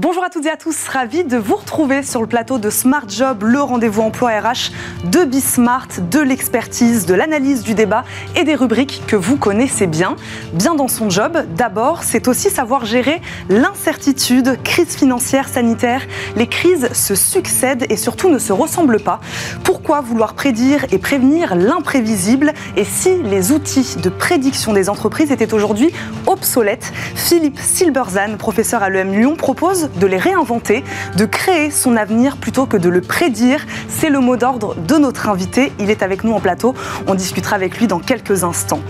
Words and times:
Bonjour 0.00 0.22
à 0.22 0.30
toutes 0.30 0.46
et 0.46 0.50
à 0.50 0.56
tous, 0.56 0.86
ravi 0.86 1.24
de 1.24 1.36
vous 1.36 1.56
retrouver 1.56 2.04
sur 2.04 2.20
le 2.20 2.28
plateau 2.28 2.58
de 2.58 2.70
Smart 2.70 3.08
Job, 3.08 3.42
le 3.42 3.60
rendez-vous 3.60 4.02
emploi 4.02 4.30
RH 4.30 4.70
de 5.10 5.24
Bismart, 5.24 5.88
de 6.12 6.20
l'expertise, 6.20 7.04
de 7.04 7.14
l'analyse 7.14 7.64
du 7.64 7.74
débat 7.74 8.04
et 8.36 8.44
des 8.44 8.54
rubriques 8.54 9.02
que 9.08 9.16
vous 9.16 9.36
connaissez 9.36 9.88
bien. 9.88 10.14
Bien 10.52 10.76
dans 10.76 10.86
son 10.86 11.10
job, 11.10 11.44
d'abord, 11.56 12.04
c'est 12.04 12.28
aussi 12.28 12.48
savoir 12.48 12.84
gérer 12.84 13.20
l'incertitude, 13.48 14.62
crise 14.62 14.94
financière, 14.94 15.48
sanitaire. 15.48 16.02
Les 16.36 16.46
crises 16.46 16.92
se 16.92 17.16
succèdent 17.16 17.86
et 17.90 17.96
surtout 17.96 18.28
ne 18.28 18.38
se 18.38 18.52
ressemblent 18.52 19.00
pas. 19.00 19.18
Pourquoi 19.64 20.00
vouloir 20.00 20.34
prédire 20.34 20.86
et 20.92 20.98
prévenir 20.98 21.56
l'imprévisible? 21.56 22.52
Et 22.76 22.84
si 22.84 23.20
les 23.24 23.50
outils 23.50 23.96
de 24.00 24.10
prédiction 24.10 24.72
des 24.72 24.88
entreprises 24.88 25.32
étaient 25.32 25.54
aujourd'hui 25.54 25.90
obsolètes? 26.28 26.92
Philippe 27.16 27.58
Silberzan, 27.58 28.36
professeur 28.38 28.84
à 28.84 28.90
l'EM 28.90 29.12
Lyon, 29.12 29.34
propose 29.34 29.88
de 29.98 30.06
les 30.06 30.18
réinventer, 30.18 30.84
de 31.16 31.24
créer 31.24 31.70
son 31.70 31.96
avenir 31.96 32.36
plutôt 32.36 32.66
que 32.66 32.76
de 32.76 32.88
le 32.88 33.00
prédire. 33.00 33.66
C'est 33.88 34.10
le 34.10 34.20
mot 34.20 34.36
d'ordre 34.36 34.74
de 34.74 34.96
notre 34.96 35.28
invité. 35.28 35.72
Il 35.78 35.90
est 35.90 36.02
avec 36.02 36.24
nous 36.24 36.32
en 36.32 36.40
plateau. 36.40 36.74
On 37.06 37.14
discutera 37.14 37.56
avec 37.56 37.78
lui 37.78 37.86
dans 37.86 37.98
quelques 37.98 38.44
instants. 38.44 38.80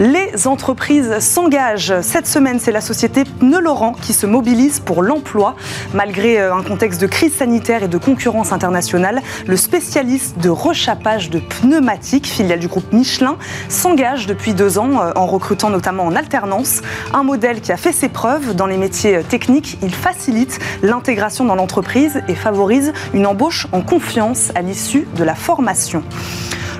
Les 0.00 0.46
entreprises 0.46 1.18
s'engagent. 1.18 2.00
Cette 2.02 2.26
semaine, 2.26 2.60
c'est 2.60 2.72
la 2.72 2.80
société 2.80 3.24
Pneu 3.24 3.60
Laurent 3.60 3.94
qui 4.00 4.12
se 4.12 4.26
mobilise 4.26 4.80
pour 4.80 5.02
l'emploi. 5.02 5.56
Malgré 5.94 6.40
euh, 6.40 6.54
un 6.54 6.62
contexte 6.62 7.00
de 7.00 7.06
crise 7.06 7.34
sanitaire 7.34 7.82
et 7.82 7.88
de 7.88 7.98
concurrence 7.98 8.52
internationale, 8.52 9.22
le 9.46 9.56
spécialiste 9.56 10.38
de 10.38 10.48
rechappage 10.48 11.30
de 11.30 11.38
pneumatiques, 11.38 12.26
filiale 12.26 12.58
du 12.58 12.68
groupe 12.68 12.92
Michelin, 12.92 13.36
s'engage 13.68 14.26
depuis 14.26 14.54
deux 14.54 14.78
ans 14.78 15.00
euh, 15.00 15.12
en 15.14 15.26
recrutant 15.26 15.70
notamment 15.70 16.04
en 16.04 16.14
alternance. 16.14 16.82
Un 17.12 17.22
modèle 17.22 17.60
qui 17.60 17.72
a 17.72 17.76
fait 17.76 17.92
ses 17.92 18.08
preuves 18.08 18.54
dans 18.54 18.66
les 18.66 18.76
métiers 18.76 19.16
euh, 19.16 19.22
techniques. 19.22 19.78
Il 19.82 19.94
facilite 19.94 20.47
l'intégration 20.82 21.44
dans 21.44 21.54
l'entreprise 21.54 22.22
et 22.28 22.34
favorise 22.34 22.92
une 23.14 23.26
embauche 23.26 23.66
en 23.72 23.82
confiance 23.82 24.50
à 24.54 24.62
l'issue 24.62 25.06
de 25.16 25.24
la 25.24 25.34
formation. 25.34 26.02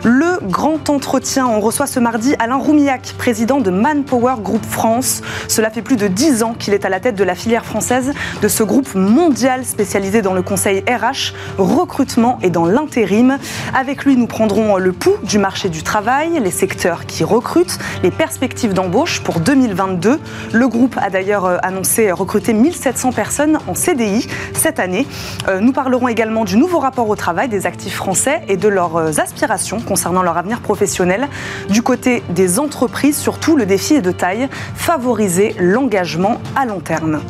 Le 0.04 0.38
grand 0.42 0.90
entretien, 0.90 1.46
on 1.48 1.60
reçoit 1.60 1.88
ce 1.88 1.98
mardi 1.98 2.36
Alain 2.38 2.56
Roumillac, 2.56 3.14
président 3.18 3.58
de 3.60 3.70
Manpower 3.70 4.34
Group 4.40 4.64
France. 4.64 5.22
Cela 5.48 5.70
fait 5.70 5.82
plus 5.82 5.96
de 5.96 6.06
dix 6.06 6.44
ans 6.44 6.54
qu'il 6.54 6.72
est 6.72 6.84
à 6.84 6.88
la 6.88 7.00
tête 7.00 7.16
de 7.16 7.24
la 7.24 7.34
filière 7.34 7.64
française 7.64 8.12
de 8.40 8.48
ce 8.48 8.62
groupe 8.62 8.94
mondial 8.94 9.64
spécialisé 9.64 10.22
dans 10.22 10.34
le 10.34 10.42
conseil 10.42 10.84
RH, 10.88 11.34
recrutement 11.58 12.38
et 12.42 12.50
dans 12.50 12.64
l'intérim. 12.64 13.38
Avec 13.74 14.04
lui, 14.04 14.16
nous 14.16 14.28
prendrons 14.28 14.76
le 14.76 14.92
pouls 14.92 15.16
du 15.24 15.38
marché 15.38 15.68
du 15.68 15.82
travail, 15.82 16.38
les 16.40 16.52
secteurs 16.52 17.04
qui 17.06 17.24
recrutent, 17.24 17.78
les 18.04 18.12
perspectives 18.12 18.74
d'embauche 18.74 19.20
pour 19.20 19.40
2022. 19.40 20.20
Le 20.52 20.68
groupe 20.68 20.96
a 20.98 21.10
d'ailleurs 21.10 21.44
euh, 21.44 21.56
annoncé 21.62 22.12
recruter 22.12 22.52
1700 22.52 23.12
personnes 23.12 23.58
en 23.66 23.74
CDI 23.74 24.28
cette 24.52 24.78
année. 24.78 25.06
Euh, 25.48 25.58
nous 25.58 25.72
parlerons 25.72 26.06
également 26.06 26.44
du 26.44 26.56
nouveau 26.56 26.78
rapport 26.78 27.08
au 27.08 27.16
travail 27.16 27.48
des 27.48 27.66
actifs 27.66 27.96
français 27.96 28.42
et 28.46 28.56
de 28.56 28.68
leurs 28.68 28.96
euh, 28.96 29.10
aspirations 29.18 29.80
concernant 29.88 30.22
leur 30.22 30.36
avenir 30.36 30.60
professionnel. 30.60 31.26
Du 31.70 31.82
côté 31.82 32.22
des 32.28 32.58
entreprises, 32.60 33.16
surtout, 33.16 33.56
le 33.56 33.66
défi 33.66 33.94
est 33.94 34.02
de 34.02 34.12
taille, 34.12 34.48
favoriser 34.74 35.56
l'engagement 35.58 36.40
à 36.54 36.66
long 36.66 36.80
terme. 36.80 37.20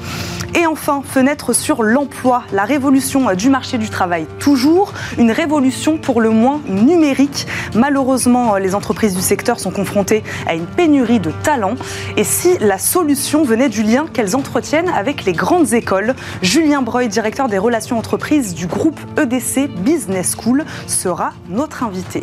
Et 0.54 0.66
enfin, 0.66 1.02
fenêtre 1.04 1.52
sur 1.52 1.82
l'emploi, 1.82 2.42
la 2.52 2.64
révolution 2.64 3.32
du 3.34 3.50
marché 3.50 3.78
du 3.78 3.90
travail. 3.90 4.26
Toujours 4.38 4.92
une 5.18 5.30
révolution 5.30 5.98
pour 5.98 6.20
le 6.20 6.30
moins 6.30 6.60
numérique. 6.68 7.46
Malheureusement, 7.74 8.56
les 8.56 8.74
entreprises 8.74 9.14
du 9.14 9.20
secteur 9.20 9.60
sont 9.60 9.70
confrontées 9.70 10.24
à 10.46 10.54
une 10.54 10.66
pénurie 10.66 11.20
de 11.20 11.30
talents. 11.42 11.74
Et 12.16 12.24
si 12.24 12.56
la 12.58 12.78
solution 12.78 13.44
venait 13.44 13.68
du 13.68 13.82
lien 13.82 14.06
qu'elles 14.12 14.36
entretiennent 14.36 14.88
avec 14.88 15.24
les 15.24 15.32
grandes 15.32 15.72
écoles, 15.74 16.14
Julien 16.42 16.82
Breuil, 16.82 17.08
directeur 17.08 17.48
des 17.48 17.58
relations 17.58 17.98
entreprises 17.98 18.54
du 18.54 18.66
groupe 18.66 18.98
EDC 19.18 19.68
Business 19.82 20.34
School, 20.36 20.64
sera 20.86 21.32
notre 21.48 21.82
invité. 21.82 22.22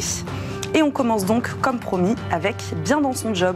Et 0.73 0.81
on 0.83 0.91
commence 0.91 1.25
donc, 1.25 1.49
comme 1.61 1.77
promis, 1.77 2.15
avec 2.31 2.55
Bien 2.83 2.99
dans 2.99 3.13
son 3.13 3.33
job. 3.33 3.55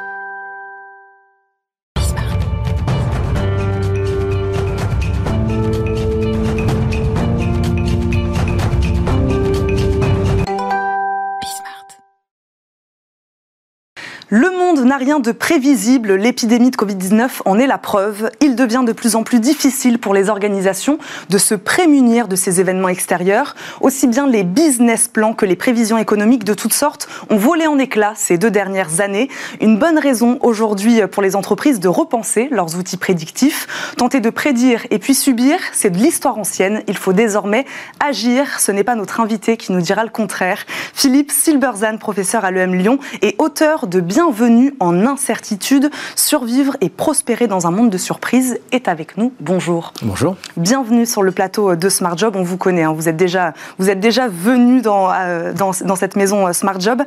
N'a 14.85 14.97
rien 14.97 15.19
de 15.19 15.31
prévisible, 15.31 16.15
l'épidémie 16.15 16.71
de 16.71 16.75
Covid-19 16.75 17.41
en 17.45 17.59
est 17.59 17.67
la 17.67 17.77
preuve. 17.77 18.29
Il 18.41 18.55
devient 18.55 18.83
de 18.85 18.91
plus 18.93 19.15
en 19.15 19.23
plus 19.23 19.39
difficile 19.39 19.99
pour 19.99 20.13
les 20.13 20.29
organisations 20.29 20.97
de 21.29 21.37
se 21.37 21.55
prémunir 21.55 22.27
de 22.27 22.35
ces 22.35 22.59
événements 22.59 22.87
extérieurs. 22.87 23.55
Aussi 23.81 24.07
bien 24.07 24.27
les 24.27 24.43
business 24.43 25.07
plans 25.07 25.33
que 25.33 25.45
les 25.45 25.55
prévisions 25.55 25.97
économiques 25.97 26.43
de 26.43 26.53
toutes 26.53 26.73
sortes 26.73 27.07
ont 27.29 27.37
volé 27.37 27.67
en 27.67 27.77
éclats 27.79 28.13
ces 28.15 28.37
deux 28.37 28.51
dernières 28.51 29.01
années. 29.01 29.29
Une 29.59 29.77
bonne 29.77 29.99
raison 29.99 30.37
aujourd'hui 30.41 31.01
pour 31.11 31.21
les 31.21 31.35
entreprises 31.35 31.79
de 31.79 31.87
repenser 31.87 32.47
leurs 32.51 32.77
outils 32.77 32.97
prédictifs. 32.97 33.93
Tenter 33.97 34.19
de 34.19 34.29
prédire 34.29 34.85
et 34.89 34.99
puis 34.99 35.15
subir, 35.15 35.59
c'est 35.73 35.89
de 35.89 35.97
l'histoire 35.97 36.37
ancienne. 36.37 36.81
Il 36.87 36.97
faut 36.97 37.13
désormais 37.13 37.65
agir. 37.99 38.59
Ce 38.59 38.71
n'est 38.71 38.83
pas 38.83 38.95
notre 38.95 39.19
invité 39.19 39.57
qui 39.57 39.71
nous 39.71 39.81
dira 39.81 40.03
le 40.03 40.09
contraire. 40.09 40.65
Philippe 40.93 41.31
Silberzan, 41.31 41.97
professeur 41.97 42.45
à 42.45 42.51
l'EM 42.51 42.73
Lyon 42.73 42.99
et 43.21 43.35
auteur 43.37 43.87
de 43.87 43.99
Bien 43.99 44.31
bienvenue 44.71 44.75
en 44.79 45.05
incertitude. 45.05 45.89
Survivre 46.15 46.75
et 46.81 46.89
prospérer 46.89 47.47
dans 47.47 47.67
un 47.67 47.71
monde 47.71 47.89
de 47.89 47.97
surprises 47.97 48.59
est 48.71 48.87
avec 48.87 49.17
nous. 49.17 49.33
Bonjour. 49.39 49.93
Bonjour. 50.01 50.35
Bienvenue 50.57 51.05
sur 51.05 51.23
le 51.23 51.31
plateau 51.31 51.75
de 51.75 51.89
Smart 51.89 52.17
Job. 52.17 52.35
On 52.35 52.43
vous 52.43 52.57
connaît, 52.57 52.83
hein. 52.83 52.93
vous 52.93 53.09
êtes 53.09 53.17
déjà, 53.17 53.53
vous 53.77 53.89
êtes 53.89 53.99
déjà 53.99 54.27
venu 54.27 54.81
dans, 54.81 55.11
euh, 55.11 55.53
dans, 55.53 55.71
dans, 55.85 55.95
cette 55.95 56.15
maison 56.15 56.47
euh, 56.47 56.53
Smart 56.53 56.79
Job. 56.79 57.03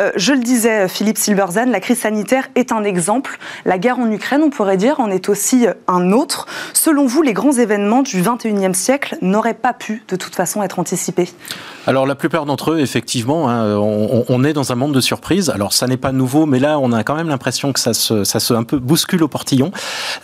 Euh, 0.00 0.10
je 0.16 0.32
le 0.32 0.40
disais, 0.40 0.88
Philippe 0.88 1.18
Silberzan, 1.18 1.66
la 1.66 1.80
crise 1.80 2.00
sanitaire 2.00 2.48
est 2.54 2.72
un 2.72 2.84
exemple. 2.84 3.38
La 3.64 3.78
guerre 3.78 3.98
en 3.98 4.10
Ukraine, 4.10 4.42
on 4.42 4.50
pourrait 4.50 4.76
dire, 4.76 5.00
en 5.00 5.10
est 5.10 5.28
aussi 5.28 5.66
un 5.86 6.12
autre. 6.12 6.46
Selon 6.72 7.06
vous, 7.06 7.22
les 7.22 7.32
grands 7.32 7.52
événements 7.52 8.02
du 8.02 8.22
21e 8.22 8.74
siècle 8.74 9.16
n'auraient 9.22 9.54
pas 9.54 9.72
pu, 9.72 10.02
de 10.08 10.16
toute 10.16 10.34
façon, 10.34 10.62
être 10.62 10.78
anticipés? 10.78 11.28
Alors, 11.86 12.06
la 12.06 12.14
plupart 12.14 12.44
d'entre 12.44 12.72
eux, 12.72 12.80
effectivement, 12.80 13.48
hein, 13.48 13.76
on, 13.76 14.24
on, 14.28 14.44
est 14.44 14.52
dans 14.52 14.72
un 14.72 14.74
monde 14.74 14.92
de 14.92 15.00
surprises. 15.00 15.50
Alors, 15.50 15.72
ça 15.72 15.86
n'est 15.86 15.96
pas 15.96 16.12
nouveau, 16.12 16.44
mais 16.44 16.58
là, 16.58 16.78
on 16.78 16.92
a 16.92 17.02
quand 17.08 17.16
même 17.16 17.30
l'impression 17.30 17.72
que 17.72 17.80
ça 17.80 17.94
se, 17.94 18.22
ça 18.22 18.38
se 18.38 18.52
un 18.52 18.64
peu 18.64 18.78
bouscule 18.78 19.22
au 19.22 19.28
portillon. 19.28 19.72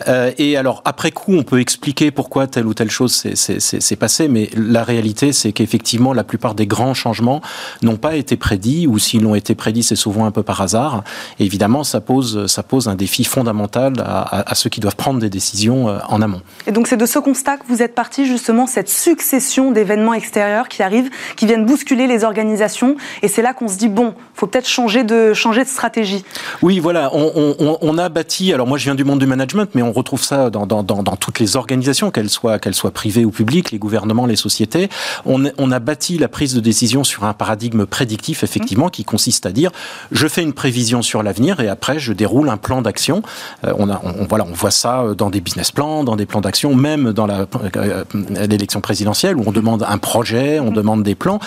Euh, 0.07 0.31
et 0.37 0.55
alors, 0.55 0.83
après 0.85 1.09
coup, 1.09 1.33
on 1.33 1.41
peut 1.41 1.59
expliquer 1.59 2.11
pourquoi 2.11 2.45
telle 2.45 2.67
ou 2.67 2.75
telle 2.75 2.91
chose 2.91 3.11
s'est 3.33 3.95
passée, 3.95 4.27
mais 4.27 4.51
la 4.55 4.83
réalité, 4.83 5.33
c'est 5.33 5.51
qu'effectivement, 5.51 6.13
la 6.13 6.23
plupart 6.23 6.53
des 6.53 6.67
grands 6.67 6.93
changements 6.93 7.41
n'ont 7.81 7.97
pas 7.97 8.15
été 8.15 8.37
prédits, 8.37 8.85
ou 8.85 8.99
s'ils 8.99 9.23
l'ont 9.23 9.33
été 9.33 9.55
prédits, 9.55 9.81
c'est 9.81 9.95
souvent 9.95 10.25
un 10.27 10.31
peu 10.31 10.43
par 10.43 10.61
hasard. 10.61 11.03
Et 11.39 11.45
évidemment, 11.45 11.83
ça 11.83 12.01
pose, 12.01 12.45
ça 12.45 12.61
pose 12.61 12.87
un 12.87 12.93
défi 12.93 13.23
fondamental 13.23 13.93
à, 14.05 14.47
à, 14.51 14.53
ceux 14.53 14.69
qui 14.69 14.79
doivent 14.79 14.95
prendre 14.95 15.19
des 15.19 15.31
décisions 15.31 15.89
euh, 15.89 15.97
en 16.07 16.21
amont. 16.21 16.41
Et 16.67 16.71
donc, 16.71 16.85
c'est 16.85 16.97
de 16.97 17.07
ce 17.07 17.17
constat 17.17 17.57
que 17.57 17.63
vous 17.67 17.81
êtes 17.81 17.95
parti, 17.95 18.27
justement, 18.27 18.67
cette 18.67 18.89
succession 18.89 19.71
d'événements 19.71 20.13
extérieurs 20.13 20.67
qui 20.67 20.83
arrivent, 20.83 21.09
qui 21.35 21.47
viennent 21.47 21.65
bousculer 21.65 22.05
les 22.05 22.23
organisations. 22.23 22.95
Et 23.23 23.27
c'est 23.27 23.41
là 23.41 23.53
qu'on 23.53 23.67
se 23.67 23.77
dit, 23.77 23.89
bon, 23.89 24.13
faut 24.35 24.45
peut-être 24.45 24.69
changer 24.69 25.03
de, 25.03 25.33
changer 25.33 25.63
de 25.63 25.69
stratégie. 25.69 26.23
Oui, 26.61 26.74
voilà, 26.79 27.11
on, 27.13 27.77
on, 27.81 27.97
a 27.97 28.09
bâti, 28.09 28.53
alors 28.53 28.67
moi 28.67 28.77
je 28.77 28.85
viens 28.85 28.95
du 28.95 29.03
monde 29.03 29.19
du 29.19 29.25
management, 29.25 29.69
mais 29.73 29.81
on 29.81 29.91
retrouve 29.91 30.23
ça 30.23 30.49
dans, 30.49 30.65
dans, 30.65 30.83
dans, 30.83 31.03
dans 31.03 31.15
toutes 31.15 31.39
les 31.39 31.55
organisations, 31.55 32.11
qu'elles 32.11 32.29
soient, 32.29 32.59
qu'elles 32.59 32.75
soient 32.75 32.91
privées 32.91 33.25
ou 33.25 33.31
publiques, 33.31 33.71
les 33.71 33.77
gouvernements, 33.77 34.25
les 34.25 34.35
sociétés. 34.35 34.89
On, 35.25 35.43
on, 35.57 35.71
a 35.71 35.79
bâti 35.79 36.17
la 36.17 36.27
prise 36.27 36.53
de 36.53 36.59
décision 36.59 37.03
sur 37.03 37.23
un 37.23 37.33
paradigme 37.33 37.85
prédictif, 37.85 38.43
effectivement, 38.43 38.89
qui 38.89 39.03
consiste 39.03 39.45
à 39.45 39.51
dire, 39.51 39.71
je 40.11 40.27
fais 40.27 40.41
une 40.41 40.53
prévision 40.53 41.01
sur 41.01 41.23
l'avenir 41.23 41.59
et 41.59 41.67
après 41.67 41.99
je 41.99 42.13
déroule 42.13 42.49
un 42.49 42.57
plan 42.57 42.81
d'action. 42.81 43.21
Euh, 43.65 43.73
on, 43.77 43.89
a, 43.89 44.01
on, 44.03 44.25
voilà, 44.25 44.45
on 44.45 44.53
voit 44.53 44.71
ça 44.71 45.13
dans 45.17 45.29
des 45.29 45.41
business 45.41 45.71
plans, 45.71 46.03
dans 46.03 46.15
des 46.15 46.25
plans 46.25 46.41
d'action, 46.41 46.75
même 46.75 47.13
dans 47.13 47.25
la, 47.25 47.45
euh, 47.75 48.03
l'élection 48.47 48.81
présidentielle, 48.81 49.37
où 49.37 49.43
on 49.45 49.51
demande 49.51 49.85
un 49.87 49.97
projet, 49.97 50.59
on 50.59 50.71
demande 50.71 51.03
des 51.03 51.15
plans. 51.15 51.39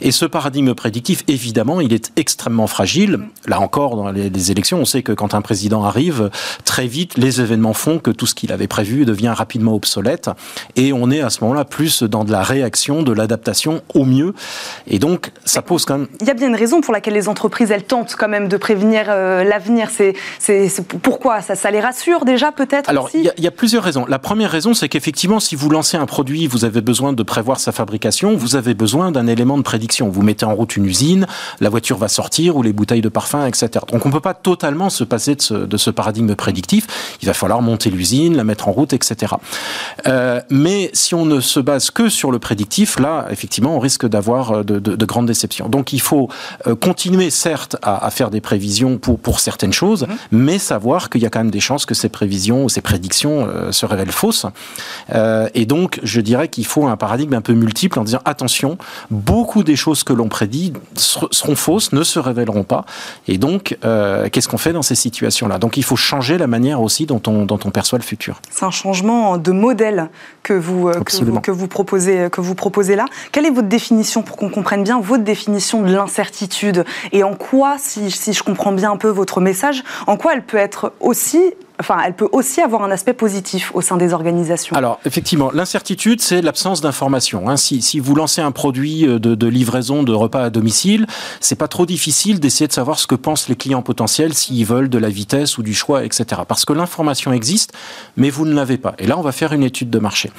Et 0.00 0.12
ce 0.12 0.24
paradigme 0.24 0.74
prédictif, 0.74 1.24
évidemment, 1.28 1.80
il 1.80 1.92
est 1.92 2.12
extrêmement 2.16 2.66
fragile. 2.66 3.20
Là 3.46 3.60
encore, 3.60 3.96
dans 3.96 4.10
les, 4.10 4.30
les 4.30 4.50
élections 4.50 4.71
On 4.74 4.84
sait 4.84 5.02
que 5.02 5.12
quand 5.12 5.34
un 5.34 5.40
président 5.40 5.84
arrive, 5.84 6.30
très 6.64 6.86
vite, 6.86 7.16
les 7.16 7.40
événements 7.40 7.74
font 7.74 7.98
que 7.98 8.10
tout 8.10 8.26
ce 8.26 8.34
qu'il 8.34 8.52
avait 8.52 8.66
prévu 8.66 9.04
devient 9.04 9.32
rapidement 9.34 9.74
obsolète. 9.74 10.30
Et 10.76 10.92
on 10.92 11.10
est 11.10 11.20
à 11.20 11.30
ce 11.30 11.42
moment-là 11.42 11.64
plus 11.64 12.02
dans 12.02 12.24
de 12.24 12.32
la 12.32 12.42
réaction, 12.42 13.02
de 13.02 13.12
l'adaptation 13.12 13.82
au 13.94 14.04
mieux. 14.04 14.34
Et 14.86 14.98
donc, 14.98 15.30
ça 15.44 15.62
pose 15.62 15.84
quand 15.84 15.98
même. 15.98 16.08
Il 16.20 16.26
y 16.26 16.30
a 16.30 16.34
bien 16.34 16.48
une 16.48 16.56
raison 16.56 16.80
pour 16.80 16.92
laquelle 16.92 17.14
les 17.14 17.28
entreprises, 17.28 17.70
elles 17.70 17.84
tentent 17.84 18.16
quand 18.18 18.28
même 18.28 18.48
de 18.48 18.56
prévenir 18.56 19.06
euh, 19.08 19.44
l'avenir. 19.44 19.88
C'est, 19.90 20.14
c'est, 20.38 20.70
pourquoi? 20.86 21.42
Ça, 21.42 21.54
ça 21.54 21.70
les 21.70 21.80
rassure 21.80 22.24
déjà 22.24 22.52
peut-être 22.52 22.88
Alors, 22.88 23.10
il 23.14 23.20
y, 23.20 23.42
y, 23.42 23.46
a 23.46 23.50
plusieurs 23.50 23.82
raisons. 23.82 24.06
La 24.06 24.18
première 24.18 24.50
raison, 24.50 24.74
c'est 24.74 24.88
qu'effectivement, 24.88 25.40
si 25.40 25.56
vous 25.56 25.70
lancez 25.70 25.96
un 25.96 26.06
produit, 26.06 26.46
vous 26.46 26.64
avez 26.64 26.80
besoin 26.80 27.12
de 27.12 27.22
prévoir 27.22 27.60
sa 27.60 27.72
fabrication, 27.72 28.36
vous 28.36 28.56
avez 28.56 28.74
besoin 28.74 29.12
d'un 29.12 29.26
élément 29.26 29.58
de 29.58 29.62
prédiction. 29.62 30.08
Vous 30.08 30.22
mettez 30.22 30.44
en 30.44 30.54
route 30.54 30.76
une 30.76 30.86
usine, 30.86 31.26
la 31.60 31.68
voiture 31.68 31.98
va 31.98 32.08
sortir 32.08 32.56
ou 32.56 32.62
les 32.62 32.72
bouteilles 32.72 33.00
de 33.00 33.08
parfum, 33.08 33.46
etc. 33.46 33.70
Donc, 33.90 34.04
on 34.04 34.08
ne 34.08 34.14
peut 34.14 34.20
pas 34.20 34.34
totalement 34.34 34.61
se 34.90 35.04
passer 35.04 35.34
de 35.34 35.42
ce, 35.42 35.54
de 35.54 35.76
ce 35.76 35.90
paradigme 35.90 36.34
prédictif. 36.34 36.86
Il 37.22 37.26
va 37.26 37.34
falloir 37.34 37.62
monter 37.62 37.90
l'usine, 37.90 38.36
la 38.36 38.44
mettre 38.44 38.68
en 38.68 38.72
route, 38.72 38.92
etc. 38.92 39.34
Euh, 40.06 40.40
mais 40.50 40.90
si 40.92 41.14
on 41.14 41.24
ne 41.24 41.40
se 41.40 41.60
base 41.60 41.90
que 41.90 42.08
sur 42.08 42.30
le 42.30 42.38
prédictif, 42.38 42.98
là, 42.98 43.26
effectivement, 43.30 43.76
on 43.76 43.80
risque 43.80 44.06
d'avoir 44.06 44.52
euh, 44.52 44.62
de, 44.64 44.78
de, 44.78 44.96
de, 44.96 45.04
grandes 45.06 45.26
déceptions. 45.26 45.68
Donc, 45.68 45.92
il 45.92 46.00
faut 46.00 46.28
euh, 46.66 46.74
continuer, 46.74 47.30
certes, 47.30 47.76
à, 47.82 48.04
à, 48.04 48.10
faire 48.10 48.30
des 48.30 48.40
prévisions 48.40 48.98
pour, 48.98 49.18
pour 49.18 49.40
certaines 49.40 49.72
choses, 49.72 50.02
mmh. 50.02 50.14
mais 50.32 50.58
savoir 50.58 51.10
qu'il 51.10 51.22
y 51.22 51.26
a 51.26 51.30
quand 51.30 51.40
même 51.40 51.50
des 51.50 51.60
chances 51.60 51.86
que 51.86 51.94
ces 51.94 52.08
prévisions 52.08 52.64
ou 52.64 52.68
ces 52.68 52.80
prédictions 52.80 53.46
euh, 53.46 53.72
se 53.72 53.86
révèlent 53.86 54.12
fausses. 54.12 54.46
Euh, 55.14 55.48
et 55.54 55.66
donc, 55.66 56.00
je 56.02 56.20
dirais 56.20 56.48
qu'il 56.48 56.66
faut 56.66 56.86
un 56.86 56.96
paradigme 56.96 57.34
un 57.34 57.40
peu 57.40 57.52
multiple 57.52 57.98
en 57.98 58.04
disant 58.04 58.20
attention, 58.24 58.78
beaucoup 59.10 59.62
des 59.62 59.76
choses 59.76 60.04
que 60.04 60.12
l'on 60.12 60.28
prédit 60.28 60.72
seront 60.94 61.56
fausses, 61.56 61.92
ne 61.92 62.02
se 62.02 62.18
révéleront 62.18 62.64
pas. 62.64 62.84
Et 63.28 63.38
donc, 63.38 63.76
euh, 63.84 64.28
qu'est-ce 64.42 64.50
qu'on 64.50 64.58
fait 64.58 64.72
dans 64.72 64.82
ces 64.82 64.96
situations-là 64.96 65.58
Donc, 65.58 65.76
il 65.76 65.84
faut 65.84 65.94
changer 65.94 66.36
la 66.36 66.48
manière 66.48 66.82
aussi 66.82 67.06
dont 67.06 67.22
on, 67.28 67.46
dont 67.46 67.60
on 67.64 67.70
perçoit 67.70 67.98
le 67.98 68.02
futur. 68.02 68.40
C'est 68.50 68.64
un 68.64 68.72
changement 68.72 69.38
de 69.38 69.52
modèle 69.52 70.10
que 70.42 70.52
vous, 70.52 70.90
que 70.90 71.24
vous, 71.24 71.40
que 71.40 71.50
vous, 71.52 71.68
proposez, 71.68 72.28
que 72.28 72.40
vous 72.40 72.56
proposez 72.56 72.96
là. 72.96 73.04
Quelle 73.30 73.46
est 73.46 73.50
votre 73.50 73.68
définition, 73.68 74.22
pour 74.22 74.36
qu'on 74.36 74.48
comprenne 74.48 74.82
bien, 74.82 75.00
votre 75.00 75.22
définition 75.22 75.82
de 75.82 75.92
l'incertitude? 75.92 76.84
Et 77.12 77.22
en 77.22 77.36
quoi, 77.36 77.76
si, 77.78 78.10
si 78.10 78.32
je 78.32 78.42
comprends 78.42 78.72
bien 78.72 78.90
un 78.90 78.96
peu 78.96 79.10
votre 79.10 79.40
message, 79.40 79.84
en 80.08 80.16
quoi 80.16 80.32
elle 80.34 80.42
peut 80.42 80.56
être 80.56 80.92
aussi 80.98 81.54
enfin, 81.80 81.98
elle 82.04 82.14
peut 82.14 82.28
aussi 82.32 82.60
avoir 82.60 82.82
un 82.82 82.90
aspect 82.90 83.12
positif 83.12 83.72
au 83.74 83.80
sein 83.80 83.96
des 83.96 84.12
organisations. 84.12 84.76
Alors, 84.76 85.00
effectivement, 85.04 85.50
l'incertitude, 85.52 86.20
c'est 86.20 86.42
l'absence 86.42 86.80
d'information. 86.80 87.48
Hein. 87.48 87.56
Si, 87.56 87.98
vous 87.98 88.14
lancez 88.14 88.40
un 88.40 88.52
produit 88.52 89.02
de, 89.02 89.18
de, 89.18 89.46
livraison 89.46 90.02
de 90.02 90.12
repas 90.12 90.42
à 90.42 90.50
domicile, 90.50 91.06
c'est 91.40 91.56
pas 91.56 91.68
trop 91.68 91.86
difficile 91.86 92.40
d'essayer 92.40 92.66
de 92.68 92.72
savoir 92.72 92.98
ce 92.98 93.06
que 93.06 93.14
pensent 93.14 93.48
les 93.48 93.56
clients 93.56 93.82
potentiels 93.82 94.34
s'ils 94.34 94.64
veulent 94.64 94.88
de 94.88 94.98
la 94.98 95.08
vitesse 95.08 95.58
ou 95.58 95.62
du 95.62 95.74
choix, 95.74 96.04
etc. 96.04 96.42
Parce 96.46 96.64
que 96.64 96.72
l'information 96.72 97.32
existe, 97.32 97.72
mais 98.16 98.30
vous 98.30 98.44
ne 98.44 98.54
l'avez 98.54 98.78
pas. 98.78 98.94
Et 98.98 99.06
là, 99.06 99.18
on 99.18 99.22
va 99.22 99.32
faire 99.32 99.52
une 99.52 99.62
étude 99.62 99.90
de 99.90 99.98
marché. 99.98 100.30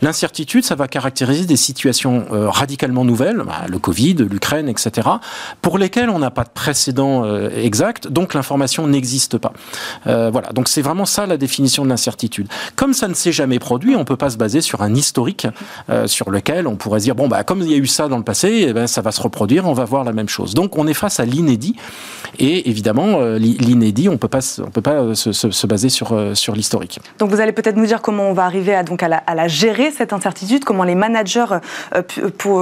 L'incertitude, 0.00 0.64
ça 0.64 0.74
va 0.74 0.88
caractériser 0.88 1.46
des 1.46 1.56
situations 1.56 2.26
euh, 2.32 2.48
radicalement 2.48 3.04
nouvelles, 3.04 3.42
bah, 3.44 3.62
le 3.68 3.78
Covid, 3.78 4.14
l'Ukraine, 4.14 4.68
etc., 4.68 5.08
pour 5.60 5.78
lesquelles 5.78 6.10
on 6.10 6.18
n'a 6.18 6.30
pas 6.30 6.44
de 6.44 6.50
précédent 6.50 7.24
euh, 7.24 7.50
exact, 7.54 8.08
donc 8.08 8.34
l'information 8.34 8.86
n'existe 8.86 9.38
pas. 9.38 9.52
Euh, 10.06 10.30
voilà, 10.30 10.50
donc 10.50 10.68
c'est 10.68 10.81
vraiment 10.82 11.06
ça 11.06 11.26
la 11.26 11.36
définition 11.36 11.84
de 11.84 11.88
l'incertitude. 11.88 12.48
Comme 12.76 12.92
ça 12.92 13.08
ne 13.08 13.14
s'est 13.14 13.32
jamais 13.32 13.58
produit, 13.58 13.96
on 13.96 14.00
ne 14.00 14.04
peut 14.04 14.16
pas 14.16 14.30
se 14.30 14.36
baser 14.36 14.60
sur 14.60 14.82
un 14.82 14.94
historique 14.94 15.46
euh, 15.90 16.06
sur 16.06 16.30
lequel 16.30 16.66
on 16.66 16.76
pourrait 16.76 17.00
dire 17.00 17.14
bon 17.14 17.28
bah 17.28 17.44
comme 17.44 17.62
il 17.62 17.70
y 17.70 17.74
a 17.74 17.78
eu 17.78 17.86
ça 17.86 18.08
dans 18.08 18.18
le 18.18 18.24
passé, 18.24 18.66
eh 18.68 18.72
ben, 18.72 18.86
ça 18.86 19.00
va 19.00 19.12
se 19.12 19.20
reproduire, 19.20 19.66
on 19.66 19.72
va 19.72 19.84
voir 19.84 20.04
la 20.04 20.12
même 20.12 20.28
chose. 20.28 20.54
Donc 20.54 20.76
on 20.76 20.86
est 20.86 20.94
face 20.94 21.20
à 21.20 21.24
l'inédit 21.24 21.76
et 22.38 22.68
évidemment 22.68 23.20
euh, 23.20 23.38
l'inédit, 23.38 24.08
on 24.08 24.18
peut 24.18 24.28
pas 24.28 24.40
on 24.60 24.70
peut 24.70 24.82
pas 24.82 25.14
se, 25.14 25.32
se, 25.32 25.50
se 25.50 25.66
baser 25.66 25.88
sur 25.88 26.12
euh, 26.12 26.34
sur 26.34 26.54
l'historique. 26.54 27.00
Donc 27.18 27.30
vous 27.30 27.40
allez 27.40 27.52
peut-être 27.52 27.76
nous 27.76 27.86
dire 27.86 28.02
comment 28.02 28.24
on 28.24 28.32
va 28.32 28.44
arriver 28.44 28.74
à 28.74 28.82
donc 28.82 29.02
à 29.02 29.08
la, 29.08 29.18
à 29.18 29.34
la 29.34 29.48
gérer 29.48 29.90
cette 29.90 30.12
incertitude, 30.12 30.64
comment 30.64 30.84
les 30.84 30.94
managers 30.94 31.46
euh, 31.94 32.02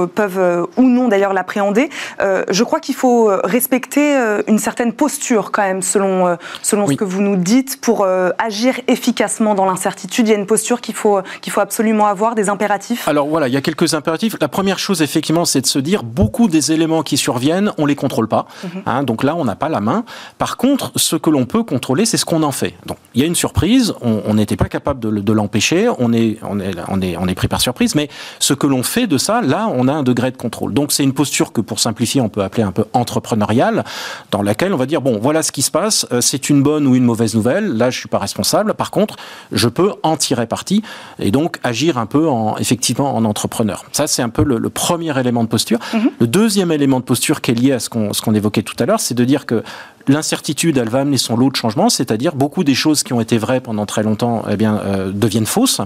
peuvent 0.07 0.39
euh, 0.39 0.65
ou 0.77 0.83
non 0.83 1.07
d'ailleurs 1.07 1.33
l'appréhender. 1.33 1.89
je 2.19 2.63
crois 2.63 2.79
qu'il 2.79 2.95
faut 2.95 3.31
respecter 3.43 4.15
une 4.47 4.59
certaine 4.59 4.93
posture 4.93 5.51
quand 5.51 5.63
même 5.63 5.81
selon 5.81 6.37
selon 6.61 6.85
oui. 6.85 6.93
ce 6.93 6.99
que 6.99 7.03
vous 7.03 7.21
nous 7.21 7.35
dites 7.35 7.79
pour 7.81 8.05
euh, 8.11 8.31
agir 8.37 8.73
efficacement 8.87 9.53
dans 9.55 9.65
l'incertitude 9.65 10.27
Il 10.27 10.31
y 10.31 10.33
a 10.33 10.37
une 10.37 10.51
posture 10.55 10.79
qu'il 10.81 10.95
faut, 10.95 11.19
qu'il 11.41 11.51
faut 11.53 11.61
absolument 11.61 12.07
avoir, 12.07 12.35
des 12.35 12.47
impératifs 12.49 13.07
Alors 13.07 13.27
voilà, 13.27 13.47
il 13.47 13.53
y 13.53 13.57
a 13.57 13.61
quelques 13.61 13.93
impératifs. 13.93 14.35
La 14.39 14.47
première 14.47 14.79
chose, 14.79 15.01
effectivement, 15.01 15.45
c'est 15.45 15.61
de 15.61 15.71
se 15.77 15.79
dire 15.79 16.03
beaucoup 16.03 16.47
des 16.47 16.71
éléments 16.71 17.03
qui 17.03 17.17
surviennent, 17.17 17.71
on 17.77 17.83
ne 17.83 17.87
les 17.87 17.95
contrôle 17.95 18.27
pas. 18.27 18.43
Mm 18.45 18.67
-hmm. 18.67 18.81
hein, 18.91 19.03
donc 19.09 19.19
là, 19.23 19.33
on 19.41 19.45
n'a 19.45 19.55
pas 19.63 19.69
la 19.77 19.81
main. 19.89 20.03
Par 20.37 20.53
contre, 20.63 20.85
ce 20.95 21.15
que 21.23 21.29
l'on 21.35 21.45
peut 21.53 21.63
contrôler, 21.73 22.05
c'est 22.05 22.19
ce 22.23 22.25
qu'on 22.29 22.43
en 22.43 22.55
fait. 22.61 22.73
Donc 22.85 22.97
il 23.13 23.21
y 23.21 23.23
a 23.23 23.27
une 23.27 23.39
surprise, 23.45 23.93
on 24.29 24.33
n'était 24.39 24.59
pas 24.63 24.69
capable 24.77 24.99
de, 25.05 25.09
de 25.29 25.33
l'empêcher, 25.39 25.81
on 26.05 26.09
est, 26.13 26.37
on, 26.51 26.59
est, 26.59 26.73
on, 26.87 27.01
est, 27.01 27.13
on 27.17 27.27
est 27.27 27.35
pris 27.41 27.47
par 27.47 27.61
surprise, 27.61 27.95
mais 27.95 28.09
ce 28.39 28.53
que 28.53 28.67
l'on 28.67 28.83
fait 28.83 29.07
de 29.07 29.17
ça, 29.17 29.41
là, 29.41 29.67
on 29.73 29.87
a 29.87 29.93
un 29.93 30.03
degré 30.03 30.31
de 30.31 30.37
contrôle. 30.37 30.73
Donc 30.73 30.91
c'est 30.91 31.03
une 31.03 31.13
posture 31.13 31.51
que, 31.51 31.61
pour 31.61 31.79
simplifier, 31.79 32.21
on 32.21 32.29
peut 32.29 32.43
appeler 32.43 32.63
un 32.63 32.71
peu 32.71 32.85
entrepreneuriale, 32.93 33.83
dans 34.31 34.41
laquelle 34.41 34.73
on 34.73 34.77
va 34.77 34.85
dire, 34.85 35.01
bon, 35.01 35.19
voilà 35.21 35.43
ce 35.43 35.51
qui 35.51 35.61
se 35.61 35.71
passe, 35.71 36.07
euh, 36.11 36.21
c'est 36.21 36.49
une 36.49 36.63
bonne 36.63 36.87
ou 36.87 36.95
une 36.95 37.03
mauvaise 37.03 37.35
nouvelle, 37.35 37.77
là, 37.77 37.89
je 37.89 38.00
suis 38.01 38.09
pas 38.09 38.19
responsable. 38.19 38.73
Par 38.73 38.91
contre, 38.91 39.15
je 39.51 39.67
peux 39.67 39.93
en 40.03 40.17
tirer 40.17 40.47
parti 40.47 40.83
et 41.19 41.31
donc 41.31 41.59
agir 41.63 41.97
un 41.97 42.05
peu 42.05 42.27
en, 42.27 42.57
effectivement 42.57 43.15
en 43.15 43.25
entrepreneur. 43.25 43.85
Ça, 43.91 44.07
c'est 44.07 44.21
un 44.21 44.29
peu 44.29 44.43
le, 44.43 44.57
le, 44.57 44.69
premier 44.69 45.17
élément 45.19 45.43
de 45.43 45.49
posture. 45.49 45.79
Mm 45.93 45.97
-hmm. 45.97 46.11
Le 46.19 46.27
deuxième 46.27 46.71
élément 46.71 46.99
de 46.99 47.05
posture 47.05 47.41
qui 47.41 47.51
est 47.51 47.59
lié 47.63 47.71
à 47.73 47.79
ce 47.79 47.89
qu'on 47.89 48.11
qu 48.11 48.35
évoquait 48.35 48.63
tout 48.63 48.75
à 48.79 48.85
l'heure, 48.85 48.99
c'est 48.99 49.17
de 49.21 49.25
dire 49.25 49.45
que 49.45 49.63
l'incertitude, 50.07 50.77
elle 50.77 50.89
va 50.89 50.99
amener 50.99 51.17
son 51.17 51.35
lot 51.35 51.49
de 51.49 51.55
changements, 51.55 51.89
c'est-à-dire 51.89 52.35
beaucoup 52.35 52.63
des 52.63 52.75
choses 52.75 53.03
qui 53.03 53.13
ont 53.13 53.21
été 53.21 53.37
vraies 53.37 53.61
pendant 53.61 53.85
très 53.85 54.03
longtemps 54.03 54.43
eh 54.49 54.57
bien, 54.57 54.77
euh, 54.77 55.11
deviennent 55.11 55.45
fausses. 55.45 55.81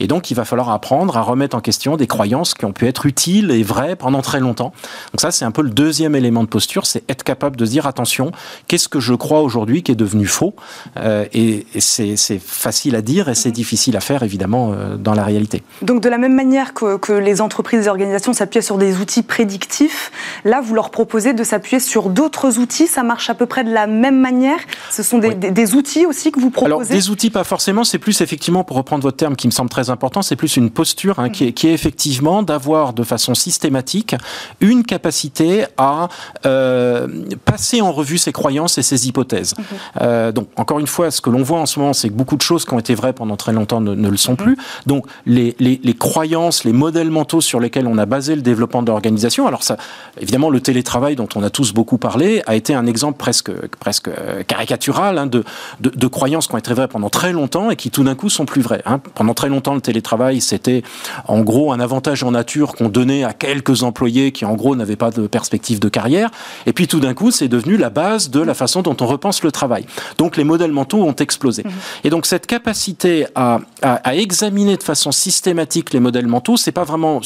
Et 0.00 0.06
donc, 0.06 0.30
il 0.30 0.34
va 0.34 0.44
falloir 0.44 0.70
apprendre 0.70 1.16
à 1.16 1.22
remettre 1.22 1.56
en 1.56 1.60
question 1.60 1.96
des 1.96 2.06
croyances 2.06 2.54
qui 2.54 2.64
ont 2.64 2.72
pu 2.72 2.86
être 2.86 3.06
utiles 3.06 3.50
et 3.50 3.62
vraies 3.62 3.96
pendant 3.96 4.22
très 4.22 4.40
longtemps. 4.40 4.72
Donc 5.12 5.20
ça, 5.20 5.30
c'est 5.30 5.44
un 5.44 5.50
peu 5.50 5.62
le 5.62 5.70
deuxième 5.70 6.14
élément 6.14 6.42
de 6.42 6.48
posture, 6.48 6.86
c'est 6.86 7.02
être 7.10 7.22
capable 7.24 7.56
de 7.56 7.64
se 7.64 7.70
dire, 7.70 7.86
attention, 7.86 8.32
qu'est-ce 8.68 8.88
que 8.88 9.00
je 9.00 9.14
crois 9.14 9.40
aujourd'hui 9.40 9.82
qui 9.82 9.92
est 9.92 9.96
devenu 9.96 10.26
faux? 10.26 10.54
Euh, 10.96 11.24
Et, 11.32 11.66
et 11.74 11.80
c'est 11.80 12.38
facile 12.38 12.94
à 12.96 13.02
dire 13.02 13.28
et 13.28 13.34
c'est 13.34 13.50
difficile 13.50 13.96
à 13.96 14.00
faire, 14.00 14.22
évidemment, 14.22 14.72
euh, 14.72 14.96
dans 14.96 15.14
la 15.14 15.24
réalité. 15.24 15.62
Donc, 15.82 16.00
de 16.00 16.08
la 16.08 16.18
même 16.18 16.34
manière 16.34 16.72
que, 16.72 16.96
que 16.96 17.12
les 17.12 17.40
entreprises 17.40 17.86
et 17.86 17.88
organisations 17.88 18.32
s'appuient 18.32 18.62
sur 18.62 18.78
des 18.78 18.96
outils 18.98 19.22
prédictifs, 19.22 20.10
là, 20.44 20.60
vous 20.60 20.74
leur 20.74 20.90
proposez 20.90 21.34
de 21.34 21.44
s'appuyer 21.44 21.80
sur 21.80 22.08
d'autres 22.08 22.58
outils. 22.58 22.86
Ça 22.86 23.02
marche 23.02 23.28
à 23.28 23.34
peu 23.34 23.46
près 23.46 23.55
de 23.64 23.72
la 23.72 23.86
même 23.86 24.20
manière 24.20 24.58
Ce 24.90 25.02
sont 25.02 25.18
des, 25.18 25.28
oui. 25.28 25.36
des, 25.36 25.50
des, 25.50 25.74
outils 25.74 26.06
aussi 26.06 26.32
que 26.32 26.40
vous 26.40 26.50
proposez 26.50 26.66
Alors, 26.66 26.86
des 26.86 27.10
outils, 27.10 27.30
pas 27.30 27.44
forcément. 27.44 27.84
C'est 27.84 27.98
plus, 27.98 28.20
effectivement, 28.20 28.64
pour 28.64 28.76
reprendre 28.76 29.02
votre 29.02 29.16
terme 29.16 29.36
qui 29.36 29.46
me 29.46 29.52
semble 29.52 29.70
très 29.70 29.90
important, 29.90 30.22
c'est 30.22 30.36
plus 30.36 30.56
une 30.56 30.70
posture 30.70 31.18
hein, 31.18 31.28
mmh. 31.28 31.32
qui, 31.32 31.44
est, 31.44 31.52
qui, 31.52 31.68
est, 31.68 31.72
effectivement 31.72 32.42
d'avoir 32.42 32.92
de 32.92 33.02
façon 33.02 33.34
systématique 33.34 34.14
une 34.60 34.84
capacité 34.84 35.64
à 35.76 36.08
euh, 36.44 37.06
passer 37.44 37.80
en 37.80 37.92
revue 37.92 38.18
ses 38.18 38.32
croyances 38.32 38.78
et 38.78 38.82
ses 38.82 39.08
hypothèses. 39.08 39.54
Euh, 40.00 40.32
donc, 40.32 40.48
encore 40.56 40.78
une 40.78 40.86
fois, 40.86 41.10
ce 41.10 41.20
que 41.20 41.30
l'on 41.30 41.42
voit 41.42 41.60
en 41.60 41.66
ce 41.66 41.78
moment, 41.78 41.92
c'est 41.92 42.08
que 42.08 42.14
beaucoup 42.14 42.36
de 42.36 42.42
choses 42.42 42.64
qui 42.64 42.74
ont 42.74 42.78
été 42.78 42.94
vraies 42.94 43.12
pendant 43.12 43.36
très 43.36 43.52
longtemps 43.52 43.80
ne, 43.80 43.94
ne 43.94 44.08
le 44.08 44.16
sont 44.16 44.32
mmh. 44.32 44.36
plus. 44.36 44.56
Donc, 44.86 45.06
les, 45.26 45.54
les, 45.58 45.80
les, 45.82 45.94
croyances, 45.94 46.64
les 46.64 46.72
modèles 46.72 47.10
mentaux 47.10 47.40
sur 47.40 47.60
lesquels 47.60 47.86
on 47.86 47.98
a 47.98 48.06
basé 48.06 48.34
le 48.34 48.42
développement 48.42 48.82
de 48.82 48.88
l'organisation, 48.88 49.46
alors 49.46 49.62
ça, 49.62 49.76
évidemment, 50.20 50.50
le 50.50 50.60
télétravail 50.60 51.16
dont 51.16 51.28
on 51.34 51.42
a 51.42 51.50
tous 51.50 51.72
beaucoup 51.72 51.98
parlé 51.98 52.42
a 52.46 52.54
été 52.54 52.74
un 52.74 52.86
exemple 52.86 53.18
presque 53.18 53.45
presque 53.78 54.10
caricatural 54.46 55.18
hein, 55.18 55.26
de, 55.26 55.44
de, 55.80 55.90
de, 55.90 56.06
croyances 56.06 56.46
qui 56.46 56.54
ont 56.54 56.58
été 56.58 56.72
vraies 56.74 56.88
pendant 56.88 57.10
très 57.10 57.32
longtemps 57.32 57.70
et 57.70 57.76
qui 57.76 57.90
tout 57.90 58.04
d'un 58.04 58.14
coup 58.14 58.28
sont 58.28 58.46
plus 58.46 58.62
vraies. 58.62 58.82
Hein. 58.86 59.00
Pendant 59.14 59.34
très 59.34 59.48
longtemps, 59.48 59.74
le 59.74 59.80
télétravail, 59.80 60.40
c'était 60.40 60.82
en 61.26 61.40
gros 61.40 61.72
un 61.72 61.80
avantage 61.80 62.22
en 62.22 62.30
nature 62.30 62.74
qu'on 62.74 62.88
donnait 62.88 63.24
à 63.24 63.32
quelques 63.32 63.82
employés 63.82 64.32
qui 64.32 64.44
en 64.44 64.54
gros 64.54 64.76
n'avaient 64.76 64.96
pas 64.96 65.10
de 65.10 65.26
perspective 65.26 65.80
de 65.80 65.88
carrière. 65.88 66.30
Et 66.66 66.72
puis 66.72 66.86
tout 66.86 67.00
d'un 67.00 67.14
coup, 67.14 67.30
c'est 67.30 67.48
devenu 67.48 67.76
la 67.76 67.90
base 67.90 68.30
de 68.30 68.40
la 68.40 68.54
façon 68.54 68.82
dont 68.82 68.96
on 69.00 69.06
repense 69.06 69.42
le 69.42 69.52
travail. 69.52 69.86
Donc 70.18 70.36
les 70.36 70.44
modèles 70.44 70.72
mentaux 70.72 71.02
ont 71.02 71.14
explosé. 71.14 71.62
Mmh. 71.64 71.70
Et 72.04 72.10
donc 72.10 72.26
cette 72.26 72.46
capacité 72.46 73.26
à, 73.34 73.60
à, 73.82 73.94
à 73.94 74.14
examiner 74.14 74.76
de 74.76 74.82
façon 74.82 75.12
systématique 75.12 75.92
les 75.92 76.00
modèles 76.00 76.26
mentaux, 76.26 76.56
c'est 76.56 76.72
pas 76.72 76.84
vraiment 76.84 77.20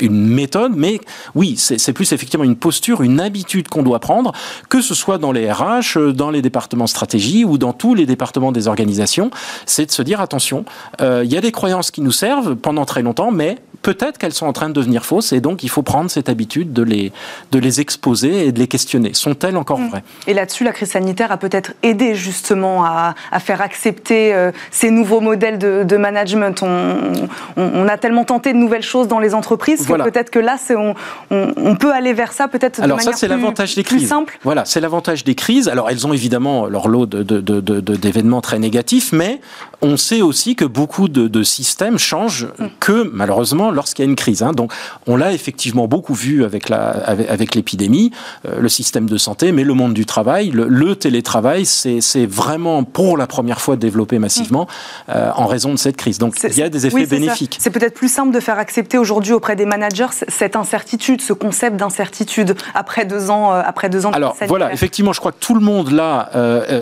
une 0.00 0.28
méthode, 0.28 0.72
mais 0.74 1.00
oui, 1.34 1.56
c'est 1.56 1.92
plus 1.92 2.12
effectivement 2.12 2.44
une 2.44 2.56
posture, 2.56 3.02
une 3.02 3.20
habitude 3.20 3.68
qu'on 3.68 3.82
doit 3.82 4.00
prendre, 4.00 4.32
que 4.68 4.80
ce 4.80 4.94
soit 4.94 5.18
dans 5.18 5.32
les 5.32 5.50
RH, 5.50 6.12
dans 6.14 6.30
les 6.30 6.42
départements 6.42 6.86
stratégie 6.86 7.44
ou 7.44 7.58
dans 7.58 7.72
tous 7.72 7.94
les 7.94 8.06
départements 8.06 8.52
des 8.52 8.68
organisations, 8.68 9.30
c'est 9.66 9.86
de 9.86 9.90
se 9.90 10.02
dire 10.02 10.20
attention, 10.20 10.64
euh, 11.00 11.22
il 11.24 11.32
y 11.32 11.36
a 11.36 11.40
des 11.40 11.52
croyances 11.52 11.90
qui 11.90 12.00
nous 12.00 12.12
servent 12.12 12.54
pendant 12.56 12.84
très 12.84 13.02
longtemps, 13.02 13.30
mais 13.30 13.58
peut-être 13.82 14.18
qu'elles 14.18 14.32
sont 14.32 14.46
en 14.46 14.52
train 14.52 14.68
de 14.68 14.74
devenir 14.74 15.04
fausses 15.04 15.32
et 15.32 15.40
donc 15.40 15.62
il 15.62 15.68
faut 15.68 15.82
prendre 15.82 16.10
cette 16.10 16.28
habitude 16.28 16.72
de 16.72 16.82
les, 16.82 17.12
de 17.50 17.58
les 17.58 17.80
exposer 17.80 18.46
et 18.46 18.52
de 18.52 18.58
les 18.58 18.68
questionner. 18.68 19.12
Sont-elles 19.14 19.56
encore 19.56 19.78
mm. 19.78 19.88
vraies? 19.88 20.04
Et 20.26 20.34
là-dessus, 20.34 20.64
la 20.64 20.72
crise 20.72 20.90
sanitaire 20.90 21.32
a 21.32 21.36
peut-être 21.36 21.72
aidé 21.82 22.14
justement 22.14 22.84
à, 22.84 23.14
à 23.30 23.40
faire 23.40 23.60
accepter 23.60 24.32
euh, 24.32 24.52
ces 24.70 24.90
nouveaux 24.90 25.20
modèles 25.20 25.58
de, 25.58 25.84
de 25.84 25.96
management. 25.96 26.62
On, 26.62 27.28
on, 27.56 27.88
a 27.88 27.98
tellement 27.98 28.24
tenté 28.24 28.52
de 28.52 28.58
nouvelles 28.58 28.82
choses 28.82 29.08
dans 29.08 29.18
les 29.18 29.34
entreprises 29.34 29.61
que 29.66 30.02
peut-être 30.02 30.30
que 30.30 30.38
là, 30.38 30.56
on, 30.70 30.94
on, 31.30 31.76
peut 31.76 31.92
aller 31.92 32.12
vers 32.12 32.32
ça 32.32 32.48
peut-être 32.48 32.78
de 32.78 32.84
Alors 32.84 32.98
manière 32.98 33.12
ça, 33.12 33.18
c'est 33.18 33.28
l'avantage 33.28 33.74
des 33.74 33.84
crises. 33.84 34.08
simple. 34.08 34.38
Voilà, 34.42 34.64
c'est 34.64 34.80
l'avantage 34.80 35.24
des 35.24 35.34
crises. 35.34 35.68
Alors 35.68 35.90
elles 35.90 36.06
ont 36.06 36.12
évidemment 36.12 36.66
leur 36.66 36.88
lot 36.88 37.06
d'événements 37.06 38.40
très 38.40 38.58
négatifs, 38.58 39.12
mais 39.12 39.40
on 39.80 39.96
sait 39.96 40.22
aussi 40.22 40.54
que 40.56 40.64
beaucoup 40.64 41.08
de, 41.08 41.42
systèmes 41.42 41.98
changent 41.98 42.46
mm. 42.58 42.66
que 42.80 43.10
malheureusement 43.12 43.70
lorsqu'il 43.70 44.04
y 44.04 44.08
a 44.08 44.10
une 44.10 44.16
crise. 44.16 44.42
Hein. 44.42 44.52
Donc 44.52 44.72
on 45.06 45.16
l'a 45.16 45.32
effectivement 45.32 45.88
beaucoup 45.88 46.14
vu 46.14 46.44
avec 46.44 46.68
la 46.68 46.90
avec, 46.90 47.54
l'épidémie, 47.54 48.12
euh, 48.46 48.60
le 48.60 48.68
système 48.68 49.08
de 49.08 49.16
santé, 49.16 49.52
mais 49.52 49.64
le 49.64 49.74
monde 49.74 49.94
du 49.94 50.06
travail, 50.06 50.50
le, 50.50 50.94
télétravail, 50.94 51.64
c'est 51.66 52.26
vraiment 52.26 52.84
pour 52.84 53.16
la 53.16 53.26
première 53.26 53.60
fois 53.60 53.76
développé 53.76 54.18
massivement 54.18 54.64
mm. 55.08 55.10
euh, 55.10 55.30
en 55.34 55.46
raison 55.46 55.72
de 55.72 55.78
cette 55.78 55.96
crise. 55.96 56.18
Donc 56.18 56.36
il 56.42 56.56
y 56.56 56.62
a 56.62 56.68
des 56.68 56.86
effets 56.86 57.06
bénéfiques. 57.06 57.58
C'est 57.60 57.70
peut-être 57.70 57.94
plus 57.94 58.12
simple 58.12 58.32
de 58.32 58.40
faire 58.40 58.58
accepter 58.58 58.98
aujourd'hui 58.98 59.32
auprès 59.32 59.51
des 59.54 59.66
managers 59.66 60.06
cette 60.28 60.56
incertitude, 60.56 61.20
ce 61.20 61.32
concept 61.32 61.76
d'incertitude 61.76 62.56
après 62.74 63.04
deux 63.04 63.30
ans, 63.30 63.52
euh, 63.52 63.62
après 63.64 63.88
deux 63.88 64.06
ans. 64.06 64.10
Alors 64.12 64.36
voilà, 64.48 64.72
effectivement, 64.72 65.12
je 65.12 65.20
crois 65.20 65.32
que 65.32 65.40
tout 65.40 65.54
le 65.54 65.60
monde 65.60 65.90
là 65.90 66.30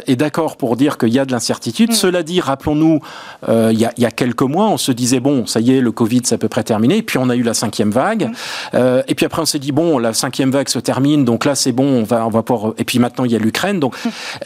est 0.06 0.16
d'accord 0.16 0.56
pour 0.56 0.76
dire 0.76 0.98
qu'il 0.98 1.10
y 1.10 1.18
a 1.18 1.24
de 1.24 1.32
l'incertitude. 1.32 1.90
Mm. 1.90 1.94
Cela 1.94 2.22
dit, 2.22 2.40
rappelons-nous, 2.40 3.00
il, 3.48 3.78
y 3.78 4.04
a 4.04 4.10
quelques 4.10 4.42
mois, 4.42 4.68
on 4.68 4.76
se 4.76 4.92
disait 4.92 5.20
bon, 5.20 5.46
ça 5.46 5.60
y 5.60 5.76
est, 5.76 5.80
le 5.80 5.92
Covid, 5.92 6.22
c'est 6.24 6.34
à 6.34 6.38
peu 6.38 6.48
près 6.48 6.62
terminé. 6.62 6.98
Et 6.98 7.02
puis 7.02 7.18
on 7.18 7.28
a 7.30 7.36
eu 7.36 7.42
la 7.42 7.54
cinquième 7.54 7.90
vague. 7.90 8.30
Mm. 8.72 8.78
et 9.06 9.14
puis 9.14 9.26
après, 9.26 9.42
on 9.42 9.46
s'est 9.46 9.58
dit 9.58 9.72
bon, 9.72 9.98
la 9.98 10.12
cinquième 10.12 10.50
vague 10.50 10.68
se 10.68 10.78
termine, 10.78 11.24
donc 11.24 11.44
là 11.44 11.54
c'est 11.54 11.72
bon, 11.72 12.00
on 12.00 12.04
va, 12.04 12.26
on 12.26 12.30
va 12.30 12.42
pouvoir. 12.42 12.74
Et 12.78 12.84
puis 12.84 12.98
maintenant 12.98 13.24
il 13.24 13.32
y 13.32 13.36
a 13.36 13.38
l'Ukraine, 13.38 13.80
donc 13.80 13.96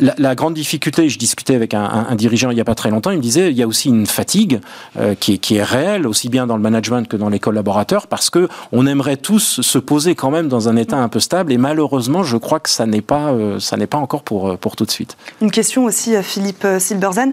la, 0.00 0.34
grande 0.34 0.54
difficulté. 0.54 1.08
Je 1.08 1.18
discutais 1.18 1.54
avec 1.54 1.74
un, 1.74 2.14
dirigeant 2.14 2.50
il 2.50 2.58
y 2.58 2.60
a 2.60 2.64
pas 2.64 2.74
très 2.74 2.90
longtemps, 2.90 3.10
il 3.10 3.18
me 3.18 3.22
disait 3.22 3.50
il 3.50 3.56
y 3.56 3.62
a 3.62 3.66
aussi 3.66 3.88
une 3.88 4.06
fatigue 4.06 4.60
euh, 4.98 5.14
qui, 5.14 5.34
est, 5.34 5.38
qui 5.38 5.56
est 5.56 5.62
réelle, 5.62 6.06
aussi 6.06 6.28
bien 6.28 6.46
dans 6.46 6.56
le 6.56 6.62
management 6.62 7.06
que 7.08 7.16
dans 7.16 7.28
les 7.28 7.38
collaborateurs, 7.38 8.06
parce 8.14 8.30
que 8.30 8.48
on 8.70 8.86
aimerait 8.86 9.16
tous 9.16 9.60
se 9.60 9.78
poser 9.78 10.14
quand 10.14 10.30
même 10.30 10.46
dans 10.46 10.68
un 10.68 10.76
état 10.76 10.98
un 10.98 11.08
peu 11.08 11.18
stable, 11.18 11.52
et 11.52 11.58
malheureusement 11.58 12.22
je 12.22 12.36
crois 12.36 12.60
que 12.60 12.70
ça 12.70 12.86
n'est 12.86 13.06
pas, 13.14 13.32
euh, 13.32 13.58
ça 13.58 13.76
n'est 13.76 13.88
pas 13.88 13.98
encore 13.98 14.22
pour 14.22 14.42
euh, 14.50 14.56
pour 14.56 14.76
tout 14.76 14.86
de 14.86 14.90
suite. 14.92 15.16
Une 15.40 15.50
question 15.50 15.84
aussi, 15.84 16.14
Philippe 16.22 16.64
Silberzen, 16.78 17.32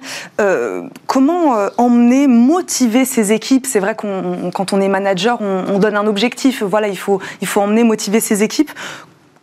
comment 1.05 1.43
emmener, 1.77 2.25
motiver 2.25 3.05
ces 3.05 3.31
équipes? 3.31 3.67
C'est 3.67 3.79
vrai 3.79 3.93
qu'on 3.95 4.49
quand 4.51 4.73
on 4.73 4.81
est 4.81 4.87
manager, 4.87 5.39
on, 5.39 5.65
on 5.67 5.77
donne 5.77 5.97
un 6.03 6.07
objectif. 6.07 6.63
Voilà, 6.63 6.87
il 6.87 6.97
faut 6.97 7.19
il 7.41 7.47
faut 7.47 7.61
emmener, 7.61 7.83
motiver 7.83 8.19
ses 8.19 8.41
équipes. 8.41 8.71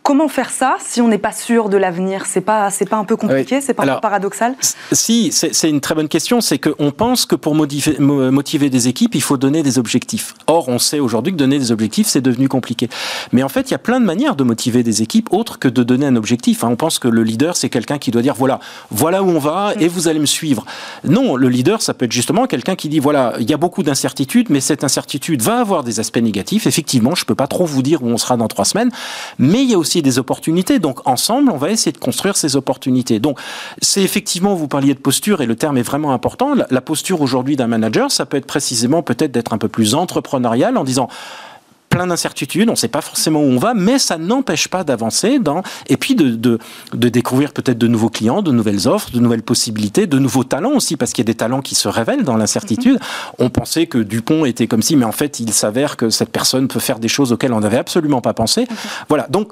Comment 0.09 0.27
faire 0.27 0.49
ça 0.49 0.77
si 0.83 1.01
on 1.01 1.07
n'est 1.07 1.19
pas 1.19 1.31
sûr 1.31 1.69
de 1.69 1.77
l'avenir? 1.77 2.25
C'est 2.25 2.41
pas 2.41 2.71
c'est 2.71 2.89
pas 2.89 2.95
un 2.95 3.03
peu 3.03 3.15
compliqué, 3.15 3.61
c'est 3.61 3.75
pas 3.75 3.99
paradoxal? 3.99 4.55
Si, 4.91 5.31
c'est 5.31 5.69
une 5.69 5.81
très 5.81 5.93
bonne 5.93 6.07
question. 6.07 6.41
C'est 6.41 6.57
qu'on 6.57 6.89
pense 6.89 7.27
que 7.27 7.35
pour 7.35 7.53
motiver, 7.53 7.99
motiver, 7.99 8.71
des 8.71 8.87
équipes, 8.87 9.13
il 9.13 9.21
faut 9.21 9.37
donner 9.37 9.61
des 9.61 9.77
objectifs. 9.77 10.33
Or, 10.47 10.67
on 10.67 10.79
sait 10.79 10.99
aujourd'hui 10.99 11.31
que 11.31 11.37
donner 11.37 11.59
des 11.59 11.71
objectifs, 11.71 12.07
c'est 12.07 12.21
devenu 12.21 12.47
compliqué. 12.47 12.89
Mais 13.33 13.43
en 13.43 13.49
fait, 13.49 13.69
il 13.69 13.71
y 13.73 13.75
a 13.75 13.77
plein 13.77 13.99
de 13.99 14.05
manières 14.05 14.35
de 14.35 14.43
motiver 14.43 14.81
des 14.81 15.03
équipes 15.03 15.31
autres 15.31 15.59
que 15.59 15.67
de 15.67 15.83
donner 15.83 16.07
un 16.07 16.15
objectif. 16.15 16.63
Hein. 16.63 16.69
On 16.71 16.75
pense 16.75 16.97
que 16.97 17.07
le 17.07 17.21
leader, 17.21 17.55
c'est 17.55 17.69
quelqu'un 17.69 17.99
qui 17.99 18.09
doit 18.09 18.23
dire 18.23 18.33
voilà, 18.33 18.59
voilà 18.89 19.21
où 19.21 19.29
on 19.29 19.37
va 19.37 19.73
et 19.79 19.87
vous 19.87 20.07
allez 20.07 20.19
me 20.19 20.25
suivre. 20.25 20.65
Non, 21.03 21.35
le 21.35 21.49
leader, 21.49 21.83
ça 21.83 21.93
peut 21.93 22.05
être 22.05 22.11
justement 22.11 22.47
quelqu'un 22.47 22.75
qui 22.75 22.89
dit 22.89 22.97
voilà, 22.97 23.35
il 23.39 23.47
y 23.47 23.53
a 23.53 23.57
beaucoup 23.57 23.83
d'incertitudes, 23.83 24.49
mais 24.49 24.59
cette 24.59 24.83
incertitude 24.83 25.43
va 25.43 25.59
avoir 25.59 25.83
des 25.83 25.99
aspects 25.99 26.17
négatifs. 26.17 26.65
Effectivement, 26.65 27.13
je 27.13 27.25
peux 27.25 27.35
pas 27.35 27.45
trop 27.45 27.67
vous 27.67 27.83
dire 27.83 28.01
où 28.01 28.07
on 28.07 28.17
sera 28.17 28.37
dans 28.37 28.47
trois 28.47 28.65
semaines, 28.65 28.89
mais 29.37 29.61
il 29.61 29.69
y 29.69 29.75
a 29.75 29.77
aussi 29.77 29.98
des 30.01 30.19
opportunités. 30.19 30.79
Donc 30.79 31.07
ensemble, 31.07 31.51
on 31.51 31.57
va 31.57 31.71
essayer 31.71 31.91
de 31.91 31.97
construire 31.97 32.37
ces 32.37 32.55
opportunités. 32.55 33.19
Donc 33.19 33.39
c'est 33.81 34.01
effectivement, 34.01 34.55
vous 34.55 34.67
parliez 34.67 34.93
de 34.93 34.99
posture 34.99 35.41
et 35.41 35.45
le 35.45 35.55
terme 35.55 35.77
est 35.77 35.83
vraiment 35.83 36.13
important. 36.13 36.55
La, 36.69 36.81
posture 36.81 37.21
aujourd'hui 37.21 37.55
d'un 37.55 37.67
manager, 37.67 38.09
ça 38.09 38.25
peut 38.25 38.37
être 38.37 38.47
précisément 38.47 39.03
peut-être 39.03 39.31
d'être 39.31 39.53
un 39.53 39.57
peu 39.57 39.67
plus 39.67 39.93
entrepreneurial 39.95 40.77
en 40.77 40.83
disant 40.83 41.09
plein 41.89 42.07
d'incertitudes, 42.07 42.69
on 42.69 42.73
ne 42.73 42.77
sait 42.77 42.87
pas 42.87 43.01
forcément 43.01 43.41
où 43.41 43.45
on 43.45 43.57
va, 43.57 43.73
mais 43.73 43.99
ça 43.99 44.17
n'empêche 44.17 44.67
pas 44.67 44.83
d'avancer 44.83 45.39
dans 45.39 45.63
et 45.87 45.97
puis 45.97 46.15
de, 46.15 46.29
de, 46.29 46.59
de 46.93 47.09
découvrir 47.09 47.51
peut-être 47.51 47.77
de 47.77 47.87
nouveaux 47.87 48.09
clients, 48.09 48.41
de 48.41 48.51
nouvelles 48.51 48.87
offres, 48.87 49.11
de 49.11 49.19
nouvelles 49.19 49.41
possibilités, 49.41 50.05
de 50.07 50.19
nouveaux 50.19 50.43
talents 50.43 50.73
aussi, 50.73 50.95
parce 50.97 51.11
qu'il 51.11 51.23
y 51.23 51.27
a 51.27 51.31
des 51.31 51.37
talents 51.37 51.61
qui 51.61 51.75
se 51.75 51.87
révèlent 51.87 52.23
dans 52.23 52.37
l'incertitude. 52.37 52.93
Mhm. 52.93 52.99
On 53.39 53.49
pensait 53.49 53.87
que 53.87 53.97
Dupont 53.97 54.45
était 54.45 54.67
comme 54.67 54.83
si, 54.83 54.95
mais 54.95 55.05
en 55.05 55.11
fait, 55.11 55.39
il 55.39 55.51
s'avère 55.51 55.97
que 55.97 56.09
cette 56.09 56.29
personne 56.29 56.67
peut 56.67 56.79
faire 56.79 56.99
des 56.99 57.07
choses 57.07 57.33
auxquelles 57.33 57.53
on 57.53 57.59
n'avait 57.59 57.77
absolument 57.77 58.21
pas 58.21 58.33
pensé. 58.33 58.61
Mhm. 58.61 58.77
Voilà, 59.09 59.27
donc 59.29 59.51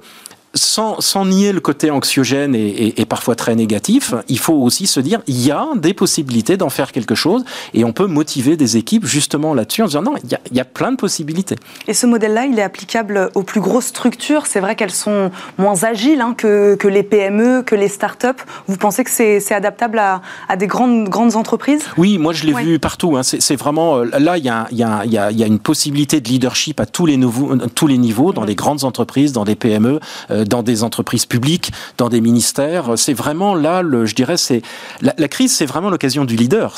sans, 0.58 1.26
nier 1.26 1.52
le 1.52 1.60
côté 1.60 1.92
anxiogène 1.92 2.56
et, 2.56 3.06
parfois 3.08 3.36
très 3.36 3.56
négatif, 3.56 4.14
il 4.28 4.40
faut 4.40 4.54
aussi 4.54 4.88
se 4.88 5.00
dire 5.00 5.22
il 5.28 5.42
y 5.42 5.52
a 5.52 5.68
des 5.76 5.94
possibilités 5.94 6.58
d'en 6.58 6.70
faire 6.70 6.92
quelque 6.92 7.16
chose 7.16 7.46
et 7.74 7.84
on 7.84 7.94
peut 7.94 8.08
motiver 8.08 8.58
des 8.58 8.78
équipes 8.78 9.06
justement 9.06 9.54
là-dessus 9.54 9.84
en 9.84 9.86
disant 9.86 10.02
non, 10.02 10.16
il 10.24 10.56
y, 10.56 10.60
a, 10.60 10.66
plein 10.66 10.92
de 10.92 10.98
possibilités. 10.98 11.56
Et 11.88 11.94
ce 11.94 12.06
modèle-là, 12.06 12.46
il 12.46 12.60
est 12.60 12.64
applicable 12.64 13.30
aux 13.36 13.44
plus 13.44 13.62
grosses 13.62 13.86
structures. 13.86 14.46
C'est 14.46 14.60
vrai 14.60 14.76
qu'elles 14.76 14.92
sont 14.92 15.32
moins 15.58 15.84
agiles 15.84 16.22
hein, 16.22 16.34
que, 16.38 16.78
les 16.88 17.04
PME, 17.04 17.64
que 17.64 17.76
les 17.76 17.88
startups. 17.88 18.28
Vous 18.68 18.78
pensez 18.78 19.04
que 19.04 19.10
c'est 19.10 19.54
adaptable 19.54 20.00
à, 20.00 20.22
des 20.58 20.68
grandes, 20.68 21.10
grandes 21.10 21.36
entreprises? 21.36 21.84
Oui, 21.98 22.18
moi 22.18 22.34
je 22.34 22.46
l'ai 22.46 22.54
vu 22.54 22.80
partout. 22.80 23.18
Hein. 23.18 23.24
C'est 23.24 23.56
vraiment 23.56 23.98
là, 23.98 24.38
il 24.38 24.44
y, 24.44 24.50
a, 24.84 25.48
une 25.48 25.60
possibilité 25.60 26.22
de 26.22 26.28
leadership 26.28 26.80
à 26.80 26.86
tous 26.86 27.06
les, 27.06 27.20
tous 27.76 27.88
les 27.88 27.98
niveaux, 27.98 28.34
dans 28.34 28.44
les 28.44 28.56
grandes 28.56 28.84
entreprises, 28.84 29.32
dans 29.32 29.46
des 29.46 29.56
PME. 29.56 30.00
Euh, 30.32 30.46
dans 30.48 30.63
des 30.63 30.84
entreprises 30.84 31.25
publiques, 31.25 31.72
dans 31.98 32.10
des 32.10 32.22
ministères. 32.22 32.98
C'est 32.98 33.13
vraiment 33.13 33.56
là, 33.56 33.82
le, 33.82 34.06
je 34.06 34.16
dirais, 34.16 34.38
c'est 34.38 34.62
la, 35.01 35.27
crise, 35.27 35.54
c'est 35.54 35.66
vraiment 35.66 35.89
l'occasion 35.89 36.25
du 36.25 36.36
leader. 36.36 36.75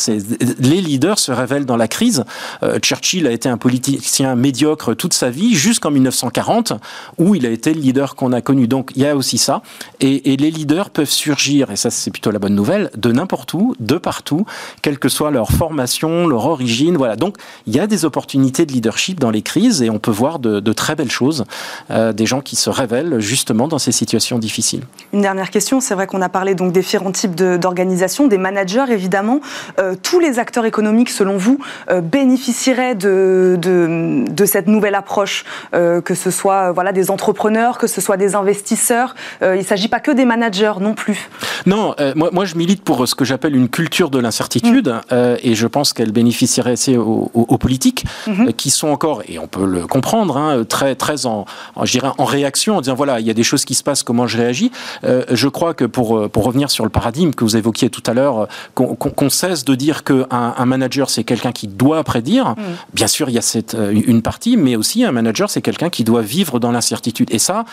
Les 0.59 0.81
leaders 0.81 1.19
se 1.19 1.31
révèlent 1.31 1.65
dans 1.65 1.77
la 1.77 1.87
crise. 1.87 2.23
Euh, 2.63 2.79
Churchill 2.79 3.27
a 3.27 3.31
été 3.31 3.49
un 3.49 3.57
politicien 3.57 4.35
médiocre 4.35 4.95
toute 4.95 5.13
sa 5.13 5.29
vie 5.29 5.55
jusqu'en 5.55 5.91
1940, 5.91 6.73
où 7.17 7.35
il 7.35 7.45
a 7.45 7.49
été 7.49 7.73
le 7.73 7.81
leader 7.81 8.15
qu'on 8.15 8.31
a 8.31 8.41
connu. 8.41 8.67
Donc 8.67 8.91
il 8.95 9.01
y 9.01 9.05
a 9.05 9.15
aussi 9.15 9.37
ça, 9.37 9.61
et, 9.99 10.37
les 10.39 10.51
leaders 10.51 10.89
peuvent 10.89 11.09
surgir, 11.09 11.71
et 11.71 11.75
ça 11.75 11.89
c'est 11.89 12.11
plutôt 12.11 12.31
la 12.31 12.39
bonne 12.39 12.55
nouvelle, 12.55 12.91
de 12.95 13.11
n'importe 13.11 13.53
où, 13.53 13.75
de 13.79 13.97
partout, 13.97 14.45
quelle 14.81 14.99
que 14.99 15.09
soit 15.09 15.31
leur 15.31 15.51
formation, 15.51 16.27
leur 16.27 16.45
origine. 16.45 16.97
Voilà. 16.97 17.15
Donc 17.15 17.37
il 17.67 17.75
y 17.75 17.79
a 17.79 17.87
des 17.87 18.05
opportunités 18.05 18.65
de 18.65 18.71
leadership 18.71 19.19
dans 19.19 19.31
les 19.31 19.41
crises, 19.41 19.81
et 19.81 19.89
on 19.89 19.99
peut 19.99 20.11
voir 20.11 20.39
de, 20.39 20.59
de 20.59 20.73
très 20.73 20.95
belles 20.95 21.11
choses, 21.11 21.45
euh, 21.91 22.13
des 22.13 22.25
gens 22.25 22.41
qui 22.41 22.55
se 22.55 22.69
révèlent 22.69 23.19
justement 23.19 23.58
dans 23.67 23.79
ces 23.79 23.91
situations 23.91 24.39
difficiles. 24.39 24.83
Une 25.13 25.21
dernière 25.21 25.49
question, 25.49 25.79
c'est 25.79 25.93
vrai 25.93 26.07
qu'on 26.07 26.21
a 26.21 26.29
parlé 26.29 26.55
donc 26.55 26.71
des 26.71 26.81
différents 26.89 27.11
types 27.11 27.35
d'organisations, 27.35 28.27
des 28.27 28.39
managers 28.39 28.85
évidemment. 28.89 29.41
Euh, 29.79 29.95
tous 30.01 30.19
les 30.19 30.39
acteurs 30.39 30.65
économiques, 30.65 31.11
selon 31.11 31.37
vous, 31.37 31.59
euh, 31.91 32.01
bénéficieraient 32.01 32.95
de, 32.95 33.57
de, 33.59 34.45
cette 34.45 34.67
nouvelle 34.67 34.95
approche, 34.95 35.45
euh, 35.75 36.01
que 36.01 36.15
ce 36.15 36.31
soit 36.31 36.71
voilà, 36.71 36.91
des 36.91 37.11
entrepreneurs, 37.11 37.77
que 37.77 37.85
ce 37.85 38.01
soit 38.01 38.17
des 38.17 38.35
investisseurs. 38.35 39.13
il 39.41 39.49
ne 39.49 39.63
s'agit 39.63 39.87
pas 39.87 39.99
que 39.99 40.09
des 40.09 40.25
managers 40.25 40.73
non 40.81 40.95
plus. 40.95 41.29
Non, 41.67 41.93
moi, 42.15 42.29
moi 42.31 42.45
je 42.45 42.55
milite 42.55 42.83
pour 42.83 43.07
ce 43.07 43.13
que 43.13 43.25
j'appelle 43.25 43.55
une 43.55 43.69
culture 43.69 44.09
de 44.09 44.17
l'incertitude 44.17 44.95
mm. 45.11 45.15
et 45.43 45.53
je 45.53 45.67
pense 45.67 45.93
qu'elle 45.93 46.11
bénéficierait 46.11 46.71
assez 46.71 46.97
aux, 46.97 47.29
aux, 47.33 47.57
politiques 47.57 48.05
mm-hmm. 48.27 48.53
qui 48.53 48.71
sont 48.71 48.87
encore, 48.87 49.21
et 49.27 49.37
on 49.37 49.47
peut 49.47 49.65
le 49.65 49.85
comprendre, 49.85 50.37
hein, 50.37 50.63
très, 50.67 50.95
très 50.95 51.27
en, 51.27 51.45
en, 51.75 51.83
en 52.17 52.25
réaction 52.25 52.77
en 52.77 52.81
disant 52.81 52.95
voilà, 52.95 53.19
il 53.19 53.27
y 53.27 53.29
a 53.29 53.33
des 53.33 53.38
choses 53.43 53.65
qui 53.65 53.75
se 53.75 53.83
passent, 53.83 54.03
comment 54.03 54.27
je 54.27 54.37
réagis. 54.37 54.71
Euh, 55.03 55.23
je 55.31 55.47
crois 55.47 55.73
que 55.73 55.85
pour, 55.85 56.17
euh, 56.17 56.27
pour 56.27 56.43
revenir 56.43 56.71
sur 56.71 56.83
le 56.83 56.89
paradigme 56.89 57.31
que 57.31 57.43
vous 57.43 57.57
évoquiez 57.57 57.89
tout 57.89 58.03
à 58.05 58.13
l'heure, 58.13 58.47
euh, 58.79 58.95
qu'on 58.95 59.29
cesse 59.29 59.65
de 59.65 59.75
dire 59.75 60.03
qu'un 60.03 60.25
un 60.29 60.65
manager, 60.65 61.09
c'est 61.09 61.23
quelqu'un 61.23 61.51
qui 61.51 61.67
doit 61.67 62.03
prédire. 62.03 62.49
Mm. 62.49 62.63
Bien 62.93 63.07
sûr, 63.07 63.29
il 63.29 63.33
y 63.33 63.37
a 63.37 63.41
cette, 63.41 63.75
une 63.91 64.21
partie, 64.21 64.57
mais 64.57 64.75
aussi 64.75 65.03
un 65.03 65.11
manager, 65.11 65.49
c'est 65.49 65.61
quelqu'un 65.61 65.89
qui 65.89 66.03
doit 66.03 66.21
vivre 66.21 66.59
dans 66.59 66.71
l'incertitude. 66.71 67.29
Et 67.31 67.39
ça, 67.39 67.65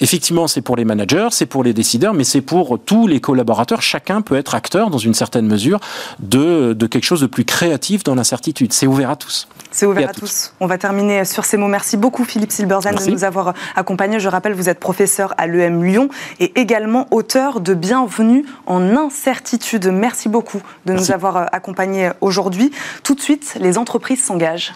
Effectivement, 0.00 0.48
c'est 0.48 0.60
pour 0.60 0.76
les 0.76 0.84
managers, 0.84 1.28
c'est 1.30 1.46
pour 1.46 1.62
les 1.62 1.72
décideurs, 1.72 2.14
mais 2.14 2.24
c'est 2.24 2.40
pour 2.40 2.78
tous 2.84 3.06
les 3.06 3.20
collaborateurs. 3.20 3.80
Chacun 3.80 4.22
peut 4.22 4.36
être 4.36 4.54
acteur, 4.54 4.90
dans 4.90 4.98
une 4.98 5.14
certaine 5.14 5.46
mesure, 5.46 5.78
de, 6.18 6.72
de 6.72 6.86
quelque 6.86 7.04
chose 7.04 7.20
de 7.20 7.26
plus 7.26 7.44
créatif 7.44 8.02
dans 8.02 8.16
l'incertitude. 8.16 8.72
C'est 8.72 8.86
ouvert 8.86 9.10
à 9.10 9.16
tous. 9.16 9.46
C'est 9.70 9.86
ouvert 9.86 10.10
à, 10.10 10.12
tous. 10.12 10.52
On 10.60 10.66
va 10.66 10.78
terminer 10.78 11.24
sur 11.24 11.44
ces 11.44 11.56
mots. 11.56 11.68
Merci 11.68 11.96
beaucoup, 11.96 12.24
Philippe 12.24 12.50
Silberzan, 12.50 12.92
de 12.92 13.10
nous 13.10 13.24
avoir 13.24 13.54
accompagnés. 13.76 14.18
Je 14.18 14.28
rappelle, 14.28 14.54
vous 14.54 14.68
êtes 14.68 14.80
professeur 14.80 15.04
à 15.36 15.46
l'EM 15.46 15.82
Lyon 15.82 16.08
et 16.40 16.58
également 16.60 17.06
auteur 17.10 17.60
de 17.60 17.74
Bienvenue 17.74 18.44
en 18.66 18.96
incertitude. 18.96 19.86
Merci 19.86 20.28
beaucoup 20.28 20.62
de 20.86 20.92
nous 20.92 21.12
avoir 21.12 21.48
accompagnés 21.54 22.10
aujourd'hui. 22.20 22.72
Tout 23.02 23.14
de 23.14 23.20
suite, 23.20 23.56
les 23.60 23.78
entreprises 23.78 24.22
s'engagent. 24.22 24.74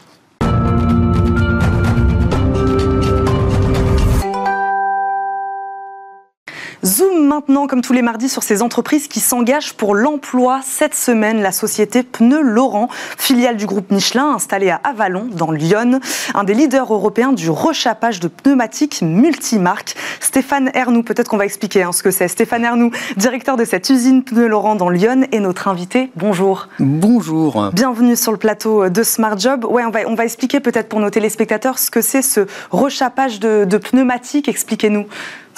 Zoom 6.84 7.26
maintenant, 7.26 7.66
comme 7.66 7.82
tous 7.82 7.92
les 7.92 8.02
mardis, 8.02 8.28
sur 8.28 8.42
ces 8.42 8.62
entreprises 8.62 9.08
qui 9.08 9.20
s'engagent 9.20 9.74
pour 9.74 9.94
l'emploi. 9.94 10.60
Cette 10.64 10.94
semaine, 10.94 11.42
la 11.42 11.50
société 11.50 12.02
Pneus 12.02 12.42
Laurent, 12.42 12.88
filiale 13.18 13.56
du 13.56 13.66
groupe 13.66 13.90
Michelin, 13.90 14.34
installée 14.34 14.70
à 14.70 14.80
Avalon, 14.84 15.26
dans 15.30 15.50
Lyon, 15.50 16.00
un 16.34 16.44
des 16.44 16.54
leaders 16.54 16.92
européens 16.92 17.32
du 17.32 17.50
rechappage 17.50 18.20
de 18.20 18.28
pneumatiques 18.28 19.02
multimarques. 19.02 19.96
Stéphane 20.20 20.70
Ernoux, 20.74 21.02
peut-être 21.02 21.28
qu'on 21.28 21.36
va 21.36 21.46
expliquer 21.46 21.82
hein, 21.82 21.92
ce 21.92 22.02
que 22.02 22.10
c'est. 22.10 22.28
Stéphane 22.28 22.64
Ernoux, 22.64 22.92
directeur 23.16 23.56
de 23.56 23.64
cette 23.64 23.90
usine 23.90 24.22
Pneus 24.22 24.48
Laurent 24.48 24.76
dans 24.76 24.88
Lyon, 24.88 25.26
est 25.32 25.40
notre 25.40 25.66
invité. 25.66 26.10
Bonjour. 26.14 26.68
Bonjour. 26.78 27.70
Bienvenue 27.72 28.14
sur 28.14 28.30
le 28.30 28.38
plateau 28.38 28.88
de 28.88 29.02
Smart 29.02 29.38
Job. 29.38 29.64
Ouais, 29.64 29.84
on 29.84 29.90
va, 29.90 30.00
on 30.06 30.14
va 30.14 30.24
expliquer 30.24 30.60
peut-être 30.60 30.88
pour 30.88 31.00
nos 31.00 31.10
téléspectateurs 31.10 31.78
ce 31.78 31.90
que 31.90 32.02
c'est 32.02 32.22
ce 32.22 32.46
rechappage 32.70 33.40
de, 33.40 33.64
de 33.64 33.78
pneumatiques. 33.78 34.48
Expliquez-nous. 34.48 35.06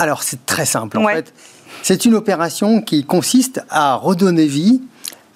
Alors, 0.00 0.22
c'est 0.22 0.46
très 0.46 0.64
simple. 0.64 0.96
En 0.96 1.06
fait, 1.06 1.34
c'est 1.82 2.06
une 2.06 2.14
opération 2.14 2.80
qui 2.80 3.04
consiste 3.04 3.62
à 3.68 3.96
redonner 3.96 4.46
vie 4.46 4.80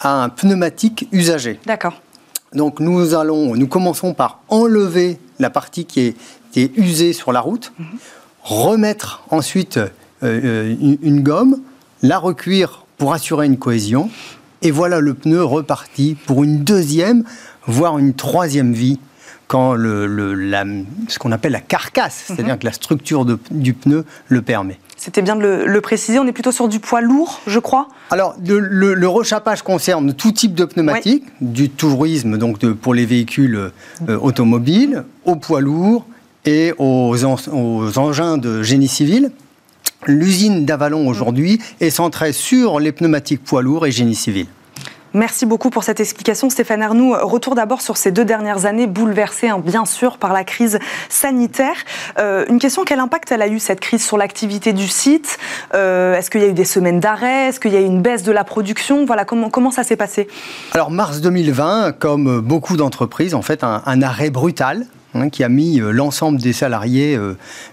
à 0.00 0.22
un 0.22 0.30
pneumatique 0.30 1.06
usagé. 1.12 1.60
D'accord. 1.66 2.00
Donc, 2.54 2.80
nous 2.80 3.14
allons, 3.14 3.56
nous 3.56 3.66
commençons 3.66 4.14
par 4.14 4.40
enlever 4.48 5.18
la 5.38 5.50
partie 5.50 5.84
qui 5.84 6.00
est, 6.56 6.78
usée 6.78 7.12
sur 7.12 7.30
la 7.30 7.40
route, 7.40 7.72
mhm. 7.78 7.86
remettre 8.42 9.24
ensuite 9.30 9.76
euh, 9.76 9.88
euh, 10.22 10.74
une, 10.80 11.22
gomme, 11.22 11.60
la 12.00 12.16
recuire 12.16 12.86
pour 12.96 13.12
assurer 13.12 13.44
une 13.44 13.58
cohésion, 13.58 14.08
et 14.62 14.70
voilà 14.70 15.00
le 15.00 15.12
pneu 15.12 15.44
reparti 15.44 16.16
pour 16.26 16.42
une 16.42 16.64
deuxième, 16.64 17.24
voire 17.66 17.98
une 17.98 18.14
troisième 18.14 18.72
vie 18.72 18.98
quand 19.48 19.74
le, 19.74 20.84
ce 21.08 21.18
qu'on 21.18 21.32
appelle 21.32 21.52
la 21.52 21.60
carcasse, 21.60 22.26
mhm. 22.28 22.36
c'est-à-dire 22.36 22.58
que 22.58 22.64
la 22.64 22.72
structure 22.72 23.26
du 23.50 23.74
pneu 23.74 24.04
le 24.28 24.42
permet. 24.42 24.78
C'était 24.96 25.22
bien 25.22 25.36
de 25.36 25.64
le, 25.66 25.80
préciser. 25.80 26.18
On 26.18 26.26
est 26.26 26.32
plutôt 26.32 26.52
sur 26.52 26.68
du 26.68 26.80
poids 26.80 27.00
lourd, 27.00 27.40
je 27.46 27.58
crois. 27.58 27.88
Alors, 28.10 28.36
le, 28.42 29.06
rechappage 29.06 29.62
concerne 29.62 30.14
tout 30.14 30.32
type 30.32 30.54
de 30.54 30.64
pneumatique, 30.64 31.24
du 31.40 31.68
tourisme, 31.68 32.38
donc 32.38 32.64
pour 32.72 32.94
les 32.94 33.04
véhicules 33.04 33.70
euh, 34.08 34.18
automobiles, 34.18 35.04
aux 35.24 35.36
poids 35.36 35.60
lourds 35.60 36.06
et 36.46 36.72
aux, 36.78 37.16
aux 37.24 37.98
engins 37.98 38.38
de 38.38 38.62
génie 38.62 38.88
civil. 38.88 39.30
L'usine 40.06 40.64
d'Avalon 40.64 41.08
aujourd'hui 41.08 41.60
est 41.80 41.90
centrée 41.90 42.32
sur 42.32 42.78
les 42.78 42.92
pneumatiques 42.92 43.42
poids 43.42 43.62
lourds 43.62 43.86
et 43.86 43.90
génie 43.90 44.14
civil. 44.14 44.46
Merci 45.14 45.46
beaucoup 45.46 45.70
pour 45.70 45.84
cette 45.84 46.00
explication, 46.00 46.50
Stéphane 46.50 46.82
Arnoux. 46.82 47.14
Retour 47.22 47.54
d'abord 47.54 47.82
sur 47.82 47.96
ces 47.96 48.10
deux 48.10 48.24
dernières 48.24 48.66
années 48.66 48.88
bouleversées, 48.88 49.48
hein, 49.48 49.60
bien 49.64 49.84
sûr, 49.84 50.18
par 50.18 50.32
la 50.32 50.42
crise 50.42 50.80
sanitaire. 51.08 51.76
Euh, 52.18 52.44
une 52.48 52.58
question 52.58 52.82
quel 52.84 52.98
impact 52.98 53.30
elle 53.30 53.40
a 53.40 53.46
eu 53.46 53.60
cette 53.60 53.78
crise 53.78 54.04
sur 54.04 54.18
l'activité 54.18 54.72
du 54.72 54.88
site? 54.88 55.38
Euh, 55.72 56.16
Est-ce 56.16 56.30
qu'il 56.30 56.40
y 56.40 56.44
a 56.44 56.48
eu 56.48 56.52
des 56.52 56.64
semaines 56.64 56.98
d'arrêt? 56.98 57.46
Est-ce 57.46 57.60
qu'il 57.60 57.72
y 57.72 57.76
a 57.76 57.80
eu 57.80 57.84
une 57.84 58.02
baisse 58.02 58.24
de 58.24 58.32
la 58.32 58.42
production? 58.42 59.04
Voilà, 59.04 59.24
comment, 59.24 59.50
comment 59.50 59.70
ça 59.70 59.84
s'est 59.84 59.94
passé? 59.94 60.26
Alors, 60.72 60.90
mars 60.90 61.20
2020, 61.20 61.92
comme 61.92 62.40
beaucoup 62.40 62.76
d'entreprises, 62.76 63.34
en 63.34 63.42
fait, 63.42 63.62
un, 63.62 64.02
arrêt 64.02 64.30
brutal 64.30 64.84
hein, 65.14 65.28
qui 65.28 65.44
a 65.44 65.48
mis 65.48 65.80
euh, 65.80 65.92
l'ensemble 65.92 66.40
des 66.40 66.52
salariés 66.52 67.16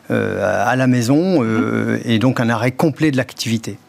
à 0.10 0.76
la 0.76 0.86
maison 0.86 1.44
et 2.06 2.20
donc 2.20 2.40
un 2.40 2.50
arrêt 2.50 2.72
complet 2.72 3.10
de 3.10 3.18
l'activité. 3.18 3.80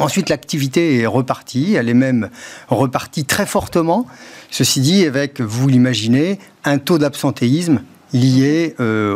Ensuite, 0.00 0.30
l'activité 0.30 0.98
est 0.98 1.06
repartie, 1.06 1.74
elle 1.74 1.88
est 1.88 1.94
même 1.94 2.30
repartie 2.68 3.26
très 3.26 3.46
fortement. 3.46 4.06
Ceci 4.50 4.80
dit, 4.80 5.04
avec, 5.04 5.40
vous 5.40 5.68
l'imaginez, 5.68 6.38
un 6.64 6.78
taux 6.78 6.98
d'absentéisme 6.98 7.82
lié 8.12 8.74
euh, 8.80 9.14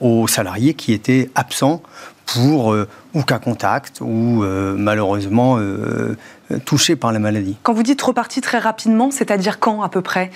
aux, 0.00 0.26
salariés 0.28 0.74
qui 0.74 0.92
étaient 0.92 1.30
absents 1.34 1.82
pour 2.26 2.72
euh, 2.72 2.88
ou 3.12 3.22
cas 3.22 3.38
contact 3.38 4.00
ou 4.00 4.42
euh, 4.42 4.74
malheureusement 4.78 5.58
touchés 6.64 6.96
par 6.96 7.12
la 7.12 7.18
maladie. 7.18 7.56
Quand 7.62 7.74
vous 7.74 7.82
dites 7.82 8.00
repartie 8.00 8.40
très 8.40 8.58
rapidement, 8.58 9.10
c'est-à-dire 9.10 9.58
quand 9.58 9.82
à 9.82 9.88
peu 9.88 10.00
près? 10.00 10.30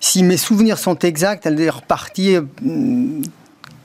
Si 0.00 0.22
mes 0.22 0.36
souvenirs 0.36 0.78
sont 0.78 0.98
exacts, 0.98 1.44
elle 1.44 1.60
est 1.60 1.70
repartie 1.70 2.36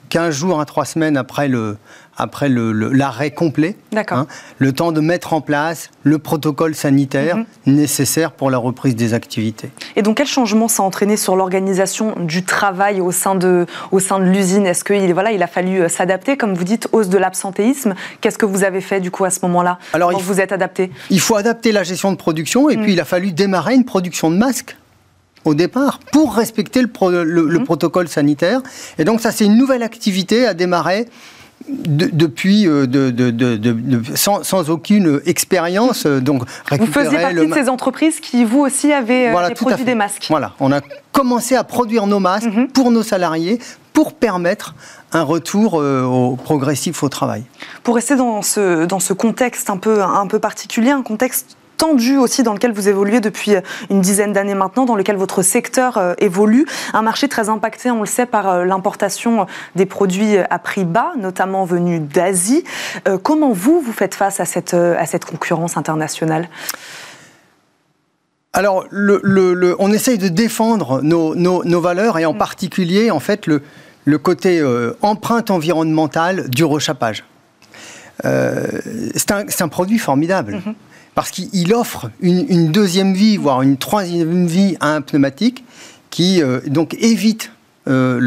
15 0.09 0.35
jours 0.35 0.59
à 0.59 0.65
3 0.65 0.85
semaines 0.85 1.17
après 1.17 1.47
le, 1.47 1.77
après 2.17 2.49
l'arrêt 2.49 3.31
complet. 3.31 3.75
Hein, 3.95 4.27
le 4.57 4.73
temps 4.73 4.91
de 4.91 4.99
mettre 4.99 5.33
en 5.33 5.41
place 5.41 5.89
le 6.03 6.19
protocole 6.19 6.75
sanitaire 6.75 7.37
mhm. 7.37 7.45
nécessaire 7.67 8.31
pour 8.31 8.51
la 8.51 8.57
reprise 8.57 8.95
des 8.95 9.13
activités. 9.13 9.69
Et 9.95 10.01
donc, 10.01 10.17
quel 10.17 10.27
changement 10.27 10.67
ça 10.67 10.83
a 10.83 10.85
entraîné 10.85 11.17
sur 11.17 11.35
l'organisation 11.35 12.15
du 12.19 12.43
travail 12.43 13.01
au 13.01 13.11
sein 13.11 13.35
de, 13.35 13.65
au 13.91 13.99
sein 13.99 14.19
de 14.19 14.25
l'usine? 14.25 14.65
Est-ce 14.65 14.83
qu'il 14.83 15.13
voilà, 15.13 15.31
il 15.31 15.41
a 15.43 15.47
fallu 15.47 15.81
euh, 15.81 15.89
s'adapter, 15.89 16.37
comme 16.37 16.53
vous 16.53 16.63
dites, 16.63 16.87
hausse 16.91 17.09
de 17.09 17.17
l'absentéisme? 17.17 17.95
Qu'est-ce 18.21 18.37
que 18.37 18.45
vous 18.45 18.63
avez 18.63 18.81
fait 18.81 18.99
du 18.99 19.11
coup 19.11 19.25
à 19.25 19.29
ce 19.29 19.39
moment-là? 19.43 19.79
Alors, 19.93 20.11
quand 20.11 20.21
vous 20.21 20.39
êtes 20.39 20.51
adapté? 20.51 20.91
Il 21.09 21.19
faut 21.19 21.35
adapter 21.35 21.71
la 21.71 21.83
gestion 21.83 22.11
de 22.11 22.17
production 22.17 22.69
et 22.69 22.77
mm. 22.77 22.81
puis 22.81 22.93
il 22.93 22.99
a 22.99 23.05
fallu 23.05 23.31
démarrer 23.31 23.75
une 23.75 23.85
production 23.85 24.29
de 24.29 24.37
masques 24.37 24.77
au 25.45 25.53
départ 25.53 25.99
pour 26.11 26.35
respecter 26.35 26.81
le, 26.81 27.23
le, 27.23 27.59
mm. 27.59 27.63
protocole 27.63 28.07
sanitaire. 28.07 28.61
Et 28.97 29.05
donc 29.05 29.21
ça, 29.21 29.31
c'est 29.31 29.45
une 29.45 29.57
nouvelle 29.57 29.83
activité 29.83 30.45
à 30.45 30.53
démarrer 30.53 31.05
depuis, 31.67 32.67
euh, 32.67 32.85
de, 32.85 34.01
sans, 34.15 34.69
aucune 34.69 35.21
expérience. 35.25 36.05
Euh, 36.05 36.19
donc, 36.19 36.43
vous 36.71 36.85
faisiez 36.85 37.17
partie 37.17 37.47
de 37.47 37.53
ces 37.53 37.69
entreprises 37.69 38.19
qui, 38.19 38.43
vous 38.43 38.59
aussi, 38.59 38.93
avez 38.93 39.29
euh, 39.29 39.49
produit 39.51 39.85
des 39.85 39.95
masques. 39.95 40.27
Voilà, 40.29 40.53
on 40.59 40.71
a 40.71 40.81
commencé 41.11 41.55
à 41.55 41.63
produire 41.63 42.07
nos 42.07 42.19
masques 42.19 42.47
mhm. 42.47 42.67
pour 42.67 42.91
nos 42.91 43.03
salariés 43.03 43.59
pour 43.93 44.13
permettre 44.13 44.75
un 45.13 45.23
retour 45.23 45.75
au 45.75 46.35
progressif 46.35 47.01
au 47.03 47.09
travail. 47.09 47.43
Pour 47.83 47.95
rester 47.95 48.17
dans 48.17 48.41
ce, 48.41 48.85
dans 48.85 48.99
ce 48.99 49.13
contexte 49.13 49.69
un 49.69 49.77
peu, 49.77 50.03
un 50.03 50.27
peu 50.27 50.39
particulier, 50.39 50.91
un 50.91 51.03
contexte 51.03 51.55
tendu 51.77 52.17
aussi 52.17 52.43
dans 52.43 52.53
lequel 52.53 52.71
vous 52.71 52.87
évoluez 52.87 53.19
depuis 53.19 53.53
une 53.89 54.01
dizaine 54.01 54.33
d'années 54.33 54.55
maintenant, 54.55 54.85
dans 54.85 54.95
lequel 54.95 55.15
votre 55.15 55.41
secteur 55.41 55.97
euh, 55.97 56.13
évolue. 56.17 56.65
Un 56.93 57.01
marché 57.01 57.27
très 57.27 57.49
impacté, 57.49 57.91
on 57.91 58.01
le 58.01 58.05
sait, 58.05 58.25
par 58.25 58.49
euh, 58.49 58.65
l'importation 58.65 59.45
des 59.75 59.85
produits 59.85 60.37
à 60.37 60.59
prix 60.59 60.85
bas, 60.85 61.13
notamment 61.17 61.65
venus 61.65 62.01
d'Asie. 62.01 62.63
Euh, 63.07 63.17
comment 63.17 63.51
vous, 63.51 63.81
vous 63.81 63.93
faites 63.93 64.15
face 64.15 64.39
à 64.39 64.45
cette, 64.45 64.73
à 64.73 65.05
cette 65.05 65.25
concurrence 65.25 65.77
internationale? 65.77 66.49
Alors, 68.53 68.85
le, 68.89 69.75
on 69.79 69.91
essaye 69.91 70.17
de 70.17 70.29
défendre 70.29 71.01
nos, 71.01 71.35
nos, 71.35 71.81
valeurs 71.81 72.17
et 72.17 72.25
en 72.25 72.33
mm. 72.33 72.37
particulier, 72.37 73.11
en 73.11 73.19
fait, 73.19 73.47
le, 73.47 73.61
le 74.05 74.17
côté 74.17 74.63
empreinte 75.01 75.51
environnementale 75.51 76.49
du 76.49 76.63
rechappage. 76.63 77.25
c'est 78.23 79.31
un, 79.31 79.43
un, 79.59 79.67
produit 79.67 79.97
formidable. 79.97 80.55
Mm-hmm 80.55 80.73
parce 81.15 81.31
qu'il 81.31 81.73
offre 81.73 82.11
une, 82.19 82.71
deuxième 82.71 83.13
vie, 83.13 83.37
voire 83.37 83.61
une 83.61 83.77
troisième 83.77 84.45
vie 84.45 84.75
à 84.81 84.93
un 84.93 85.01
pneumatique 85.01 85.63
qui 86.09 86.43
euh, 86.43 86.59
donc 86.67 86.93
évite 86.99 87.51
euh, 87.87 88.19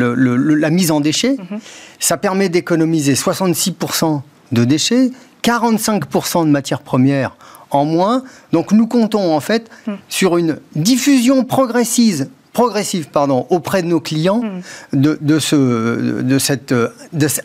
la 0.59 0.71
mise 0.71 0.91
en 0.91 1.01
déchets. 1.01 1.37
Mhm. 1.39 1.61
Ça 2.01 2.17
permet 2.17 2.49
d'économiser 2.49 3.15
66% 3.15 4.23
de 4.53 4.65
déchets, 4.65 5.11
45% 5.45 6.47
de 6.47 6.51
matières 6.51 6.81
premières 6.81 7.37
en 7.71 7.85
moins. 7.85 8.25
Donc 8.53 8.73
nous 8.73 8.87
comptons 8.87 9.35
en 9.35 9.41
fait 9.41 9.71
mhm. 9.87 9.97
sur 10.09 10.39
une 10.39 10.59
diffusion 10.75 11.45
progressive 11.45 12.29
progressive 12.53 13.09
pardon, 13.09 13.47
auprès 13.51 13.83
de 13.83 13.89
nos 13.89 14.01
clients 14.01 14.43
mm. 14.43 15.01
de, 15.01 15.19
de, 15.21 15.39
ce, 15.39 16.23
de, 16.23 16.39
cette, 16.39 16.73
de 16.73 17.29
cet 17.29 17.45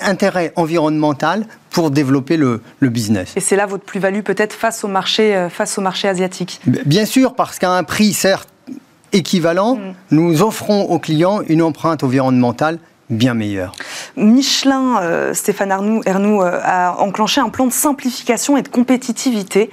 intérêt 0.00 0.52
environnemental 0.56 1.46
pour 1.70 1.90
développer 1.90 2.36
le, 2.36 2.60
le 2.80 2.88
business. 2.88 3.32
Et 3.36 3.40
c'est 3.40 3.56
là 3.56 3.66
votre 3.66 3.84
plus-value 3.84 4.20
peut-être 4.20 4.52
face 4.52 4.84
au 4.84 4.88
marché, 4.88 5.36
euh, 5.36 5.48
face 5.48 5.78
au 5.78 5.80
marché 5.80 6.08
asiatique? 6.08 6.60
Bien 6.66 7.04
sûr, 7.04 7.34
parce 7.34 7.58
qu'à 7.58 7.70
un 7.70 7.84
prix 7.84 8.12
certes 8.12 8.48
équivalent, 9.12 9.76
mm. 9.76 9.94
nous 10.10 10.42
offrons 10.42 10.82
aux 10.82 10.98
clients 10.98 11.40
une 11.48 11.62
empreinte 11.62 12.02
environnementale 12.02 12.78
bien 13.10 13.34
meilleur. 13.34 13.72
Michelin, 14.16 15.00
euh, 15.02 15.34
Stéphane 15.34 15.72
Arnoux, 15.72 16.02
euh, 16.06 16.60
a 16.62 16.96
enclenché 16.98 17.40
un 17.40 17.48
plan 17.48 17.66
de 17.66 17.72
simplification 17.72 18.56
et 18.56 18.62
de 18.62 18.68
compétitivité, 18.68 19.70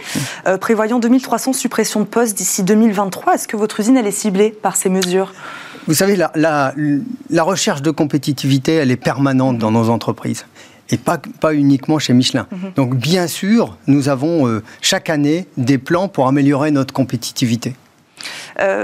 euh, 0.48 0.58
prévoyant 0.58 1.00
2300 1.00 1.54
suppressions 1.54 2.00
de 2.00 2.06
postes 2.06 2.38
d'ici 2.38 2.64
2023. 2.64 3.36
Est-ce 3.36 3.48
que 3.48 3.58
votre 3.58 3.80
usine 3.80 3.98
elle 3.98 4.08
est 4.08 4.12
ciblée 4.12 4.50
par 4.50 4.76
ces 4.76 4.90
mesures? 4.90 5.34
Vous 5.88 5.94
savez, 5.94 6.16
la, 6.16 6.32
la, 6.36 7.44
recherche 7.44 7.82
de 7.82 7.92
compétitivité, 7.92 8.74
elle 8.74 8.90
est 8.90 8.96
permanente 8.96 9.60
dans 9.60 9.72
nos 9.72 9.90
entreprises 9.90 10.48
et 10.90 10.98
pas, 10.98 11.20
pas 11.40 11.54
uniquement 11.54 12.00
chez 12.00 12.14
Michelin. 12.14 12.48
Mhm. 12.52 12.72
Donc 12.76 12.96
bien 12.96 13.28
sûr, 13.28 13.78
nous 13.86 14.10
avons 14.10 14.62
chaque 14.82 15.10
année 15.10 15.48
des 15.58 15.78
plans 15.78 16.08
pour 16.08 16.28
améliorer 16.28 16.72
notre 16.72 16.94
compétitivité. 16.94 17.76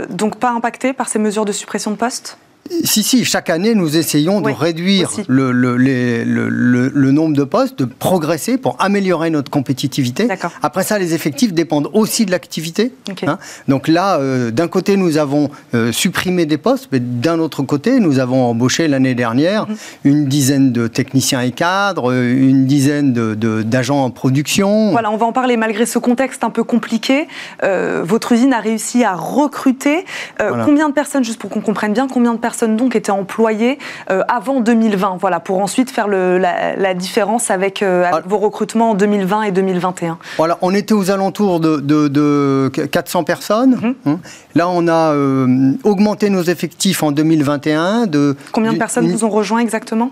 donc 0.09 0.37
pas 0.37 0.51
impacté 0.51 0.93
par 0.93 1.09
ces 1.09 1.17
mesures 1.17 1.45
de 1.45 1.51
suppression 1.51 1.89
de 1.89 1.95
postes? 1.95 2.37
Si, 2.83 3.03
si, 3.03 3.25
chaque 3.25 3.49
année, 3.49 3.75
nous 3.75 3.97
essayons 3.97 4.39
de 4.39 4.49
réduire 4.51 5.09
le, 5.27 5.51
le- 5.51 5.75
les- 5.77 6.23
le- 6.23 6.47
le- 6.49 6.89
le 6.93 7.11
nombre 7.11 7.35
de 7.35 7.43
postes, 7.43 7.77
de 7.79 7.85
progresser 7.85 8.57
pour 8.57 8.75
améliorer 8.79 9.29
notre 9.29 9.51
compétitivité. 9.51 10.27
Après 10.63 10.83
ça, 10.83 10.97
les 10.99 11.13
effectifs 11.13 11.53
dépendent 11.53 11.89
aussi 11.93 12.25
de 12.25 12.31
l'activité. 12.31 12.93
Hein. 13.27 13.37
Donc 13.67 13.87
là, 13.87 14.19
euh, 14.19 14.51
d'un 14.51 14.67
côté, 14.67 14.95
nous 14.95 15.17
avons 15.17 15.49
euh, 15.73 15.91
supprimé 15.91 16.45
des 16.45 16.57
postes, 16.57 16.87
mais 16.91 16.99
d'un 16.99 17.39
autre 17.39 17.63
côté, 17.63 17.99
nous 17.99 18.19
avons 18.19 18.43
embauché 18.45 18.87
l'année 18.87 19.15
dernière 19.15 19.67
Mhm. 19.67 19.75
une 20.05 20.25
dizaine 20.27 20.71
de 20.71 20.87
techniciens 20.87 21.41
et 21.41 21.51
cadres, 21.51 22.11
euh, 22.11 22.31
une 22.31 22.65
dizaine 22.67 23.11
d'agents 23.13 24.03
en 24.05 24.11
production. 24.11 24.91
Voilà, 24.91 25.11
on 25.11 25.17
va 25.17 25.25
en 25.25 25.33
parler 25.33 25.57
malgré 25.57 25.85
ce 25.85 25.99
contexte 25.99 26.43
un 26.43 26.49
peu 26.51 26.63
compliqué. 26.63 27.27
euh, 27.63 28.01
votre 28.03 28.31
usine 28.31 28.53
a 28.53 28.59
réussi 28.59 29.03
à 29.03 29.13
recruter. 29.15 30.05
Voilà. 30.39 30.63
Combien 30.65 30.89
de 30.89 30.93
personnes, 30.93 31.23
juste 31.23 31.39
pour 31.39 31.49
qu'on 31.49 31.61
comprenne 31.61 31.93
bien, 31.93 32.07
combien 32.07 32.33
de 32.33 32.39
personnes 32.39 32.50
donc 32.75 32.95
étaient 32.95 33.11
employées 33.11 33.77
euh, 34.09 34.21
avant 34.27 34.59
2020 34.61 35.17
Voilà, 35.19 35.39
pour 35.39 35.59
ensuite 35.59 35.89
faire 35.91 36.07
le- 36.07 36.37
la, 36.37 36.75
la 36.75 36.93
différence 36.93 37.49
avec, 37.51 37.81
euh, 37.83 38.03
avec 38.05 38.23
Ah. 38.25 38.27
vos 38.27 38.37
recrutements 38.37 38.91
en 38.91 38.93
2020 38.95 39.43
et 39.43 39.51
2021. 39.51 40.17
Voilà, 40.37 40.57
on 40.61 40.73
était 40.73 40.93
aux 40.93 41.11
alentours 41.11 41.59
de, 41.59 41.77
de- 41.77 42.07
de 42.07 42.71
400 42.91 43.23
personnes. 43.23 43.77
Mhm. 43.81 43.95
hein. 44.05 44.19
Là, 44.55 44.67
on 44.69 44.87
a 44.87 45.13
euh, 45.13 45.71
augmenté 45.83 46.29
nos 46.29 46.43
effectifs 46.43 47.03
en 47.03 47.11
2021 47.11 48.07
de 48.07 48.35
Combien 48.51 48.73
de 48.73 48.77
personnes 48.77 49.07
vous 49.09 49.25
ont 49.25 49.29
rejoint 49.29 49.59
exactement? 49.59 50.11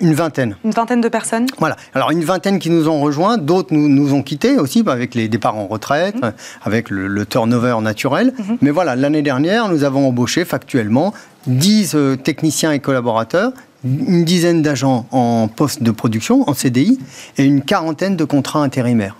Une 0.00 0.14
vingtaine. 0.14 0.56
Une 0.64 0.70
vingtaine 0.70 1.00
de 1.00 1.08
personnes? 1.08 1.46
Voilà. 1.58 1.76
Alors 1.94 2.10
une 2.10 2.24
vingtaine 2.24 2.58
qui 2.58 2.70
nous 2.70 2.88
ont 2.88 3.00
rejoints, 3.00 3.36
d'autres 3.36 3.74
nous, 3.74 3.88
nous 3.88 4.14
ont 4.14 4.22
quittés 4.22 4.58
aussi 4.58 4.82
bah, 4.82 4.92
avec 4.92 5.14
les 5.14 5.28
départs 5.28 5.56
en 5.56 5.66
retraite, 5.66 6.14
Mhm. 6.16 6.24
euh, 6.24 6.30
avec 6.64 6.88
le, 6.90 7.06
le 7.08 7.26
turnover 7.26 7.76
naturel. 7.82 8.32
Mais 8.62 8.70
voilà, 8.70 8.96
l'année 8.96 9.22
dernière, 9.22 9.68
nous 9.68 9.84
avons 9.84 10.08
embauché 10.08 10.44
factuellement 10.44 11.12
10 11.46 11.94
euh, 11.94 12.16
techniciens 12.16 12.72
et 12.72 12.78
collaborateurs, 12.80 13.52
une 13.84 14.24
dizaine 14.24 14.62
d'agents 14.62 15.06
en 15.12 15.46
poste 15.48 15.82
de 15.82 15.90
production, 15.90 16.48
en 16.48 16.54
CDI, 16.54 16.98
et 17.36 17.44
une 17.44 17.62
quarantaine 17.62 18.16
de 18.16 18.24
contrats 18.24 18.60
intérimaires. 18.62 19.14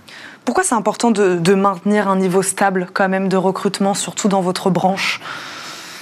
Pourquoi 0.45 0.65
c'est 0.65 0.75
important 0.75 1.11
de, 1.11 1.37
de 1.37 1.55
maintenir 1.55 2.09
un 2.09 2.17
niveau 2.17 2.43
stable 2.43 2.87
quand 2.93 3.09
même 3.09 3.29
de 3.29 3.37
recrutement, 3.37 3.95
surtout 3.95 4.29
dans 4.29 4.41
votre 4.41 4.71
branche? 4.71 5.21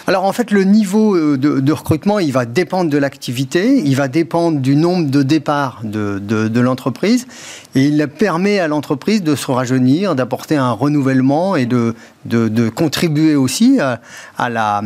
Alors 0.07 0.25
en 0.25 0.33
fait, 0.33 0.51
le 0.51 0.65
niveau 0.65 1.17
euh, 1.17 1.39
de, 1.39 1.73
recrutement, 1.73 2.19
il 2.19 2.31
va 2.31 2.45
dépendre 2.45 2.91
de 2.91 2.99
l'activité, 2.99 3.81
il 3.83 3.97
va 3.97 4.09
dépendre 4.09 4.61
du 4.61 4.77
nombre 4.77 5.11
de 5.11 5.23
départs 5.23 5.81
de, 5.83 6.61
l'entreprise, 6.61 7.27
et 7.75 7.85
il 7.85 8.07
permet 8.09 8.59
à 8.59 8.69
l'entreprise 8.69 9.23
de 9.23 9.35
se 9.35 9.51
rajeunir, 9.51 10.15
d'apporter 10.15 10.57
un 10.57 10.73
renouvellement 10.73 11.57
et 11.57 11.65
de, 11.65 11.95
contribuer 12.75 13.35
aussi 13.35 13.79
à 13.81 14.51
la 14.51 14.83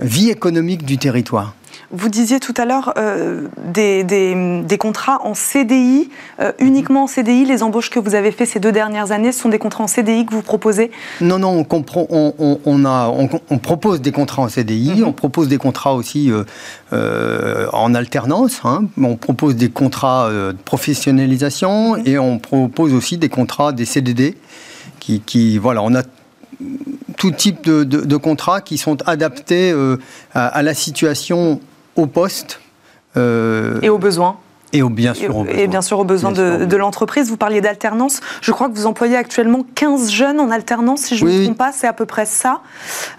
vie 0.00 0.30
économique 0.30 0.84
du 0.84 0.98
territoire. 0.98 1.54
Vous 1.92 2.08
disiez 2.08 2.40
tout 2.40 2.54
à 2.56 2.64
l'heure 2.64 2.92
euh, 2.98 3.48
des, 3.72 4.04
des- 4.04 4.62
des 4.62 4.78
contrats 4.78 5.20
en 5.24 5.34
CDI, 5.34 6.08
euh, 6.40 6.52
uniquement 6.58 7.04
en 7.04 7.06
CDI. 7.06 7.44
Les 7.44 7.62
embauches 7.62 7.90
que 7.90 7.98
vous 7.98 8.14
avez 8.14 8.32
fait 8.32 8.46
ces 8.46 8.60
deux 8.60 8.72
dernières 8.72 9.12
années 9.12 9.32
ce 9.32 9.40
sont 9.40 9.48
des 9.48 9.58
contrats 9.58 9.84
en 9.84 9.86
CDI 9.86 10.26
que 10.26 10.34
vous 10.34 10.42
proposez? 10.42 10.90
Non, 11.20 11.38
non, 11.38 11.50
on, 11.50 11.64
comprend- 11.64 12.06
on, 12.10 12.34
on- 12.38 12.58
on 12.64 12.84
a, 12.84 13.08
on, 13.08 13.28
on 13.50 13.58
propose 13.58 14.00
des 14.00 14.12
contrats 14.12 14.42
en 14.42 14.48
CDI, 14.48 15.02
on 15.04 15.12
propose 15.12 15.48
des 15.48 15.58
contrats 15.58 15.94
aussi 15.94 16.30
euh, 16.92 17.66
en 17.72 17.94
alternance, 17.94 18.60
hein. 18.64 18.84
on 19.00 19.16
propose 19.16 19.56
des 19.56 19.68
contrats 19.70 20.30
de 20.30 20.56
professionnalisation 20.64 21.96
et 22.04 22.18
on 22.18 22.38
propose 22.38 22.92
aussi 22.92 23.16
des 23.18 23.28
contrats, 23.28 23.72
des 23.72 23.84
CDD, 23.84 24.36
qui, 25.00 25.20
qui 25.20 25.58
voilà, 25.58 25.82
on 25.82 25.94
a 25.94 26.02
tout 27.16 27.30
type 27.30 27.62
de, 27.64 27.84
de- 27.84 28.00
de 28.02 28.16
contrats 28.16 28.60
qui 28.60 28.78
sont 28.78 28.96
adaptés 29.08 29.70
euh, 29.72 29.96
à, 30.34 30.46
à 30.46 30.62
la 30.62 30.74
situation, 30.74 31.60
au 31.96 32.06
poste 32.06 32.60
euh, 33.16 33.78
et 33.82 33.88
aux 33.88 33.98
besoins 33.98 34.36
et 34.72 34.82
au, 34.82 34.90
bien 34.90 35.14
sûr 35.14 35.34
aux 35.36 35.44
et 35.44 35.46
besoins. 35.46 35.66
bien 35.68 35.80
sûr 35.80 35.98
aux 36.00 36.04
besoins 36.04 36.32
Bien 36.32 36.44
sûr, 36.56 36.62
aux 36.62 36.66
de, 36.66 36.76
l'entreprise. 36.76 37.28
Vous 37.30 37.36
parliez 37.36 37.60
d'alternance. 37.60 38.20
Je 38.42 38.50
crois 38.50 38.68
que 38.68 38.74
vous 38.74 38.84
employez 38.86 39.16
actuellement 39.16 39.64
15 39.76 40.10
jeunes 40.10 40.40
en 40.40 40.50
alternance, 40.50 41.02
si 41.02 41.16
je 41.16 41.24
ne 41.24 41.30
Oui, 41.30 41.38
me 41.38 41.44
trompe 41.44 41.56
pas. 41.58 41.72
C'est 41.72 41.86
à 41.86 41.92
peu 41.92 42.04
près 42.04 42.26
ça. 42.26 42.60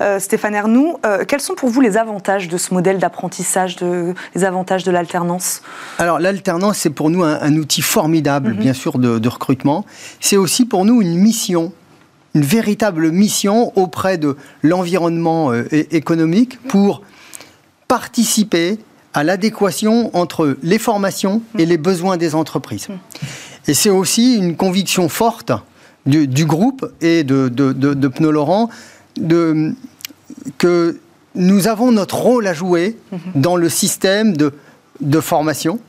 Euh, 0.01 0.19
Stéphane 0.19 0.53
Ernoux, 0.53 0.97
quels 1.27 1.39
sont 1.39 1.55
pour 1.55 1.69
vous 1.69 1.79
les 1.81 1.95
avantages 1.97 2.49
de 2.49 2.57
ce 2.57 2.73
modèle 2.73 2.99
d'apprentissage, 2.99 3.77
les 4.35 4.43
avantages 4.43 4.83
de 4.83 4.91
l'alternance? 4.91 5.61
Alors 5.99 6.19
l'alternance, 6.19 6.77
c'est 6.79 6.89
pour 6.91 7.09
nous 7.09 7.23
un, 7.23 7.39
un 7.41 7.55
outil 7.55 7.81
formidable, 7.81 8.49
Mhm. 8.51 8.57
bien 8.59 8.73
sûr, 8.73 8.99
de 8.99 9.27
recrutement. 9.29 9.85
C'est 10.19 10.37
aussi 10.37 10.65
pour 10.65 10.83
nous 10.85 11.01
une 11.01 11.17
mission, 11.17 11.71
une 12.37 12.43
véritable 12.43 13.09
mission 13.11 13.75
auprès 13.75 14.19
de 14.19 14.37
l'environnement 14.61 15.51
euh, 15.51 15.67
économique 15.71 16.61
pour 16.67 17.01
participer 17.87 18.77
à 19.15 19.23
l'adéquation 19.23 20.15
entre 20.15 20.55
les 20.61 20.77
formations 20.77 21.41
et 21.57 21.65
les 21.65 21.77
besoins 21.79 22.17
des 22.17 22.35
entreprises. 22.35 22.89
Et 23.67 23.73
c'est 23.73 23.89
aussi 23.89 24.35
une 24.35 24.55
conviction 24.55 25.09
forte 25.09 25.51
du, 26.05 26.45
groupe 26.45 26.93
et 27.01 27.23
de, 27.23 27.49
de, 27.49 27.73
de, 27.73 28.07
que 30.59 30.99
nous 31.33 31.67
avons 31.67 31.91
notre 31.91 32.17
rôle 32.17 32.45
à 32.45 32.53
jouer 32.53 32.97
dans 33.33 33.55
le 33.55 33.69
système 33.69 34.37
de 34.37 35.19
formation. 35.19 35.79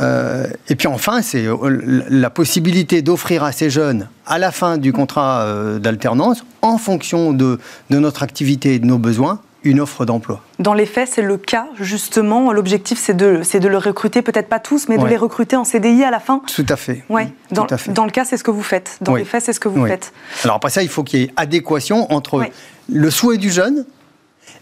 Euh, 0.00 0.46
et 0.68 0.74
puis 0.74 0.88
enfin, 0.88 1.22
c'est 1.22 1.46
euh, 1.46 2.04
la 2.10 2.28
possibilité 2.30 3.00
d'offrir 3.00 3.44
à 3.44 3.52
ces 3.52 3.70
jeunes, 3.70 4.08
à 4.26 4.38
la 4.38 4.50
fin 4.50 4.76
du 4.76 4.92
contrat 4.92 5.42
euh, 5.42 5.78
d'alternance, 5.78 6.44
en 6.62 6.78
fonction 6.78 7.32
de, 7.32 7.60
de 7.90 7.98
notre 7.98 8.22
activité 8.24 8.74
et 8.74 8.78
de 8.80 8.86
nos 8.86 8.98
besoins, 8.98 9.40
une 9.62 9.80
offre 9.80 10.04
d'emploi. 10.04 10.42
Dans 10.58 10.74
les 10.74 10.84
faits, 10.84 11.08
c'est 11.12 11.22
le 11.22 11.38
cas, 11.38 11.68
justement. 11.80 12.52
L'objectif, 12.52 12.98
c'est 12.98 13.14
de, 13.14 13.40
c'est 13.44 13.60
de 13.60 13.68
le 13.68 13.78
recruter, 13.78 14.20
peut-être 14.20 14.48
pas 14.48 14.58
tous, 14.58 14.88
mais 14.88 14.98
de 14.98 15.06
les 15.06 15.16
recruter 15.16 15.56
en 15.56 15.64
CDI 15.64 16.02
à 16.04 16.10
la 16.10 16.20
fin. 16.20 16.42
Tout 16.54 16.66
à 16.68 16.76
fait. 16.76 17.04
Ouais. 17.08 17.32
Dans, 17.52 17.64
Tout 17.64 17.74
à 17.74 17.78
fait. 17.78 17.92
dans 17.92 18.04
le 18.04 18.10
cas, 18.10 18.24
c'est 18.24 18.36
ce 18.36 18.44
que 18.44 18.50
vous 18.50 18.62
faites. 18.62 18.98
Dans 19.00 19.12
Oui. 19.12 19.20
les 19.20 19.24
faits, 19.24 19.42
c'est 19.44 19.52
ce 19.54 19.60
que 19.60 19.68
vous 19.68 19.80
Oui. 19.82 19.88
faites. 19.88 20.12
Alors 20.42 20.56
après 20.56 20.70
ça, 20.70 20.82
il 20.82 20.88
faut 20.90 21.02
qu'il 21.04 21.20
y 21.20 21.22
ait 21.22 21.30
adéquation 21.36 22.12
entre 22.12 22.40
Oui. 22.40 22.46
le 22.92 23.10
souhait 23.10 23.38
du 23.38 23.50
jeune 23.50 23.86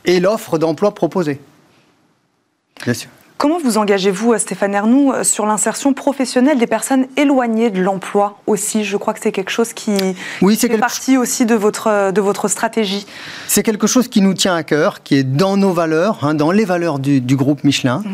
et 0.04 0.20
l'offre 0.20 0.58
d'emploi 0.58 0.94
proposée. 0.94 1.40
Bien 2.84 2.94
sûr. 2.94 3.08
Comment 3.42 3.58
vous 3.58 3.76
engagez-vous, 3.76 4.34
euh, 4.34 4.38
Stéphane 4.38 4.72
Ernoux, 4.72 5.10
euh, 5.12 5.24
sur 5.24 5.46
l'insertion 5.46 5.92
professionnelle 5.94 6.60
des 6.60 6.68
personnes 6.68 7.06
éloignées 7.16 7.70
de 7.70 7.82
l'emploi 7.82 8.38
aussi? 8.46 8.84
Je 8.84 8.96
crois 8.96 9.14
que 9.14 9.18
c'est 9.20 9.32
quelque 9.32 9.50
chose 9.50 9.72
qui 9.72 9.90
Oui, 10.42 10.54
fait 10.56 10.68
quelque 10.68 10.78
partie 10.78 11.16
aussi 11.16 11.44
de 11.44 11.56
votre, 11.56 11.88
euh, 11.88 12.12
de 12.12 12.20
votre 12.20 12.46
stratégie. 12.46 13.04
C'est 13.48 13.64
quelque 13.64 13.88
chose 13.88 14.06
qui 14.06 14.20
nous 14.20 14.34
tient 14.34 14.54
à 14.54 14.62
cœur, 14.62 15.02
qui 15.02 15.16
est 15.16 15.24
dans 15.24 15.56
nos 15.56 15.72
valeurs, 15.72 16.20
hein, 16.22 16.34
dans 16.34 16.52
les 16.52 16.64
valeurs 16.64 17.00
du, 17.00 17.20
du 17.20 17.34
groupe 17.34 17.64
Michelin. 17.64 18.04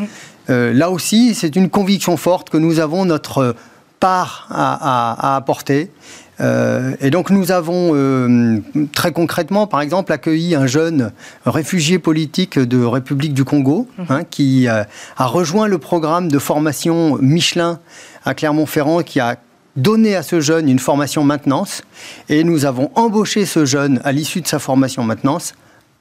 Euh, 0.49 0.73
là 0.73 0.89
aussi, 0.89 1.35
c'est 1.35 1.55
une 1.55 1.69
conviction 1.69 2.17
forte 2.17 2.49
que 2.49 2.57
nous 2.57 2.79
avons 2.79 3.05
notre 3.05 3.55
part 3.99 4.47
à, 4.49 4.73
à- 5.13 5.33
à 5.33 5.35
apporter. 5.35 5.91
Euh, 6.41 6.95
et 7.01 7.09
donc 7.09 7.29
nous 7.29 7.51
avons 7.51 7.91
euh, 7.93 8.59
très 8.93 9.11
concrètement, 9.11 9.67
par 9.67 9.81
exemple, 9.81 10.11
accueilli 10.11 10.55
un 10.55 10.67
jeune 10.67 11.11
réfugié 11.45 11.99
politique 11.99 12.57
de 12.57 12.83
République 12.83 13.33
du 13.33 13.43
Congo 13.43 13.87
hein, 14.09 14.23
qui 14.23 14.67
euh, 14.67 14.83
a 15.17 15.25
rejoint 15.25 15.67
le 15.67 15.77
programme 15.77 16.29
de 16.29 16.39
formation 16.39 17.17
Michelin 17.21 17.79
à 18.25 18.33
Clermont-Ferrand 18.33 19.01
qui 19.03 19.19
a 19.19 19.37
donné 19.75 20.15
à 20.15 20.23
ce 20.23 20.39
jeune 20.39 20.69
une 20.69 20.79
formation 20.79 21.23
maintenance. 21.23 21.81
Et 22.29 22.43
nous 22.43 22.65
avons 22.65 22.91
embauché 22.95 23.45
ce 23.45 23.65
jeune 23.65 23.99
à 24.03 24.11
l'issue 24.11 24.41
de 24.41 24.47
sa 24.47 24.59
formation 24.59 25.03
maintenance 25.03 25.53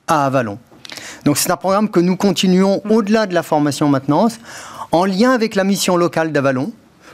à 0.06 0.26
Avalon. 0.26 0.58
Donc 1.24 1.36
c'est 1.36 1.50
un 1.50 1.56
programme 1.56 1.90
que 1.90 2.00
nous 2.00 2.16
continuons 2.16 2.80
au-delà 2.88 3.26
de 3.26 3.34
la 3.34 3.42
formation 3.42 3.88
maintenance 3.88 4.38
en 4.92 5.04
lien 5.04 5.32
avec 5.32 5.54
la 5.54 5.64
mission 5.64 5.96
locale 5.96 6.32
d'Avalon 6.32 6.72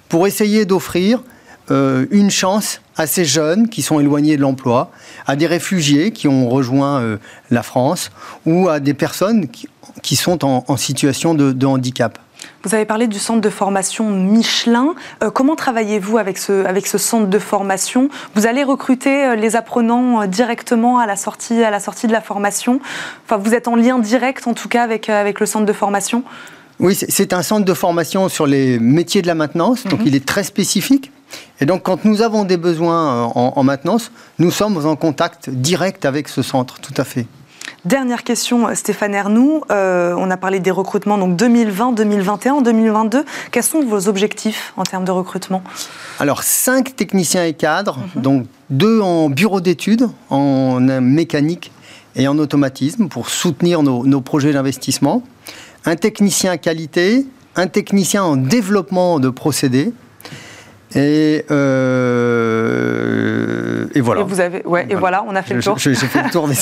pour 0.08 0.26
essayer 0.26 0.64
d'offrir 0.64 1.22
euh, 1.70 2.06
une 2.10 2.30
chance 2.30 2.80
à 2.96 3.07
ces 3.07 3.24
jeunes 3.24 3.68
qui 3.68 3.83
sont 3.83 4.00
éloignés 4.00 4.37
de 4.37 4.42
l'emploi, 4.42 4.90
à 5.26 5.37
des 5.37 5.46
réfugiés 5.46 6.11
qui 6.12 6.28
ont 6.28 6.48
rejoint 6.48 7.00
euh, 7.00 7.16
la 7.50 7.62
France 7.62 8.11
ou 8.46 8.68
à 8.68 8.80
des 8.80 8.94
personnes 8.94 9.48
qui, 9.48 9.68
qui 10.02 10.16
sont 10.16 10.44
en, 10.44 10.64
en 10.68 10.76
situation 10.76 11.35
de, 11.35 11.52
de 11.52 11.66
handicap. 11.66 12.18
Vous 12.62 12.74
avez 12.74 12.85
parlé 12.85 13.07
du 13.09 13.18
centre 13.18 13.40
de 13.40 13.48
formation 13.48 14.11
Michelin. 14.11 14.94
Euh, 15.22 15.30
comment 15.30 15.57
travaillez-vous 15.57 16.18
avec 16.18 16.37
ce, 16.37 16.64
avec 16.66 16.87
ce 16.87 16.98
centre 16.98 17.26
de 17.28 17.38
formation? 17.38 18.11
Vous 18.35 18.46
allez 18.46 18.62
recruter 18.64 19.24
euh, 19.24 19.35
les 19.35 19.57
apprenants 19.57 20.26
directement 20.26 20.98
à 20.98 21.07
la, 21.07 21.16
sortie, 21.16 21.62
à 21.64 21.70
la 21.70 21.80
sortie 21.80 22.07
de 22.07 22.12
la 22.12 22.20
formation? 22.20 22.80
Enfin, 23.24 23.38
vous 23.38 23.54
êtes 23.54 23.66
en 23.66 23.76
lien 23.76 23.98
direct, 23.98 24.46
en 24.46 24.52
tout 24.54 24.68
cas, 24.68 24.83
avec, 24.83 25.09
avec 25.09 25.40
le 25.40 25.46
centre 25.46 25.64
de 25.66 25.72
formation? 25.72 26.22
Oui, 26.80 26.94
c'est- 26.94 27.11
c'est 27.11 27.33
un 27.33 27.42
centre 27.42 27.64
de 27.64 27.74
formation 27.74 28.28
sur 28.28 28.46
les 28.46 28.78
métiers 28.78 29.22
de 29.22 29.26
la 29.26 29.35
maintenance, 29.35 29.85
donc 29.85 30.00
il 30.04 30.14
est 30.14 30.26
très 30.26 30.42
spécifique. 30.44 31.12
Et 31.61 31.67
donc 31.67 31.83
quand 31.83 32.05
nous 32.05 32.23
avons 32.23 32.45
des 32.45 32.57
besoins 32.57 33.27
euh, 33.27 33.33
en, 33.35 33.53
en 33.57 33.62
maintenance, 33.62 34.11
nous 34.38 34.51
sommes 34.51 34.85
en 34.87 34.97
contact 34.97 35.51
direct 35.51 36.05
avec 36.05 36.29
ce 36.29 36.43
centre, 36.43 36.81
tout 36.81 36.95
à 36.97 37.05
fait. 37.05 37.27
Dernière 37.85 38.25
question, 38.25 38.75
Stéphane 38.75 39.14
Ernoux. 39.14 39.62
Euh, 39.71 40.14
on 40.17 40.31
a 40.31 40.38
parlé 40.38 40.59
des 40.59 40.71
recrutements 40.71 41.19
donc 41.19 41.37
2020, 41.37 41.93
2021, 41.93 42.62
2022. 42.62 43.25
Quels 43.51 43.62
sont 43.62 43.83
vos 43.83 44.09
objectifs 44.09 44.73
en 44.79 44.85
termes 44.85 45.05
de 45.05 45.11
recrutement? 45.11 45.62
Alors, 46.19 46.43
cinq 46.43 46.97
techniciens 46.97 47.45
et 47.45 47.53
cadres, 47.53 47.99
donc 48.17 48.47
deux 48.71 49.01
en 49.03 49.29
bureau 49.29 49.61
d'études, 49.61 50.09
en 50.31 50.79
euh, 50.88 51.01
mécanique 51.01 51.73
et 52.17 52.27
en 52.27 52.38
automatisme 52.38 53.09
pour 53.09 53.29
soutenir 53.29 53.83
nos, 53.83 54.07
nos 54.07 54.23
projets 54.23 54.53
d'investissement, 54.53 55.23
un 55.85 55.97
technicien 55.97 56.57
qualité, 56.57 57.27
un 57.55 57.67
technicien 57.67 58.25
en 58.25 58.37
développement 58.37 59.21
de 59.21 59.29
procédés, 59.29 59.93
et, 60.94 61.44
euh, 61.50 62.85
et 63.94 64.00
voilà. 64.00 64.20
Et 64.20 64.24
vous 64.24 64.40
avez, 64.40 64.64
ouais, 64.64 64.87
et 64.88 64.94
voilà, 64.94 65.24
on 65.26 65.35
a 65.35 65.42
fait 65.42 65.54
le 65.54 65.62
tour. 65.62 65.78
J'ai 65.78 65.94
fait 65.94 66.22
le 66.22 66.30
tour 66.30 66.48
des 66.48 66.54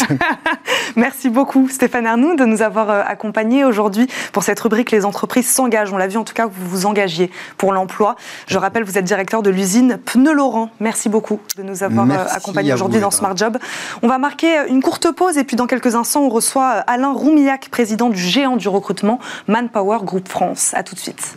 Merci 0.96 1.30
beaucoup 1.30 1.68
Stéphane 1.68 2.06
Arnoux 2.06 2.34
de 2.36 2.44
nous 2.44 2.62
avoir 2.62 2.90
euh, 2.90 3.02
accompagnés 3.06 3.64
aujourd'hui 3.64 4.08
pour 4.32 4.42
cette 4.42 4.60
rubrique 4.60 4.90
Les 4.90 5.04
entreprises 5.04 5.48
s'engagent. 5.48 5.92
On 5.92 5.96
l'a 5.96 6.08
vu 6.08 6.16
en 6.18 6.24
tout 6.24 6.34
cas, 6.34 6.46
vous 6.46 6.68
vous 6.68 6.86
engagiez 6.86 7.30
pour 7.56 7.72
l'emploi. 7.72 8.16
Je 8.46 8.58
rappelle, 8.58 8.84
vous 8.84 8.98
êtes 8.98 9.04
directeur 9.04 9.42
de 9.42 9.50
l'usine 9.50 9.98
Pneu 10.04 10.32
Laurent. 10.32 10.70
Merci 10.80 11.08
beaucoup 11.08 11.40
de 11.56 11.62
nous 11.62 11.82
avoir 11.82 12.10
euh, 12.10 12.24
accompagnés 12.30 12.72
aujourd'hui 12.72 13.00
dans 13.00 13.10
Smart 13.10 13.36
Job. 13.36 13.58
On 14.02 14.08
va 14.08 14.18
marquer 14.18 14.66
une 14.68 14.82
courte 14.82 15.10
pause 15.12 15.38
et 15.38 15.44
puis 15.44 15.56
dans 15.56 15.66
quelques 15.66 15.94
instants, 15.94 16.22
on 16.22 16.28
reçoit 16.28 16.68
Alain 16.68 17.12
Roumillac, 17.12 17.68
président 17.70 18.08
du 18.08 18.20
géant 18.20 18.56
du 18.56 18.68
recrutement 18.68 19.18
Manpower 19.48 19.98
Group 20.04 20.28
France. 20.28 20.72
A 20.74 20.82
tout 20.82 20.94
de 20.94 21.00
suite. 21.00 21.36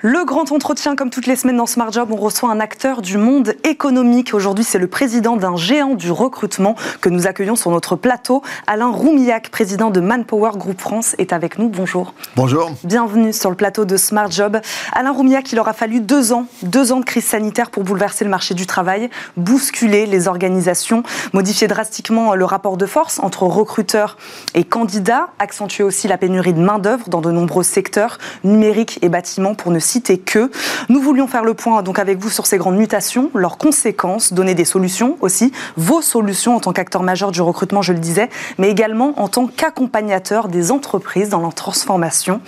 Le 0.00 0.24
grand 0.24 0.52
entretien, 0.52 0.94
comme 0.94 1.10
toutes 1.10 1.26
les 1.26 1.34
semaines 1.34 1.56
dans 1.56 1.66
Smart 1.66 1.90
Job, 1.90 2.10
on 2.12 2.16
reçoit 2.16 2.52
un 2.52 2.60
acteur 2.60 3.02
du 3.02 3.18
monde 3.18 3.54
économique. 3.64 4.32
Aujourd'hui, 4.32 4.62
c'est 4.62 4.78
le 4.78 4.86
président 4.86 5.36
d'un 5.36 5.56
géant 5.56 5.96
du 5.96 6.12
recrutement 6.12 6.76
que 7.00 7.08
nous 7.08 7.26
accueillons 7.26 7.56
sur 7.56 7.72
notre 7.72 7.96
plateau. 7.96 8.44
Alain 8.68 8.92
Roumillac, 8.92 9.50
président 9.50 9.90
de 9.90 9.98
Manpower 9.98 10.52
Group 10.54 10.80
France, 10.80 11.16
est 11.18 11.32
avec 11.32 11.58
nous. 11.58 11.68
Bonjour. 11.68 12.14
Bonjour. 12.36 12.70
Bienvenue 12.84 13.32
sur 13.32 13.50
le 13.50 13.56
plateau 13.56 13.84
de 13.84 13.96
Smart 13.96 14.30
Job. 14.30 14.60
Alain 14.92 15.10
Roumillac, 15.10 15.50
il 15.50 15.58
aura 15.58 15.72
fallu 15.72 15.98
deux 15.98 16.32
ans, 16.32 16.46
deux 16.62 16.92
ans 16.92 17.00
de 17.00 17.04
crise 17.04 17.24
sanitaire 17.24 17.72
pour 17.72 17.82
bouleverser 17.82 18.22
le 18.22 18.30
marché 18.30 18.54
du 18.54 18.66
travail, 18.66 19.10
bousculer 19.36 20.06
les 20.06 20.28
organisations, 20.28 21.02
modifier 21.32 21.66
drastiquement 21.66 22.36
le 22.36 22.44
rapport 22.44 22.76
de 22.76 22.86
force 22.86 23.18
entre 23.18 23.42
recruteurs 23.42 24.16
et 24.54 24.62
candidats, 24.62 25.30
accentuer 25.40 25.82
aussi 25.82 26.06
la 26.06 26.18
pénurie 26.18 26.54
de 26.54 26.60
main-d'œuvre 26.60 27.08
dans 27.08 27.20
de 27.20 27.32
nombreux 27.32 27.64
secteurs, 27.64 28.18
numériques 28.44 29.00
et 29.02 29.08
bâtiments, 29.08 29.56
pour 29.56 29.72
ne 29.72 29.87
citer 29.88 30.18
que. 30.18 30.50
Nous 30.88 31.00
voulions 31.00 31.26
faire 31.26 31.44
le 31.44 31.54
point 31.54 31.82
donc 31.82 31.98
avec 31.98 32.18
vous 32.18 32.30
sur 32.30 32.46
ces 32.46 32.58
grandes 32.58 32.76
mutations, 32.76 33.30
leurs 33.34 33.58
conséquences, 33.58 34.32
donner 34.32 34.54
des 34.54 34.64
solutions 34.64 35.16
aussi, 35.20 35.52
vos 35.76 36.02
solutions 36.02 36.56
en 36.56 36.60
tant 36.60 36.72
qu'acteur 36.72 37.02
majeur 37.02 37.32
du 37.32 37.40
recrutement, 37.40 37.82
je 37.82 37.92
le 37.92 37.98
disais, 37.98 38.28
mais 38.58 38.70
également 38.70 39.20
en 39.20 39.28
tant 39.28 39.46
qu'accompagnateur 39.46 40.48
des 40.48 40.70
entreprises 40.70 41.30
dans 41.30 41.40
leur 41.40 41.54
transformation. 41.54 42.40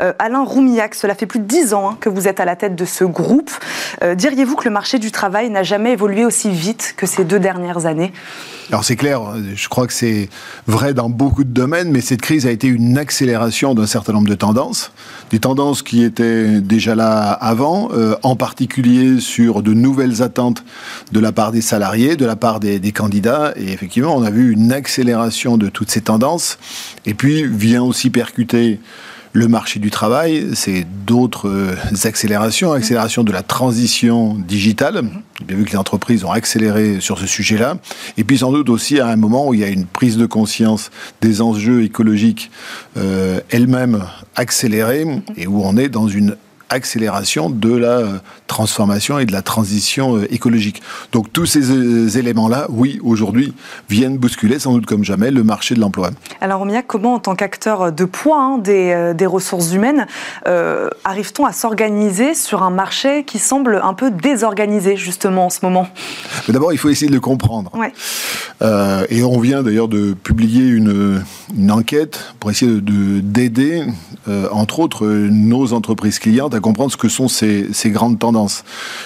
Euh, 0.00 0.12
Alain 0.18 0.44
Roumillac, 0.44 0.94
cela 0.94 1.14
fait 1.14 1.26
plus 1.26 1.40
de 1.40 1.44
dix 1.44 1.74
ans 1.74 1.90
hein, 1.90 1.96
que 2.00 2.08
vous 2.08 2.28
êtes 2.28 2.40
à 2.40 2.44
la 2.44 2.56
tête 2.56 2.76
de 2.76 2.84
ce 2.84 3.04
groupe. 3.04 3.50
Euh, 4.02 4.14
diriez-vous 4.14 4.56
que 4.56 4.64
le 4.64 4.70
marché 4.70 4.98
du 4.98 5.10
travail 5.10 5.50
n'a 5.50 5.62
jamais 5.62 5.92
évolué 5.92 6.24
aussi 6.24 6.50
vite 6.50 6.94
que 6.96 7.06
ces 7.06 7.24
deux 7.24 7.40
dernières 7.40 7.86
années? 7.86 8.12
Alors 8.68 8.84
c'est 8.84 8.96
clair, 8.96 9.20
je 9.54 9.68
crois 9.68 9.86
que 9.86 9.92
c'est 9.92 10.28
vrai 10.66 10.92
dans 10.92 11.08
beaucoup 11.08 11.44
de 11.44 11.50
domaines, 11.50 11.90
mais 11.92 12.00
cette 12.00 12.20
crise 12.20 12.46
a 12.46 12.50
été 12.50 12.66
une 12.66 12.98
accélération 12.98 13.74
d'un 13.74 13.86
certain 13.86 14.12
nombre 14.12 14.28
de 14.28 14.34
tendances, 14.34 14.90
des 15.30 15.38
tendances 15.38 15.82
qui 15.82 16.02
étaient 16.02 16.60
déjà 16.76 16.94
là 16.94 17.32
avant, 17.32 17.88
euh, 17.94 18.16
en 18.22 18.36
particulier 18.36 19.18
sur 19.18 19.62
de 19.62 19.72
nouvelles 19.72 20.20
attentes 20.20 20.62
de 21.10 21.20
la 21.20 21.32
part 21.32 21.50
des 21.50 21.62
salariés, 21.62 22.16
de 22.16 22.26
la 22.26 22.36
part 22.36 22.60
des, 22.60 22.78
des, 22.78 22.92
candidats, 22.92 23.54
et 23.56 23.72
effectivement 23.72 24.14
on 24.14 24.22
a 24.22 24.28
vu 24.30 24.52
une 24.52 24.72
accélération 24.72 25.56
de 25.56 25.70
toutes 25.70 25.90
ces 25.90 26.02
tendances, 26.02 26.58
et 27.06 27.14
puis 27.14 27.46
vient 27.46 27.82
aussi 27.82 28.10
percuter 28.10 28.78
le 29.36 29.48
marché 29.48 29.78
du 29.80 29.90
travail, 29.90 30.48
c'est 30.54 30.86
d'autres 31.06 31.48
euh, 31.48 31.76
accélérations, 32.04 32.72
accélération 32.72 33.22
de 33.22 33.32
la 33.32 33.42
transition 33.42 34.34
digitale. 34.34 35.02
Bien 35.46 35.58
vu 35.58 35.64
que 35.66 35.72
les 35.72 35.76
entreprises 35.76 36.24
ont 36.24 36.30
accéléré 36.30 37.00
sur 37.00 37.18
ce 37.18 37.26
sujet-là. 37.26 37.76
Et 38.16 38.24
puis 38.24 38.38
sans 38.38 38.50
doute 38.50 38.70
aussi 38.70 38.98
à 38.98 39.08
un 39.08 39.16
moment 39.16 39.46
où 39.46 39.52
il 39.52 39.60
y 39.60 39.64
a 39.64 39.68
une 39.68 39.84
prise 39.84 40.16
de 40.16 40.24
conscience 40.24 40.90
des 41.20 41.42
enjeux 41.42 41.82
écologiques 41.82 42.50
euh, 42.96 43.40
elles-mêmes 43.50 44.04
accélérée 44.36 45.06
et 45.36 45.46
où 45.46 45.62
on 45.62 45.76
est 45.76 45.90
dans 45.90 46.08
une 46.08 46.36
accélération 46.68 47.50
de 47.50 47.76
la 47.76 47.98
euh, 47.98 48.18
transformation 48.46 49.18
et 49.18 49.26
de 49.26 49.32
la 49.32 49.42
transition 49.42 50.16
euh, 50.16 50.32
écologique. 50.32 50.82
Donc 51.12 51.32
tous 51.32 51.46
ces 51.46 51.70
euh, 51.70 52.08
éléments-là, 52.08 52.66
oui, 52.70 53.00
aujourd'hui, 53.02 53.54
viennent 53.88 54.18
bousculer 54.18 54.58
sans 54.58 54.72
doute 54.72 54.86
comme 54.86 55.04
jamais 55.04 55.30
le 55.30 55.42
marché 55.42 55.74
de 55.74 55.80
l'emploi. 55.80 56.10
Alors 56.40 56.62
Omia, 56.62 56.82
comment 56.82 57.14
en 57.14 57.18
tant 57.18 57.34
qu'acteur 57.34 57.92
de 57.92 58.04
poids 58.04 58.40
hein, 58.40 58.58
des, 58.58 59.12
des, 59.16 59.26
ressources 59.26 59.72
humaines, 59.72 60.06
euh, 60.46 60.88
arrive-t-on 61.04 61.44
à 61.44 61.52
s'organiser 61.52 62.34
sur 62.34 62.62
un 62.62 62.70
marché 62.70 63.24
qui 63.24 63.38
semble 63.38 63.80
un 63.82 63.94
peu 63.94 64.10
désorganisé 64.10 64.96
justement 64.96 65.46
en 65.46 65.50
ce 65.50 65.58
moment? 65.62 65.88
D'abord, 66.48 66.72
il 66.72 66.78
faut 66.78 66.88
essayer 66.88 67.08
de 67.08 67.14
le 67.14 67.20
comprendre. 67.20 67.70
Ouais. 67.74 67.92
Euh, 68.62 69.04
et 69.10 69.22
on 69.22 69.38
vient 69.38 69.62
d'ailleurs 69.62 69.88
de 69.88 70.14
publier 70.14 70.66
une, 70.66 71.22
une, 71.56 71.70
enquête 71.70 72.34
pour 72.40 72.50
essayer 72.50 72.80
d'aider, 72.80 73.84
euh, 74.28 74.48
entre 74.50 74.80
autres, 74.80 75.06
nos 75.06 75.72
entreprises 75.72 76.18
clientes 76.18 76.54
à 76.54 76.60
comprendre 76.60 76.90
ce 76.90 76.96
que 76.96 77.08
sont 77.08 77.28
ces, 77.28 77.66
ces, 77.72 77.90
grandes 77.90 78.18
tendances. 78.18 78.35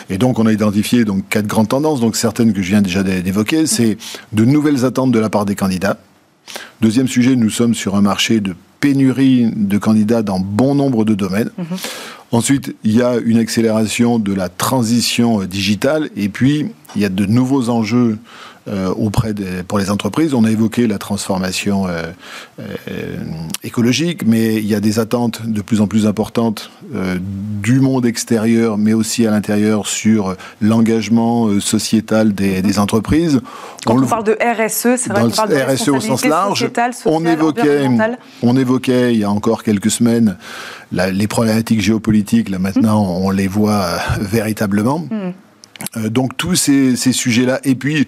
Et 0.08 0.18
donc, 0.18 0.38
on 0.38 0.46
a 0.46 0.52
identifié 0.52 1.04
donc 1.04 1.28
quatre 1.28 1.46
grandes 1.46 1.68
tendances, 1.68 2.00
donc 2.00 2.16
certaines 2.16 2.52
que 2.52 2.62
je 2.62 2.68
viens 2.68 2.82
déjà 2.82 3.02
d'évoquer. 3.02 3.66
C'est 3.66 3.96
de 4.32 4.44
nouvelles 4.44 4.84
attentes 4.84 5.12
de 5.12 5.18
la 5.18 5.30
part 5.30 5.44
des 5.44 5.54
candidats. 5.54 5.98
Deuxième 6.80 7.08
sujet, 7.08 7.36
nous 7.36 7.50
sommes 7.50 7.74
sur 7.74 7.94
un 7.96 8.00
marché 8.00 8.40
de 8.40 8.54
pénurie 8.80 9.50
de 9.54 9.78
candidats 9.78 10.22
dans 10.22 10.40
bon 10.40 10.74
nombre 10.74 11.04
de 11.04 11.14
domaines. 11.14 11.50
Mmh. 11.58 11.64
Ensuite, 12.32 12.76
il 12.84 12.96
y 12.96 13.02
a 13.02 13.16
une 13.16 13.38
accélération 13.38 14.18
de 14.18 14.32
la 14.32 14.48
transition 14.48 15.42
digitale 15.44 16.10
et 16.16 16.28
puis 16.28 16.66
il 16.94 17.02
y 17.02 17.04
a 17.04 17.08
de 17.08 17.26
nouveaux 17.26 17.68
enjeux 17.70 18.18
euh, 18.68 18.92
auprès 18.94 19.32
des, 19.32 19.62
pour 19.66 19.78
les 19.78 19.90
entreprises. 19.90 20.34
On 20.34 20.44
a 20.44 20.50
évoqué 20.50 20.86
la 20.86 20.98
transformation 20.98 21.86
euh, 21.86 22.02
euh, 22.60 23.16
écologique, 23.64 24.26
mais 24.26 24.56
il 24.56 24.66
y 24.66 24.74
a 24.74 24.80
des 24.80 24.98
attentes 24.98 25.46
de 25.46 25.62
plus 25.62 25.80
en 25.80 25.86
plus 25.86 26.06
importantes 26.06 26.70
du 27.62 27.80
monde 27.80 28.04
extérieur, 28.04 28.76
mais 28.76 28.92
aussi 28.92 29.26
à 29.26 29.30
l'intérieur 29.30 29.86
sur 29.86 30.36
l'engagement 30.60 31.58
sociétal 31.58 32.34
des, 32.34 32.60
des, 32.60 32.78
entreprises. 32.78 33.40
Quand 33.86 33.94
on, 33.94 34.02
on 34.02 34.06
parle 34.06 34.24
de 34.24 34.32
RSE, 34.32 35.00
c'est 35.00 35.08
vrai 35.08 35.22
qu'on 35.22 35.30
parle 35.30 35.50
de 35.50 35.56
RSE 35.56 35.88
au 35.88 36.00
sens 36.00 36.24
large. 36.26 36.60
Sociale, 36.60 36.92
on 37.06 37.24
évoquait, 37.24 37.88
on 38.42 38.56
évoquait 38.56 39.14
il 39.14 39.20
y 39.20 39.24
a 39.24 39.30
encore 39.30 39.62
quelques 39.62 39.90
semaines 39.90 40.36
la, 40.92 41.10
les 41.10 41.28
problématiques 41.28 41.80
géopolitiques. 41.80 42.50
Là 42.50 42.58
maintenant, 42.58 43.04
mmh. 43.04 43.24
on 43.24 43.30
les 43.30 43.48
voit 43.48 43.86
véritablement. 44.20 44.98
Mmh. 44.98 45.30
Euh, 45.96 46.08
donc 46.08 46.36
tous 46.36 46.54
ces, 46.54 46.96
sujets-là, 46.96 47.60
et 47.64 47.74
puis 47.74 48.06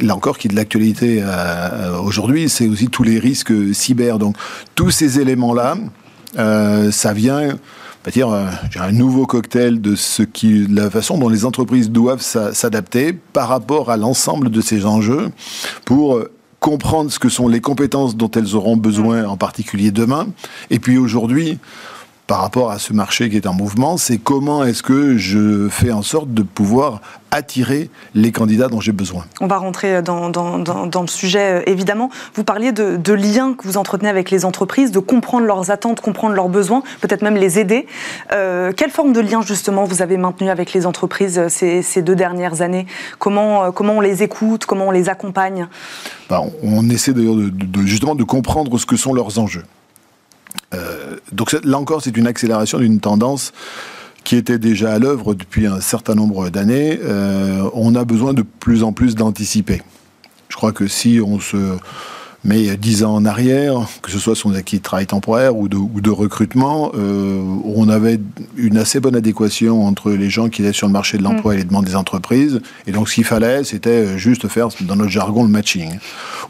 là 0.00 0.14
encore 0.14 0.38
qui 0.38 0.48
est 0.48 0.50
de 0.50 0.56
l'actualité 0.56 1.20
euh, 1.22 1.98
aujourd'hui, 2.00 2.48
c'est 2.48 2.68
aussi 2.68 2.88
tous 2.88 3.02
les 3.02 3.18
risques 3.18 3.52
cyber. 3.72 4.18
Donc 4.18 4.36
tous 4.74 4.90
ces 4.90 5.20
éléments-là, 5.20 5.76
euh, 6.38 6.90
ça 6.90 7.12
vient 7.12 7.56
dire 8.12 8.28
un 8.28 8.92
nouveau 8.92 9.26
cocktail 9.26 9.80
de 9.80 9.96
ce 9.96 10.22
qui, 10.22 10.64
la 10.68 10.90
façon 10.90 11.18
dont 11.18 11.28
les 11.28 11.44
entreprises 11.44 11.90
doivent 11.90 12.20
s'adapter 12.20 13.12
par 13.12 13.48
rapport 13.48 13.90
à 13.90 13.96
l'ensemble 13.96 14.48
de 14.48 14.60
ces 14.60 14.86
enjeux 14.86 15.30
pour 15.84 16.20
comprendre 16.60 17.10
ce 17.10 17.18
que 17.18 17.28
sont 17.28 17.48
les 17.48 17.60
compétences 17.60 18.16
dont 18.16 18.30
elles 18.30 18.54
auront 18.54 18.76
besoin, 18.76 19.24
en 19.24 19.36
particulier 19.36 19.90
demain, 19.90 20.28
et 20.70 20.78
puis 20.78 20.98
aujourd'hui 20.98 21.58
par 22.26 22.40
rapport 22.40 22.70
à 22.70 22.78
ce 22.78 22.92
marché 22.92 23.30
qui 23.30 23.36
est 23.36 23.46
en 23.46 23.54
mouvement, 23.54 23.96
c'est 23.96 24.18
comment 24.18 24.64
est-ce 24.64 24.82
que 24.82 25.16
je 25.16 25.68
fais 25.68 25.92
en 25.92 26.02
sorte 26.02 26.34
de 26.34 26.42
pouvoir 26.42 27.00
attirer 27.30 27.90
les 28.14 28.32
candidats 28.32 28.68
dont 28.68 28.80
j'ai 28.80 28.92
besoin. 28.92 29.24
On 29.40 29.46
va 29.46 29.58
rentrer 29.58 30.00
dans, 30.02 30.30
dans, 30.30 30.58
dans, 30.58 30.86
dans, 30.86 31.00
le 31.02 31.06
sujet, 31.06 31.60
euh, 31.60 31.62
évidemment. 31.66 32.10
Vous 32.34 32.44
parliez 32.44 32.72
de, 32.72 32.96
de, 32.96 33.12
liens 33.12 33.54
que 33.54 33.64
vous 33.64 33.76
entretenez 33.76 34.08
avec 34.08 34.30
les 34.30 34.44
entreprises, 34.44 34.90
de 34.90 34.98
comprendre 34.98 35.46
leurs 35.46 35.70
attentes, 35.70 36.00
comprendre 36.00 36.34
leurs 36.34 36.48
besoins, 36.48 36.82
peut-être 37.00 37.22
même 37.22 37.36
les 37.36 37.58
aider. 37.58 37.86
Euh, 38.32 38.72
quelle 38.72 38.90
forme 38.90 39.12
de 39.12 39.20
lien, 39.20 39.42
justement, 39.42 39.84
vous 39.84 40.02
avez 40.02 40.16
maintenu 40.16 40.48
avec 40.48 40.72
les 40.72 40.86
entreprises 40.86 41.38
euh, 41.38 41.48
ces, 41.48 41.82
ces 41.82 42.02
deux 42.02 42.16
dernières 42.16 42.62
années? 42.62 42.86
Comment, 43.18 43.70
comment 43.70 43.94
on 43.94 44.00
les 44.00 44.22
écoute, 44.22 44.64
comment 44.64 44.88
on 44.88 44.92
les 44.92 45.08
accompagne? 45.08 45.68
Bah, 46.30 46.42
on, 46.42 46.78
on, 46.78 46.88
essaie 46.88 47.12
d'ailleurs 47.12 47.36
de, 47.36 47.50
de, 47.50 47.86
justement 47.86 48.14
de 48.14 48.24
comprendre 48.24 48.78
ce 48.78 48.86
que 48.86 48.96
sont 48.96 49.12
leurs 49.12 49.38
enjeux. 49.38 49.64
Euh, 50.74 51.16
donc 51.32 51.52
là 51.64 51.78
encore, 51.78 52.02
c'est 52.02 52.16
une 52.16 52.26
accélération 52.26 52.78
d'une 52.78 53.00
tendance 53.00 53.52
qui 54.24 54.36
était 54.36 54.58
déjà 54.58 54.92
à 54.92 54.98
l'œuvre 54.98 55.34
depuis 55.34 55.66
un 55.66 55.80
certain 55.80 56.14
nombre 56.14 56.48
d'années. 56.50 56.98
Euh, 57.02 57.68
on 57.74 57.94
a 57.94 58.04
besoin 58.04 58.34
de 58.34 58.42
plus 58.42 58.82
en 58.82 58.92
plus 58.92 59.14
d'anticiper. 59.14 59.82
Je 60.48 60.56
crois 60.56 60.72
que 60.72 60.88
si 60.88 61.20
on 61.24 61.38
se 61.38 61.76
Mais 62.46 62.76
dix 62.76 63.02
ans 63.02 63.12
en 63.12 63.24
arrière, 63.24 63.88
que 64.02 64.10
ce 64.12 64.20
soit 64.20 64.36
sur 64.36 64.50
des 64.50 64.58
acquis 64.58 64.78
de 64.78 64.82
travail 64.82 65.06
temporaire 65.06 65.56
ou 65.56 65.68
de, 65.68 65.76
ou 65.76 66.00
de 66.00 66.10
recrutement, 66.10 66.92
euh, 66.94 67.42
on 67.64 67.88
avait 67.88 68.20
une 68.56 68.76
assez 68.76 69.00
bonne 69.00 69.16
adéquation 69.16 69.84
entre 69.84 70.12
les 70.12 70.30
gens 70.30 70.48
qui 70.48 70.62
étaient 70.62 70.72
sur 70.72 70.86
le 70.86 70.92
marché 70.92 71.18
de 71.18 71.24
l'emploi 71.24 71.54
et 71.54 71.56
les 71.56 71.64
demandes 71.64 71.86
des 71.86 71.96
entreprises. 71.96 72.60
Et 72.86 72.92
donc, 72.92 73.08
ce 73.08 73.14
qu'il 73.14 73.24
fallait, 73.24 73.64
c'était 73.64 74.16
juste 74.16 74.46
faire, 74.46 74.68
dans 74.82 74.94
notre 74.94 75.10
jargon, 75.10 75.42
le 75.42 75.48
matching. 75.48 75.98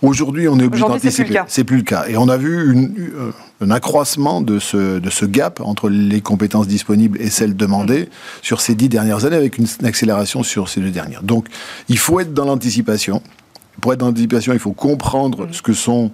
Aujourd'hui, 0.02 0.48
on 0.48 0.61
est 0.61 0.64
obligé 0.64 0.85
d'anticiper. 0.85 1.40
C'est 1.48 1.64
plus 1.64 1.78
le 1.78 1.82
cas. 1.82 2.04
Et 2.09 2.18
on 2.18 2.28
a 2.28 2.37
vu 2.37 2.72
une, 2.72 2.94
euh, 2.98 3.30
un 3.62 3.70
accroissement 3.70 4.42
de 4.42 4.59
ce, 4.59 4.98
de 4.98 5.11
ce 5.11 5.24
gap 5.24 5.61
entre 5.61 5.88
les 5.88 6.20
compétences 6.20 6.68
disponibles 6.68 7.20
et 7.20 7.30
celles 7.30 7.56
demandées 7.56 8.09
sur 8.42 8.61
ces 8.61 8.74
dix 8.74 8.88
dernières 8.88 9.24
années, 9.24 9.37
avec 9.37 9.56
une, 9.59 9.66
accélération 9.85 10.42
sur 10.42 10.68
ces 10.68 10.80
deux 10.80 10.90
dernières. 10.90 11.22
Donc, 11.22 11.46
il 11.88 11.98
faut 11.98 12.20
être 12.20 12.35
dans 12.35 12.44
l'anticipation. 12.44 13.22
Pour 13.80 13.92
être 13.92 14.00
dans 14.00 14.06
l'anticipation, 14.06 14.52
il 14.52 14.58
faut 14.58 14.72
comprendre 14.72 15.48
ce 15.52 15.62
que 15.62 15.72
sont 15.72 16.10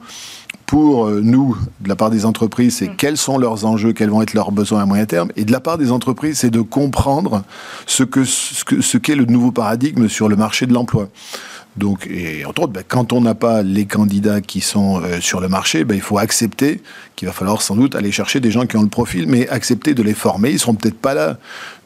pour 0.67 1.07
euh, 1.07 1.21
nous, 1.23 1.55
de 1.81 1.89
la 1.91 1.97
part 1.97 2.09
des 2.09 2.25
entreprises, 2.25 2.77
c'est 2.77 2.89
quels 2.97 3.19
sont 3.19 3.37
leurs 3.37 3.67
enjeux, 3.67 3.93
quels 3.93 4.09
vont 4.09 4.23
être 4.23 4.33
leurs 4.33 4.53
besoins 4.53 4.81
à 4.81 4.87
moyen 4.87 5.05
terme. 5.05 5.31
Et 5.37 5.45
de 5.45 5.53
la 5.53 5.61
part 5.61 5.77
des 5.77 5.93
entreprises, 5.93 6.39
c'est 6.39 6.51
de 6.51 6.63
comprendre 6.63 7.45
ce 7.87 8.05
qu'est 8.05 8.25
ce 8.25 8.65
que, 8.65 8.81
ce 8.81 8.97
qu'est 8.97 9.15
le 9.15 9.27
nouveau 9.27 9.53
paradigme 9.53 10.09
sur 10.09 10.31
le 10.31 10.37
marché 10.37 10.65
de 10.65 10.73
l'emploi. 10.73 11.09
Donc, 11.77 12.07
et 12.07 12.45
entre 12.45 12.63
autres, 12.63 12.73
ben, 12.73 12.85
quand 12.87 13.15
on 13.15 13.23
n'a 13.23 13.35
pas 13.35 13.63
les 13.63 13.87
candidats 13.87 14.43
qui 14.43 14.61
sont 14.61 15.01
euh, 15.01 15.21
sur 15.21 15.41
le 15.41 15.49
marché, 15.49 15.85
ben, 15.85 15.95
il 15.95 16.03
faut 16.03 16.19
accepter 16.19 16.83
qu'il 17.17 17.27
va 17.27 17.33
falloir 17.33 17.63
sans 17.63 17.77
doute 17.77 17.95
aller 17.95 18.13
chercher 18.13 18.41
des 18.41 18.51
gens 18.51 18.67
qui 18.67 18.77
ont 18.77 18.83
le 18.83 18.89
profil, 18.89 19.27
mais 19.27 19.49
accepter 19.49 19.95
de 19.95 20.03
les 20.03 20.13
former. 20.13 20.51
Ils 20.51 20.59
seront 20.59 20.75
peut-être 20.75 20.99
pas 20.99 21.15
là. 21.15 21.39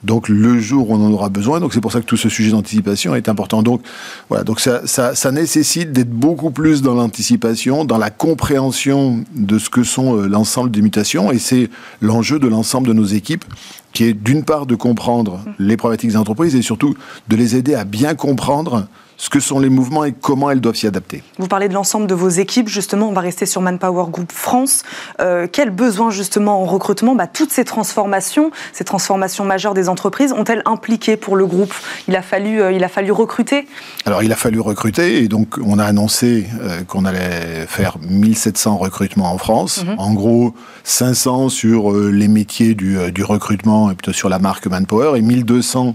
Donc, 0.03 0.29
le 0.29 0.59
jour 0.59 0.91
où 0.91 0.95
on 0.95 1.07
en 1.07 1.13
aura 1.13 1.29
besoin. 1.29 1.61
Donc, 1.61 1.73
c'est 1.73 1.81
pour 1.81 1.93
ça 1.93 2.01
que 2.01 2.07
tout 2.07 2.17
ce 2.17 2.29
sujet 2.29 2.51
d'anticipation 2.51 3.15
est 3.15 3.29
important. 3.29 3.63
Donc, 3.63 3.81
voilà. 4.29 4.43
Donc, 4.43 4.59
ça, 4.59 4.87
ça, 4.87 5.15
ça 5.15 5.31
nécessite 5.31 5.93
d'être 5.93 6.11
beaucoup 6.11 6.51
plus 6.51 6.83
dans 6.83 6.95
l'anticipation, 6.95 7.85
dans 7.85 7.99
la 7.99 8.11
compréhension 8.11 9.25
de 9.37 9.59
ce 9.59 9.71
que 9.71 9.85
sont 9.85 10.17
euh, 10.17 10.27
l'ensemble 10.27 10.73
des 10.73 10.83
mutations. 10.83 11.31
Et 11.31 11.39
c'est 11.39 11.71
l'enjeu 12.01 12.41
de 12.41 12.49
l'ensemble 12.49 12.89
de 12.89 12.93
nos 12.93 13.05
équipes 13.05 13.45
qui 13.93 14.05
est 14.05 14.13
d'une 14.13 14.45
part 14.45 14.67
de 14.67 14.75
comprendre 14.75 15.41
les 15.59 15.77
problématiques 15.77 16.11
des 16.11 16.17
entreprises 16.17 16.55
et 16.55 16.61
surtout 16.61 16.95
de 17.29 17.37
les 17.37 17.57
aider 17.57 17.75
à 17.75 17.85
bien 17.85 18.15
comprendre 18.15 18.89
ce 19.17 19.31
que 19.31 19.41
sont 19.41 19.59
les 19.59 19.71
mouvements 19.71 20.05
et 20.05 20.13
comment 20.13 20.51
elles 20.51 20.61
doivent 20.61 20.77
s'y 20.77 20.87
adapter. 20.87 21.23
Vous 21.39 21.49
parlez 21.49 21.69
de 21.69 21.75
l'ensemble 21.75 22.07
de 22.07 22.15
vos 22.15 22.29
équipes, 22.29 22.69
justement, 22.69 23.09
on 23.09 23.13
va 23.13 23.23
rester 23.23 23.47
sur 23.47 23.63
Manpower 23.63 24.11
Group 24.11 24.31
France. 24.31 24.83
Euh, 25.21 25.47
quels 25.51 25.71
besoins, 25.71 26.11
justement, 26.11 26.63
en 26.63 26.67
recrutement? 26.67 27.15
Bah, 27.15 27.27
Toutes 27.27 27.51
ces 27.51 27.65
transformations, 27.65 28.51
ces 28.73 28.85
transformations 28.85 29.45
majeures 29.45 29.75
des 29.75 29.89
entreprises, 29.89 30.33
ont-elles 30.33 30.63
impliqué 30.67 31.17
pour 31.17 31.37
le 31.37 31.47
groupe? 31.47 31.73
Il 32.09 32.17
a, 32.17 32.23
fallu, 32.23 32.61
euh, 32.61 32.73
il 32.73 32.85
a 32.85 32.89
fallu 32.89 33.11
recruter 33.11 33.67
Alors, 34.05 34.23
il 34.23 34.33
a 34.33 34.37
fallu 34.37 34.61
recruter, 34.61 35.23
et 35.23 35.29
donc 35.29 35.57
on 35.65 35.79
a 35.79 35.85
annoncé 35.85 36.47
euh, 36.61 36.83
qu'on 36.85 37.05
allait 37.05 37.67
faire 37.67 37.97
1700 38.03 38.77
recrutements 38.77 39.33
en 39.33 39.39
France. 39.39 39.85
Mhm. 39.85 39.95
En 39.99 40.13
gros, 40.13 40.55
500 40.85 41.49
sur 41.49 41.91
euh, 41.91 42.11
les 42.11 42.29
métiers 42.29 42.75
du, 42.75 42.99
du, 43.13 43.25
recrutement, 43.25 43.91
et 43.91 43.95
plutôt 43.95 44.13
sur 44.13 44.29
la 44.29 44.39
marque 44.39 44.67
Manpower, 44.67 45.19
et 45.19 45.23
1200 45.23 45.95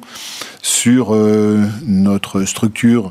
sur 0.64 1.16
notre 1.88 2.44
structure 2.44 3.11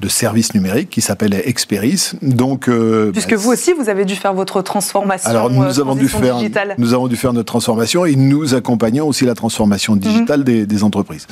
de 0.00 0.08
services 0.08 0.54
numériques 0.54 0.90
qui 0.90 1.00
s'appelle 1.00 1.34
Experis. 1.44 2.12
Donc, 2.22 2.68
euh, 2.68 3.12
puisque 3.12 3.30
bah, 3.30 3.36
vous 3.36 3.50
aussi, 3.50 3.72
vous 3.72 3.88
avez 3.88 4.04
dû 4.04 4.16
faire 4.16 4.34
votre 4.34 4.62
transformation. 4.62 5.28
Alors 5.28 5.50
nous 5.50 5.62
euh, 5.62 5.80
avons 5.80 5.94
dû 5.94 6.08
faire, 6.08 6.38
nous 6.78 6.94
avons 6.94 7.08
dû 7.08 7.16
faire 7.16 7.32
notre 7.32 7.46
transformation 7.46 8.04
et 8.06 8.16
nous 8.16 8.54
accompagnons 8.54 9.06
aussi 9.06 9.24
la 9.24 9.34
transformation 9.34 9.96
digitale 9.96 10.40
mhm. 10.40 10.64
des, 10.64 10.84
entreprises. 10.84 11.26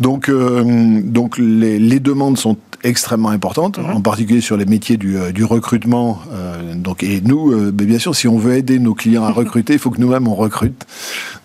Donc, 0.00 0.28
euh, 0.28 1.00
donc 1.04 1.38
les, 1.38 1.78
les, 1.78 2.00
demandes 2.00 2.38
sont 2.38 2.56
extrêmement 2.82 3.28
importantes, 3.28 3.78
mhm. 3.78 3.96
en 3.96 4.00
particulier 4.00 4.40
sur 4.40 4.56
les 4.56 4.64
métiers 4.64 4.96
du, 4.96 5.16
du 5.32 5.44
recrutement. 5.44 6.20
donc, 6.74 7.02
et 7.02 7.20
nous, 7.20 7.70
bien 7.72 7.98
sûr, 7.98 8.16
si 8.16 8.26
on 8.26 8.38
veut 8.38 8.54
aider 8.54 8.78
nos 8.78 8.94
clients 8.94 9.24
à 9.24 9.30
recruter, 9.42 9.74
il 9.74 9.78
faut 9.78 9.90
que 9.90 10.00
nous-mêmes 10.00 10.26
on 10.26 10.34
recrute. 10.34 10.86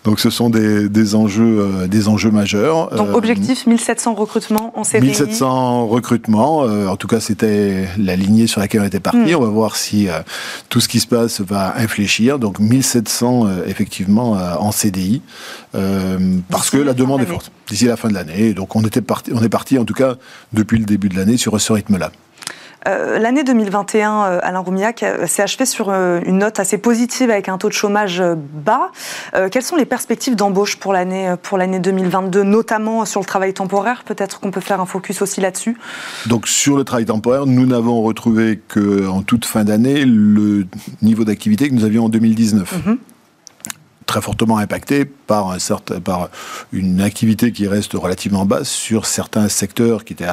Donc, 0.04 0.18
ce 0.18 0.30
sont 0.30 0.50
des, 0.50 0.88
des 0.88 1.14
enjeux, 1.14 1.86
des 1.88 2.08
enjeux 2.08 2.30
majeurs. 2.30 2.88
Donc, 2.96 3.14
objectif 3.14 3.66
1700 3.66 4.14
recrutements 4.14 4.72
en 4.78 4.82
CDI. 4.82 5.08
1700 5.08 5.86
recrutements. 5.86 6.55
Euh, 6.64 6.86
en 6.86 6.96
tout 6.96 7.06
cas, 7.06 7.20
c'était 7.20 7.88
la 7.98 8.16
lignée 8.16 8.46
sur 8.46 8.60
laquelle 8.60 8.80
on 8.80 8.84
était 8.84 9.00
parti. 9.00 9.32
Mm. 9.32 9.36
On 9.36 9.40
va 9.40 9.48
voir 9.48 9.76
si 9.76 10.08
euh, 10.08 10.20
tout 10.68 10.80
ce 10.80 10.88
qui 10.88 11.00
se 11.00 11.06
passe 11.06 11.40
va 11.40 11.76
infléchir. 11.76 12.38
Donc 12.38 12.58
1700 12.58 13.46
euh, 13.46 13.64
effectivement 13.66 14.32
en 14.32 14.72
CDI, 14.72 15.22
parce 16.50 16.70
que 16.70 16.78
la 16.78 16.94
demande 16.94 17.22
est 17.22 17.26
forte 17.26 17.50
d'ici 17.68 17.86
la 17.86 17.96
fin 17.96 18.08
de 18.08 18.14
l'année. 18.14 18.54
Donc 18.54 18.76
on 18.76 18.82
était 18.84 19.00
parti, 19.00 19.30
on 19.34 19.42
est 19.42 19.48
parti 19.48 19.78
en 19.78 19.84
tout 19.84 19.94
cas 19.94 20.16
depuis 20.52 20.78
le 20.78 20.84
début 20.84 21.08
de 21.08 21.16
l'année 21.16 21.36
sur 21.36 21.60
ce 21.60 21.72
rythme-là. 21.72 22.10
Euh, 22.86 23.18
l'année 23.18 23.44
2021, 23.44 24.24
euh, 24.24 24.38
Alain 24.42 24.60
Roumiac, 24.60 25.02
euh, 25.02 25.26
s'est 25.26 25.42
achevée 25.42 25.66
sur 25.66 25.90
une 25.90 26.38
note 26.38 26.60
assez 26.60 26.78
positive 26.78 27.30
avec 27.30 27.48
un 27.48 27.58
taux 27.58 27.68
de 27.68 27.72
chômage 27.72 28.22
bas. 28.54 28.90
quelles 29.50 29.62
sont 29.62 29.76
les 29.76 29.84
perspectives 29.84 30.36
d'embauche 30.36 30.76
pour 30.76 30.92
l'année 30.92 31.34
pour 31.42 31.58
l'année 31.58 31.78
2022, 31.78 32.42
notamment 32.42 33.04
sur 33.04 33.20
le 33.20 33.26
travail 33.26 33.52
temporaire? 33.52 34.02
Peut-être 34.04 34.40
qu'on 34.40 34.50
peut 34.50 34.60
faire 34.60 34.80
un 34.80 34.86
focus 34.86 35.22
aussi 35.22 35.40
là-dessus. 35.40 35.76
Donc 36.26 36.48
sur 36.48 36.76
le 36.76 36.84
travail 36.84 37.06
temporaire, 37.06 37.46
nous 37.46 37.66
n'avons 37.66 38.02
retrouvé 38.02 38.60
qu'en 38.72 39.22
toute 39.22 39.44
fin 39.44 39.64
d'année 39.64 40.04
le 40.04 40.66
niveau 41.02 41.24
d'activité 41.24 41.68
que 41.68 41.74
nous 41.74 41.84
avions 41.84 42.04
en 42.04 42.08
2019 42.08 42.74
très 44.06 44.22
fortement 44.22 44.58
impacté 44.58 45.04
par, 45.04 45.50
un 45.50 45.58
certain, 45.58 46.00
par 46.00 46.30
une 46.72 47.00
activité 47.00 47.52
qui 47.52 47.66
reste 47.66 47.92
relativement 47.94 48.46
basse 48.46 48.68
sur 48.68 49.04
certains 49.04 49.48
secteurs 49.48 50.04
qui 50.04 50.12
étaient 50.12 50.28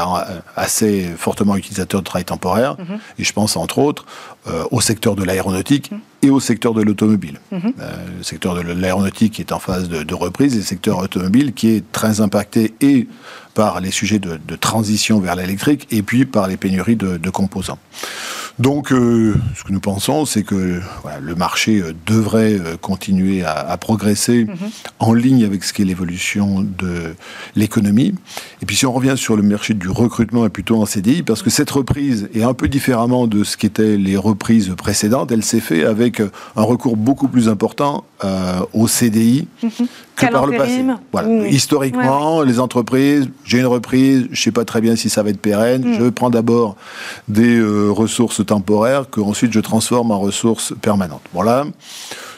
assez 0.55 1.09
fortement 1.17 1.55
utilisateurs 1.55 2.01
de 2.01 2.05
travail 2.05 2.25
temporaire. 2.25 2.77
Mhm. 2.77 2.99
Et 3.17 3.23
je 3.23 3.33
pense 3.33 3.57
entre 3.57 3.79
autres 3.79 4.05
euh, 4.47 4.63
au 4.71 4.79
secteur 4.79 5.15
de 5.15 5.23
l'aéronautique 5.23 5.91
mhm. 5.91 5.99
Et 6.23 6.29
au 6.29 6.39
secteur 6.39 6.73
de 6.73 6.81
l'automobile. 6.81 7.39
Mhm. 7.51 7.73
Euh, 7.79 8.05
le 8.17 8.23
secteur 8.23 8.55
de 8.55 8.61
l'aéronautique 8.61 9.39
est 9.39 9.51
en 9.51 9.59
phase 9.59 9.89
de, 9.89 10.03
de, 10.03 10.15
reprise 10.15 10.53
et 10.55 10.57
le 10.57 10.63
secteur 10.63 10.97
automobile 10.99 11.53
qui 11.53 11.69
est 11.69 11.83
très 11.91 12.21
impacté 12.21 12.73
et 12.81 13.07
par 13.53 13.81
les 13.81 13.91
sujets 13.91 14.19
de, 14.19 14.39
de 14.47 14.55
transition 14.55 15.19
vers 15.19 15.35
l'électrique 15.35 15.87
et 15.91 16.01
puis 16.01 16.25
par 16.25 16.47
les 16.47 16.57
pénuries 16.57 16.95
de, 16.95 17.17
de 17.17 17.29
composants. 17.29 17.77
Donc, 18.59 18.91
euh, 18.91 19.33
ce 19.55 19.63
que 19.63 19.71
nous 19.71 19.79
pensons, 19.79 20.25
c'est 20.25 20.43
que 20.43 20.79
voilà, 21.01 21.19
le 21.19 21.33
marché 21.33 21.79
euh, 21.79 21.93
devrait 22.05 22.59
euh, 22.59 22.77
continuer 22.79 23.43
à, 23.43 23.53
à 23.53 23.77
progresser 23.77 24.45
mm-hmm. 24.45 24.69
en 24.99 25.13
ligne 25.13 25.43
avec 25.43 25.63
ce 25.63 25.73
qu'est 25.73 25.83
l'évolution 25.83 26.61
de 26.61 27.15
l'économie. 27.55 28.13
Et 28.61 28.67
puis, 28.67 28.75
si 28.75 28.85
on 28.85 28.93
revient 28.93 29.15
sur 29.17 29.35
le 29.35 29.41
marché 29.41 29.73
du 29.73 29.89
recrutement 29.89 30.45
et 30.45 30.49
plutôt 30.49 30.79
en 30.79 30.85
CDI, 30.85 31.23
parce 31.23 31.41
que 31.41 31.49
cette 31.49 31.71
reprise 31.71 32.29
est 32.35 32.43
un 32.43 32.53
peu 32.53 32.67
différemment 32.67 33.25
de 33.25 33.43
ce 33.43 33.57
qu'étaient 33.57 33.97
les 33.97 34.17
reprises 34.17 34.71
précédentes, 34.77 35.31
elle 35.31 35.43
s'est 35.43 35.59
faite 35.59 35.85
avec 35.85 36.12
un 36.21 36.63
recours 36.63 36.97
beaucoup 36.97 37.27
plus 37.27 37.49
important 37.49 38.03
euh, 38.23 38.59
au 38.73 38.87
CDI 38.87 39.47
que 40.15 40.25
par 40.31 40.45
le 40.45 40.57
passé. 40.57 40.83
Voilà. 41.11 41.47
Historiquement, 41.47 42.41
les 42.41 42.59
entreprises, 42.59 43.29
j'ai 43.45 43.59
une 43.59 43.65
reprise, 43.65 44.27
je 44.31 44.41
sais 44.41 44.51
pas 44.51 44.65
très 44.65 44.81
bien 44.81 44.95
si 44.95 45.09
ça 45.09 45.23
va 45.23 45.29
être 45.29 45.41
pérenne, 45.41 45.83
mm. 45.83 45.93
je 45.99 46.09
prends 46.09 46.29
d'abord 46.29 46.75
des 47.27 47.57
euh, 47.57 47.89
ressources 47.89 48.45
temporaires 48.45 49.09
que 49.09 49.21
ensuite 49.21 49.53
je 49.53 49.59
transforme 49.59 50.11
en 50.11 50.19
ressources 50.19 50.73
permanentes. 50.81 51.23
Voilà. 51.33 51.65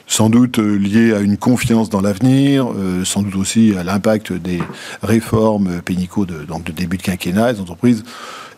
Sans 0.08 0.30
doute 0.30 0.60
euh, 0.60 0.76
lié 0.76 1.14
à 1.14 1.20
une 1.20 1.38
confiance 1.38 1.90
dans 1.90 2.02
l'avenir, 2.02 2.68
euh, 2.72 3.04
sans 3.04 3.24
doute 3.24 3.36
aussi 3.36 3.74
à 3.78 3.84
l'impact 3.84 4.34
des 4.34 4.62
réformes 5.02 5.82
pénicaux 5.84 6.26
de, 6.26 6.44
donc 6.44 6.64
de 6.64 6.72
début 6.72 6.98
de 6.98 7.02
quinquennat 7.02 7.54
des 7.54 7.60
entreprises. 7.60 8.04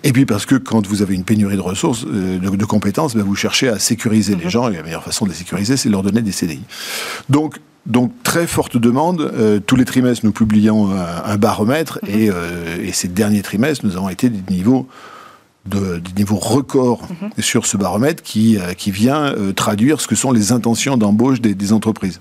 Et 0.04 0.14
puis 0.14 0.26
parce 0.26 0.46
que 0.46 0.56
quand 0.56 0.86
vous 0.88 1.02
avez 1.02 1.16
une 1.16 1.24
pénurie 1.24 1.56
de 1.56 1.62
ressources, 1.62 2.06
euh, 2.06 2.40
de, 2.40 2.66
compétences, 2.66 3.16
ben 3.16 3.24
vous 3.24 3.36
cherchez 3.36 3.68
à 3.68 3.80
sécuriser 3.80 4.36
les 4.36 4.46
mhm. 4.46 4.50
gens, 4.50 4.70
et 4.70 4.76
la 4.76 4.84
meilleure 4.84 5.04
façon 5.04 5.26
de 5.26 5.32
les 5.32 5.36
sécuriser, 5.36 5.78
c'est 5.78 5.90
de 5.90 5.94
leur 5.94 6.04
donner 6.04 6.22
des 6.22 6.32
CDI. 6.32 6.62
Donc, 7.30 7.60
donc 7.86 8.12
très 8.24 8.48
forte 8.48 8.78
demande. 8.78 9.32
tous 9.66 9.76
les 9.78 9.86
trimestres, 9.86 10.26
nous 10.26 10.34
publions 10.34 10.92
un, 10.92 11.38
baromètre 11.38 12.00
mhm. 12.04 12.10
et, 12.10 12.30
et, 12.84 12.92
ces 12.92 13.08
derniers 13.08 13.42
trimestres, 13.42 13.86
nous 13.86 13.96
avons 13.96 14.10
été 14.10 14.30
des 14.30 14.54
niveaux 14.54 14.88
de, 15.68 16.00
des 16.00 16.14
niveaux 16.16 16.38
records 16.38 17.08
mhm. 17.10 17.30
sur 17.40 17.66
ce 17.66 17.78
baromètre 17.78 18.24
qui, 18.24 18.58
euh, 18.58 18.74
qui 18.74 18.92
vient 18.92 19.26
euh, 19.26 19.54
traduire 19.54 20.02
ce 20.02 20.08
que 20.08 20.16
sont 20.16 20.32
les 20.32 20.52
intentions 20.52 20.98
d'embauche 20.98 21.42
des, 21.42 21.56
des 21.56 21.74
entreprises. 21.74 22.20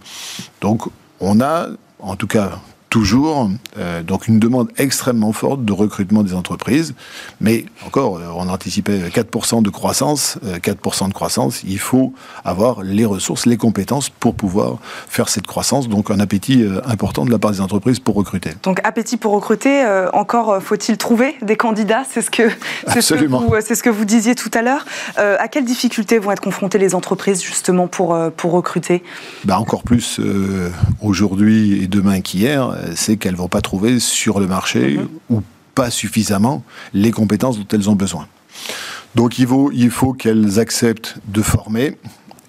Donc, 0.60 0.82
on 1.20 1.40
a, 1.40 1.68
en 2.00 2.16
tout 2.16 2.26
cas, 2.26 2.60
toujours 2.96 3.50
euh, 3.76 4.02
donc 4.02 4.26
une 4.26 4.38
demande 4.38 4.70
extrêmement 4.78 5.32
forte 5.32 5.66
de 5.66 5.72
recrutement 5.74 6.22
des 6.22 6.32
entreprises. 6.32 6.94
Mais 7.42 7.66
encore, 7.84 8.16
euh, 8.16 8.28
on 8.34 8.48
anticipait 8.48 9.10
4% 9.10 9.62
de 9.62 9.68
croissance. 9.68 10.38
4% 10.62 11.04
euh, 11.04 11.08
de 11.08 11.12
croissance, 11.12 11.62
il 11.62 11.78
faut 11.78 12.14
avoir 12.42 12.82
les 12.82 13.04
ressources, 13.04 13.44
les 13.44 13.58
compétences 13.58 14.08
pour 14.08 14.34
pouvoir 14.34 14.78
faire 15.08 15.28
cette 15.28 15.46
croissance. 15.46 15.90
Donc 15.90 16.10
un 16.10 16.20
appétit 16.20 16.64
important 16.86 17.26
de 17.26 17.30
la 17.30 17.38
part 17.38 17.50
des 17.50 17.60
entreprises 17.60 18.00
pour 18.00 18.14
recruter. 18.14 18.52
Donc 18.62 18.80
appétit 18.82 19.18
pour 19.18 19.32
recruter, 19.32 19.84
encore 20.14 20.62
faut-il 20.62 20.96
trouver 20.96 21.36
des 21.42 21.56
candidats? 21.56 22.04
C'est 22.08 22.22
ce 22.22 22.30
que 22.30 22.44
c'est 22.88 23.02
ce, 23.02 23.14
ce, 23.14 23.82
que 23.82 23.90
vous 23.90 24.04
disiez 24.06 24.34
tout 24.34 24.50
à 24.54 24.62
l'heure. 24.62 24.86
à 25.16 25.48
quelles 25.48 25.66
difficultés 25.66 26.18
vont 26.18 26.32
être 26.32 26.40
confrontées 26.40 26.78
les 26.78 26.94
entreprises 26.94 27.42
justement 27.42 27.88
pour 27.88 28.16
pour 28.36 28.52
recruter? 28.52 29.02
Bah 29.44 29.58
Encore 29.58 29.82
plus 29.82 30.18
aujourd'hui 31.02 31.82
et 31.82 31.88
demain 31.88 32.20
qu'hier 32.22 32.85
c'est 32.94 33.16
qu'elles 33.16 33.32
ne 33.32 33.38
vont 33.38 33.48
pas 33.48 33.60
trouver 33.60 34.00
sur 34.00 34.40
le 34.40 34.46
marché 34.46 34.98
mhm. 34.98 35.08
ou 35.30 35.42
pas 35.74 35.90
suffisamment 35.90 36.64
les 36.94 37.10
compétences 37.10 37.58
dont 37.58 37.66
elles 37.72 37.90
ont 37.90 37.94
besoin. 37.94 38.26
Donc 39.14 39.38
il 39.38 39.46
faut, 39.46 39.70
il 39.72 39.90
faut 39.90 40.12
qu'elles 40.12 40.58
acceptent 40.58 41.16
de 41.26 41.42
former 41.42 41.96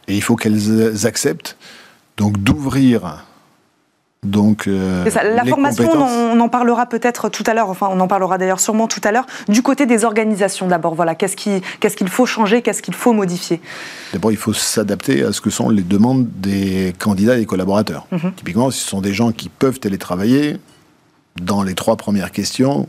et 0.07 0.15
il 0.15 0.21
faut 0.21 0.35
qu'elles 0.35 1.05
acceptent 1.05 1.57
donc 2.17 2.37
d'ouvrir 2.37 3.25
donc, 4.23 4.67
euh, 4.67 5.05
la 5.23 5.45
formation, 5.45 5.91
on 5.93 6.39
en 6.39 6.49
parlera 6.49 6.87
peut-être 6.87 7.29
tout 7.29 7.43
à 7.45 7.53
l'heure, 7.53 7.69
enfin 7.69 7.87
on 7.91 7.99
en 7.99 8.07
parlera 8.07 8.37
d'ailleurs 8.37 8.59
sûrement 8.59 8.87
tout 8.87 8.99
à 9.03 9.11
l'heure, 9.11 9.27
du 9.47 9.61
côté 9.61 9.85
des 9.85 10.05
organisations 10.05 10.67
d'abord. 10.67 10.95
Voilà, 10.95 11.13
qu'est-ce 11.13 11.35
qu'il 11.35 12.09
faut 12.09 12.25
changer, 12.25 12.61
qu'est-ce 12.61 12.81
qu'il 12.81 12.95
faut 12.95 13.13
modifier? 13.13 13.61
D'abord, 14.13 14.31
il 14.31 14.37
faut 14.37 14.53
s'adapter 14.53 15.23
à 15.23 15.31
ce 15.31 15.39
que 15.39 15.51
sont 15.51 15.69
les 15.69 15.83
demandes 15.83 16.27
des 16.37 16.93
candidats 16.97 17.35
et 17.35 17.41
des 17.41 17.45
collaborateurs. 17.45 18.07
Mhm. 18.11 18.33
Typiquement, 18.35 18.71
si 18.71 18.79
ce 18.79 18.89
sont 18.89 19.01
des 19.01 19.13
gens 19.13 19.31
qui 19.31 19.49
peuvent 19.49 19.79
télétravailler, 19.79 20.57
dans 21.41 21.63
les 21.63 21.75
trois 21.75 21.95
premières 21.97 22.31
questions 22.31 22.87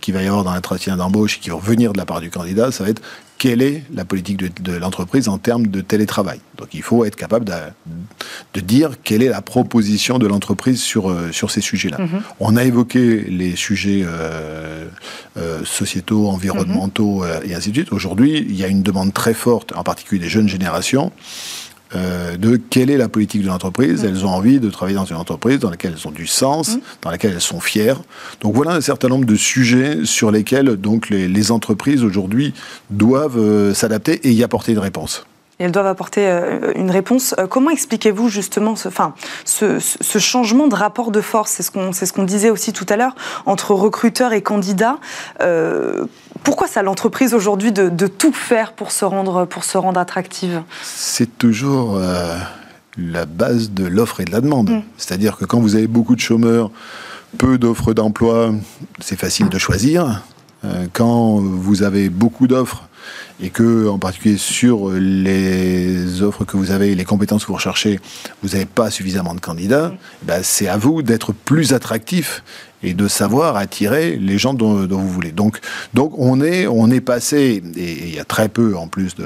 qu'il 0.00 0.14
va 0.14 0.22
y 0.22 0.26
avoir 0.26 0.44
dans 0.44 0.54
l'entretien 0.54 0.96
d'embauche 0.96 1.36
et 1.36 1.40
qui 1.40 1.50
vont 1.50 1.58
venir 1.58 1.92
de 1.92 1.98
la 1.98 2.06
part 2.06 2.20
du 2.20 2.30
candidat, 2.30 2.72
ça 2.72 2.84
va 2.84 2.90
être 2.90 3.02
quelle 3.40 3.62
est 3.62 3.84
la 3.94 4.04
politique 4.04 4.62
de, 4.62 4.72
l'entreprise 4.72 5.26
en 5.26 5.38
termes 5.38 5.66
de 5.66 5.80
télétravail. 5.80 6.40
Donc 6.58 6.74
il 6.74 6.82
faut 6.82 7.06
être 7.06 7.16
capable 7.16 7.46
de, 7.46 8.60
dire 8.60 8.90
quelle 9.02 9.22
est 9.22 9.30
la 9.30 9.40
proposition 9.40 10.18
de 10.18 10.26
l'entreprise 10.26 10.82
sur, 10.82 11.10
euh, 11.10 11.32
sur 11.32 11.50
ces 11.50 11.62
sujets-là. 11.62 11.96
Mm-hmm. 11.96 12.20
On 12.40 12.56
a 12.58 12.64
évoqué 12.64 13.22
les 13.22 13.56
sujets 13.56 14.02
euh, 14.04 14.84
euh, 15.38 15.64
sociétaux, 15.64 16.28
environnementaux 16.28 17.24
mm-hmm. 17.24 17.48
et 17.48 17.54
ainsi 17.54 17.70
de 17.70 17.76
suite. 17.76 17.92
Aujourd'hui, 17.92 18.44
il 18.46 18.54
y 18.54 18.62
a 18.62 18.68
une 18.68 18.82
demande 18.82 19.14
très 19.14 19.32
forte, 19.32 19.74
en 19.74 19.84
particulier 19.84 20.20
des 20.20 20.28
jeunes 20.28 20.48
générations, 20.48 21.10
euh, 21.94 22.36
de 22.36 22.56
quelle 22.56 22.90
est 22.90 22.96
la 22.96 23.08
politique 23.08 23.42
de 23.42 23.48
l'entreprise. 23.48 24.04
Elles 24.04 24.24
ont 24.24 24.30
envie 24.30 24.60
de 24.60 24.70
travailler 24.70 24.96
dans 24.96 25.04
une 25.04 25.16
entreprise 25.16 25.58
dans 25.58 25.70
laquelle 25.70 25.94
elles 25.96 26.08
ont 26.08 26.12
du 26.12 26.26
sens, 26.26 26.76
mm. 26.76 26.80
dans 27.02 27.10
laquelle 27.10 27.32
elles 27.32 27.40
sont 27.40 27.60
fières. 27.60 28.00
Donc 28.40 28.54
voilà 28.54 28.72
un 28.72 28.80
certain 28.80 29.08
nombre 29.08 29.24
de 29.24 29.36
sujets 29.36 30.04
sur 30.04 30.30
lesquels 30.30 30.76
donc 30.76 31.10
les, 31.10 31.50
entreprises 31.50 32.04
aujourd'hui 32.04 32.52
doivent 32.90 33.38
euh, 33.38 33.74
s'adapter 33.74 34.20
et 34.28 34.32
y 34.32 34.44
apporter 34.44 34.72
une 34.72 34.78
réponse 34.78 35.24
elles 35.64 35.72
doivent 35.72 35.86
apporter 35.86 36.26
euh, 36.26 36.72
une 36.74 36.90
réponse. 36.90 37.34
Euh, 37.38 37.46
comment 37.46 37.70
expliquez-vous 37.70 38.28
justement 38.28 38.76
ce, 38.76 38.88
enfin, 38.88 39.14
ce, 39.44 39.78
changement 40.18 40.68
de 40.68 40.74
rapport 40.74 41.10
de 41.10 41.20
force? 41.20 41.52
C'est 41.52 41.62
ce 41.62 41.70
qu'on 41.70 41.92
ce 41.92 42.12
qu'on 42.12 42.24
disait 42.24 42.50
aussi 42.50 42.72
tout 42.72 42.86
à 42.88 42.96
l'heure 42.96 43.14
entre 43.46 43.72
recruteurs 43.72 44.32
et 44.32 44.42
candidats. 44.42 44.98
Euh, 45.40 46.06
pourquoi 46.42 46.66
ça 46.66 46.82
l'entreprise 46.82 47.34
aujourd'hui 47.34 47.72
de, 47.72 48.06
tout 48.06 48.32
faire 48.32 48.72
pour 48.72 48.90
se 48.90 49.04
rendre, 49.04 49.44
pour 49.44 49.64
se 49.64 49.76
rendre 49.76 50.00
attractive? 50.00 50.62
C'est 50.82 51.38
toujours 51.38 52.00
la 52.96 53.26
base 53.26 53.70
de 53.70 53.84
l'offre 53.84 54.20
et 54.20 54.24
de 54.24 54.32
la 54.32 54.40
demande. 54.40 54.70
Mm. 54.70 54.82
C'est-à-dire 54.96 55.36
que 55.36 55.44
quand 55.44 55.60
vous 55.60 55.76
avez 55.76 55.86
beaucoup 55.86 56.14
de 56.14 56.20
chômeurs, 56.20 56.70
peu 57.36 57.58
d'offres 57.58 57.92
d'emploi, 57.92 58.52
c'est 59.00 59.18
facile 59.18 59.50
de 59.50 59.58
choisir. 59.58 60.22
Quand 60.92 61.36
vous 61.36 61.82
avez 61.82 62.08
beaucoup 62.08 62.46
d'offres 62.46 62.88
et 63.42 63.50
que, 63.50 63.88
en 63.88 63.98
particulier 63.98 64.36
sur 64.36 64.90
les 64.90 66.22
offres 66.22 66.44
que 66.44 66.56
vous 66.56 66.70
avez 66.70 66.92
et 66.92 66.94
les 66.94 67.04
compétences 67.04 67.42
que 67.42 67.48
vous 67.48 67.54
recherchez, 67.54 68.00
vous 68.42 68.50
n'avez 68.50 68.66
pas 68.66 68.90
suffisamment 68.90 69.34
de 69.34 69.40
candidats, 69.40 69.92
ben 70.22 70.40
c'est 70.42 70.68
à 70.68 70.76
vous 70.76 71.02
d'être 71.02 71.32
plus 71.32 71.72
attractif 71.72 72.42
et 72.82 72.94
de 72.94 73.08
savoir 73.08 73.56
attirer 73.56 74.16
les 74.16 74.38
gens 74.38 74.54
dont, 74.54 74.86
vous 74.86 75.08
voulez. 75.08 75.32
Donc, 75.32 75.60
donc 75.94 76.12
on 76.18 76.40
est, 76.40 76.66
on 76.66 76.90
est 76.90 77.00
passé, 77.00 77.62
et 77.76 78.08
il 78.08 78.14
y 78.14 78.18
a 78.18 78.24
très 78.24 78.48
peu 78.48 78.76
en 78.76 78.88
plus 78.88 79.14
de 79.14 79.24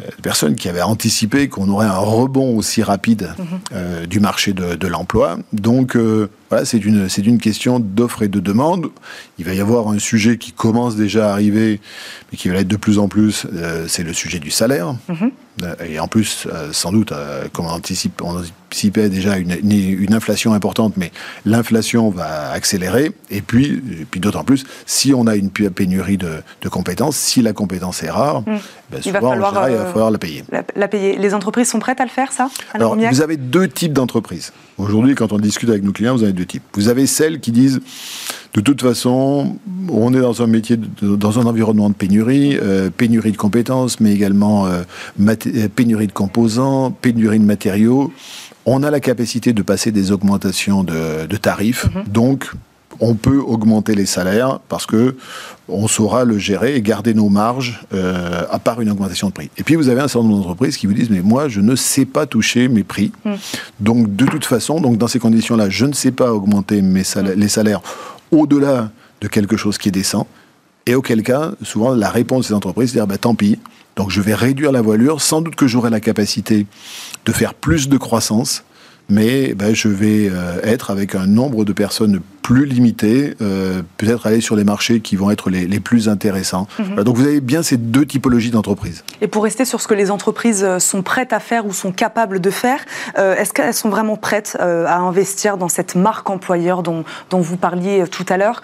euh, 0.00 0.08
personnes 0.22 0.54
qui 0.54 0.68
avaient 0.68 0.82
anticipé 0.82 1.48
qu'on 1.48 1.68
aurait 1.68 1.86
un 1.86 1.98
rebond 1.98 2.56
aussi 2.56 2.82
rapide 2.82 3.30
mhm. 3.38 3.46
euh, 3.72 4.06
du 4.06 4.20
marché 4.20 4.52
de, 4.52 4.86
l'emploi. 4.86 5.38
Donc 5.52 5.96
euh, 5.96 6.28
voilà, 6.50 6.64
c'est 6.64 6.84
une, 6.84 7.08
c'est 7.08 7.26
une 7.26 7.38
question 7.38 7.80
d'offre 7.80 8.22
et 8.22 8.28
de 8.28 8.40
demande. 8.40 8.90
Il 9.38 9.44
va 9.44 9.54
y 9.54 9.60
avoir 9.60 9.88
un 9.88 9.98
sujet 9.98 10.36
qui 10.36 10.52
commence 10.52 10.96
déjà 10.96 11.30
à 11.30 11.32
arriver, 11.32 11.80
mais 12.30 12.38
qui 12.38 12.48
va 12.48 12.56
l'être 12.56 12.68
de 12.68 12.76
plus 12.76 12.98
en 12.98 13.08
plus, 13.08 13.46
c'est 13.86 14.02
le 14.02 14.12
sujet 14.12 14.40
du 14.40 14.50
salaire. 14.50 14.94
Mhm. 15.08 15.30
Et 15.88 16.00
en 16.00 16.08
plus, 16.08 16.48
sans 16.72 16.92
doute, 16.92 17.12
comme 17.52 17.66
on, 17.66 17.70
anticipe, 17.70 18.22
on 18.22 18.38
anticipait 18.70 19.08
déjà 19.08 19.36
une, 19.36 19.56
une, 19.62 20.14
inflation 20.14 20.52
importante, 20.54 20.96
mais 20.96 21.12
l'inflation 21.44 22.10
va 22.10 22.50
accélérer. 22.50 23.12
Et 23.30 23.42
puis, 23.42 23.82
et 24.00 24.04
puis 24.10 24.20
d'autant 24.20 24.44
plus, 24.44 24.64
si 24.86 25.12
on 25.14 25.26
a 25.26 25.36
une 25.36 25.50
pénurie 25.50 26.16
de, 26.16 26.42
de 26.62 26.68
compétences, 26.68 27.16
si 27.16 27.42
la 27.42 27.52
compétence 27.52 28.02
est 28.02 28.10
rare, 28.10 28.42
mm. 28.42 28.58
ben 28.90 29.00
il, 29.04 29.12
va 29.12 29.20
falloir, 29.20 29.68
il 29.68 29.76
va 29.76 29.86
falloir 29.86 30.10
la 30.10 30.18
payer. 30.18 30.44
La, 30.76 30.88
payer. 30.88 31.16
Les 31.16 31.34
entreprises 31.34 31.68
sont 31.68 31.78
prêtes 31.78 32.00
à 32.00 32.04
le 32.04 32.10
faire, 32.10 32.32
ça 32.32 32.48
Alors, 32.74 32.96
vous 32.96 33.22
avez 33.22 33.36
deux 33.36 33.68
types 33.68 33.92
d'entreprises. 33.92 34.52
Aujourd'hui, 34.78 35.14
quand 35.14 35.32
on 35.32 35.38
discute 35.38 35.68
avec 35.68 35.82
nos 35.82 35.92
clients, 35.92 36.16
vous 36.16 36.22
avez 36.22 36.32
types. 36.46 36.62
Vous 36.74 36.88
avez 36.88 37.06
celles 37.06 37.40
qui 37.40 37.52
disent, 37.52 37.80
de 38.54 38.60
toute 38.60 38.82
façon, 38.82 39.58
on 39.88 40.12
est 40.12 40.20
dans 40.20 40.42
un 40.42 40.46
métier, 40.46 40.76
dans 41.02 41.38
un 41.38 41.46
environnement 41.46 41.88
de 41.88 41.94
pénurie, 41.94 42.58
euh, 42.60 42.90
pénurie 42.90 43.32
de 43.32 43.36
compétences, 43.36 44.00
mais 44.00 44.12
également 44.12 44.66
euh, 44.66 44.82
euh, 45.20 45.68
pénurie 45.74 46.08
de 46.08 46.12
composants, 46.12 46.90
pénurie 46.90 47.38
de 47.38 47.44
matériaux. 47.44 48.12
On 48.66 48.82
a 48.82 48.90
la 48.90 49.00
capacité 49.00 49.52
de 49.52 49.62
passer 49.62 49.92
des 49.92 50.12
augmentations 50.12 50.84
de, 50.84 51.36
tarifs, 51.36 51.86
mhm. 51.94 52.12
donc 52.12 52.52
on 53.00 53.14
peut 53.14 53.38
augmenter 53.38 53.94
les 53.94 54.06
salaires 54.06 54.60
parce 54.68 54.86
que 54.86 55.16
on 55.68 55.88
saura 55.88 56.24
le 56.24 56.38
gérer 56.38 56.76
et 56.76 56.82
garder 56.82 57.14
nos 57.14 57.28
marges 57.28 57.80
euh, 57.94 58.42
à 58.50 58.58
part 58.58 58.80
une 58.80 58.90
augmentation 58.90 59.28
de 59.28 59.32
prix. 59.32 59.50
Et 59.56 59.62
puis 59.62 59.76
vous 59.76 59.88
avez 59.88 60.00
un 60.00 60.08
certain 60.08 60.26
nombre 60.26 60.38
d'entreprises 60.38 60.76
qui 60.76 60.86
vous 60.86 60.92
disent 60.92 61.10
mais 61.10 61.20
moi 61.20 61.48
je 61.48 61.60
ne 61.60 61.76
sais 61.76 62.04
pas 62.04 62.26
toucher 62.26 62.68
mes 62.68 62.84
prix. 62.84 63.12
Mm. 63.24 63.34
Donc 63.80 64.16
de 64.16 64.26
toute 64.26 64.44
façon, 64.44 64.80
donc 64.80 64.98
dans 64.98 65.08
ces 65.08 65.18
conditions-là, 65.18 65.70
je 65.70 65.86
ne 65.86 65.92
sais 65.92 66.12
pas 66.12 66.32
augmenter 66.32 66.82
mes 66.82 67.04
salaires, 67.04 67.36
mm. 67.36 67.40
les 67.40 67.48
salaires 67.48 67.80
au-delà 68.30 68.90
de 69.20 69.28
quelque 69.28 69.56
chose 69.56 69.78
qui 69.78 69.88
est 69.88 69.92
décent. 69.92 70.26
Et 70.86 70.94
auquel 70.94 71.22
cas, 71.22 71.52
souvent 71.62 71.94
la 71.94 72.10
réponse 72.10 72.42
de 72.42 72.46
ces 72.48 72.54
entreprises, 72.54 72.90
c'est 72.90 72.96
dire 72.96 73.06
bah, 73.06 73.18
tant 73.18 73.34
pis. 73.34 73.58
Donc 73.96 74.10
je 74.10 74.20
vais 74.20 74.34
réduire 74.34 74.72
la 74.72 74.82
voilure. 74.82 75.20
Sans 75.20 75.40
doute 75.40 75.54
que 75.54 75.66
j'aurai 75.66 75.90
la 75.90 76.00
capacité 76.00 76.66
de 77.26 77.32
faire 77.32 77.54
plus 77.54 77.88
de 77.88 77.96
croissance 77.96 78.64
mais 79.10 79.54
ben, 79.54 79.74
je 79.74 79.88
vais 79.88 80.28
euh, 80.30 80.60
être 80.62 80.90
avec 80.90 81.14
un 81.14 81.26
nombre 81.26 81.64
de 81.64 81.72
personnes 81.72 82.20
plus 82.50 82.64
limité, 82.64 83.36
euh, 83.40 83.80
peut-être 83.96 84.26
aller 84.26 84.40
sur 84.40 84.56
les 84.56 84.64
marchés 84.64 84.98
qui 84.98 85.14
vont 85.14 85.30
être 85.30 85.50
les, 85.50 85.68
les 85.68 85.78
plus 85.78 86.08
intéressants. 86.08 86.66
Mhm. 86.80 87.04
donc 87.04 87.16
vous 87.16 87.24
avez 87.24 87.40
bien 87.40 87.62
ces 87.62 87.76
deux 87.76 88.04
typologies 88.04 88.50
d'entreprises. 88.50 89.04
Et 89.20 89.28
pour 89.28 89.44
rester 89.44 89.64
sur 89.64 89.80
ce 89.80 89.86
que 89.86 89.94
les 89.94 90.10
entreprises 90.10 90.64
euh, 90.64 90.80
sont 90.80 91.02
prêtes 91.02 91.32
à 91.32 91.38
faire 91.38 91.64
ou 91.64 91.72
sont 91.72 91.92
capables 91.92 92.40
de 92.40 92.50
faire, 92.50 92.80
euh, 93.18 93.36
est-ce 93.36 93.52
qu'elles 93.52 93.72
sont 93.72 93.88
vraiment 93.88 94.16
prêtes 94.16 94.56
à 94.60 94.98
investir 94.98 95.58
dans 95.58 95.68
cette 95.68 95.94
marque 95.94 96.28
employeur 96.28 96.82
dont, 96.82 97.04
dont 97.30 97.38
vous 97.38 97.56
parliez 97.56 98.04
tout 98.10 98.26
à 98.28 98.36
l'heure? 98.36 98.62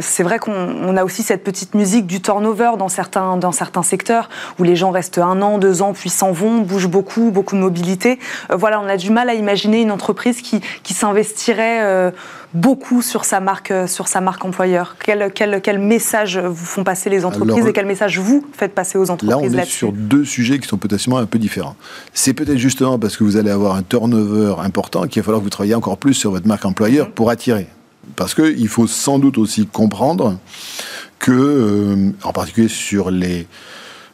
C'est 0.00 0.22
vrai 0.22 0.38
qu'on 0.38 0.96
a 0.96 1.04
aussi 1.04 1.22
cette 1.22 1.44
petite 1.44 1.74
musique 1.74 2.06
du 2.06 2.20
turnover 2.20 2.72
dans 2.78 2.88
certains, 2.88 3.36
dans 3.36 3.52
certains 3.52 3.82
secteurs 3.82 4.28
où 4.58 4.64
les 4.64 4.74
gens 4.74 4.90
restent 4.90 5.18
un 5.18 5.40
an, 5.42 5.58
deux 5.58 5.82
ans, 5.82 5.92
puis 5.92 6.10
s'en 6.10 6.32
vont, 6.32 6.62
bougent 6.62 6.88
beaucoup, 6.88 7.30
beaucoup 7.30 7.54
de 7.54 7.60
mobilité. 7.60 8.18
voilà, 8.50 8.80
on 8.80 8.88
a 8.88 8.96
du 8.96 9.10
mal 9.10 9.28
à 9.28 9.34
imaginer 9.34 9.80
une 9.80 9.92
entreprise 9.92 10.42
qui, 10.42 10.60
qui 10.82 10.94
s'investirait 10.94 12.12
beaucoup 12.54 13.02
sur 13.02 13.24
sa 13.24 13.40
marque, 13.40 13.70
euh, 13.70 13.86
sur 13.86 14.08
sa 14.08 14.20
marque 14.20 14.44
employeur 14.44 14.96
quel, 15.02 15.32
quel, 15.34 15.60
quel 15.62 15.78
message 15.78 16.38
vous 16.38 16.64
font 16.64 16.84
passer 16.84 17.10
les 17.10 17.24
entreprises 17.24 17.66
et 17.66 17.72
quel 17.72 17.86
message 17.86 18.18
vous 18.18 18.46
faites 18.52 18.74
passer 18.74 18.98
aux 18.98 19.10
entreprises 19.10 19.54
Là, 19.54 19.60
on 19.60 19.62
est 19.62 19.64
sur 19.64 19.92
deux 19.92 20.24
sujets 20.24 20.58
qui 20.58 20.68
sont 20.68 20.78
potentiellement 20.78 21.18
un 21.18 21.26
peu 21.26 21.38
différents. 21.38 21.76
C'est 22.12 22.34
peut-être 22.34 22.58
justement 22.58 22.98
parce 22.98 23.16
que 23.16 23.24
vous 23.24 23.36
allez 23.36 23.50
avoir 23.50 23.76
un 23.76 23.82
turnover 23.82 24.56
important 24.62 25.06
qu'il 25.06 25.22
va 25.22 25.26
falloir 25.26 25.40
que 25.40 25.44
vous 25.44 25.50
travailliez 25.50 25.74
encore 25.74 25.98
plus 25.98 26.14
sur 26.14 26.30
votre 26.30 26.46
marque 26.46 26.64
employeur 26.64 27.10
pour 27.10 27.30
attirer. 27.30 27.68
Parce 28.16 28.34
qu'il 28.34 28.68
faut 28.68 28.86
sans 28.86 29.18
doute 29.18 29.38
aussi 29.38 29.66
comprendre 29.66 30.38
que, 31.18 31.32
euh, 31.32 32.10
en 32.24 32.32
particulier 32.32 32.68
sur 32.68 33.10
les 33.10 33.46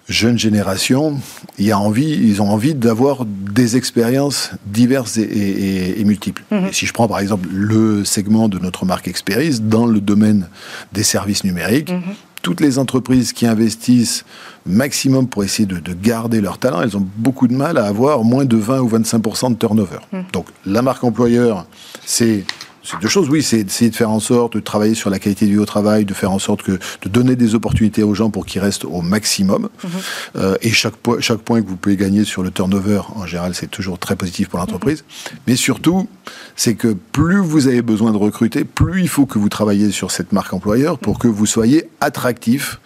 jeune 0.09 0.39
génération, 0.39 1.21
il 1.59 1.67
y 1.67 1.73
a 1.73 1.79
envie, 1.79 2.11
ils 2.11 2.41
ont 2.41 2.51
envie 2.51 2.75
d'avoir 2.75 3.25
des 3.27 3.77
expériences 3.77 4.51
diverses 4.67 5.19
et, 5.19 6.03
multiples. 6.05 6.45
Mhm. 6.51 6.73
si 6.73 6.87
je 6.87 6.93
prends 6.93 7.09
par 7.09 7.19
exemple 7.19 7.49
le 7.53 8.05
segment 8.05 8.49
de 8.49 8.59
notre 8.59 8.87
marque 8.87 9.09
Experis 9.09 9.61
dans 9.61 9.85
le 9.85 10.01
domaine 10.01 10.49
des 10.93 11.03
services 11.03 11.45
numériques, 11.45 11.93
mhm. 11.93 12.15
toutes 12.41 12.61
les 12.61 12.79
entreprises 12.79 13.33
qui 13.33 13.47
investissent 13.47 14.25
maximum 14.65 15.29
pour 15.29 15.45
essayer 15.45 15.67
de, 15.67 15.93
garder 15.93 16.41
leur 16.41 16.59
talent, 16.59 16.81
elles 16.81 16.97
ont 16.97 17.07
beaucoup 17.17 17.47
de 17.47 17.55
mal 17.55 17.77
à 17.77 17.85
avoir 17.85 18.25
moins 18.25 18.47
de 18.47 18.57
20 18.57 18.81
ou 18.81 18.89
25% 18.89 19.53
de 19.53 19.59
turnover. 19.59 19.99
Mhm. 20.13 20.25
Donc 20.33 20.47
la 20.65 20.81
marque 20.81 21.05
employeur, 21.05 21.67
c'est 22.07 22.45
c'est 22.89 22.99
deux 23.01 23.09
choses, 23.09 23.29
oui, 23.29 23.43
c'est 23.43 23.61
essayer 23.61 23.91
de 23.91 23.97
faire 23.97 24.11
en 24.11 24.21
sorte 24.21 24.55
de 24.55 24.61
travailler 24.61 24.95
sur 24.95 25.11
la 25.11 25.19
qualité 25.19 25.47
du 25.47 25.63
travail, 25.67 26.07
de 26.07 26.15
faire 26.15 26.31
en 26.31 26.39
sorte 26.39 26.63
que 26.63 26.73
de 26.73 27.09
donner 27.09 27.37
des 27.37 27.55
opportunités 27.55 28.03
aux 28.03 28.15
gens 28.15 28.31
pour 28.31 28.47
qu'ils 28.47 28.63
restent 28.63 28.87
au 28.87 29.03
maximum. 29.03 29.69
Mhm. 29.85 29.91
Euh, 30.37 30.57
et 30.63 30.71
chaque, 30.71 30.95
chaque 31.21 31.41
point 31.41 31.61
que 31.61 31.69
vous 31.69 31.77
pouvez 31.77 31.97
gagner 31.97 32.25
sur 32.25 32.43
le 32.43 32.51
turnover, 32.51 33.03
en 33.15 33.27
général, 33.27 33.55
c'est 33.55 33.71
toujours 33.71 33.99
très 33.99 34.17
positif 34.17 34.49
pour 34.49 34.59
l'entreprise. 34.59 35.03
Mhm. 35.03 35.39
Mais 35.47 35.57
surtout, 35.57 36.09
c'est 36.59 36.75
que 36.75 36.89
plus 36.89 37.39
vous 37.39 37.69
avez 37.69 37.83
besoin 37.83 38.11
de 38.11 38.17
recruter, 38.17 38.65
plus 38.65 39.01
il 39.01 39.09
faut 39.09 39.27
que 39.27 39.39
vous 39.39 39.49
travaillez 39.49 39.93
sur 39.93 40.11
cette 40.11 40.33
marque 40.33 40.53
employeur 40.53 40.99
pour 40.99 41.21
que 41.21 41.29
vous 41.29 41.47
soyez 41.47 41.89
attractif. 42.01 42.81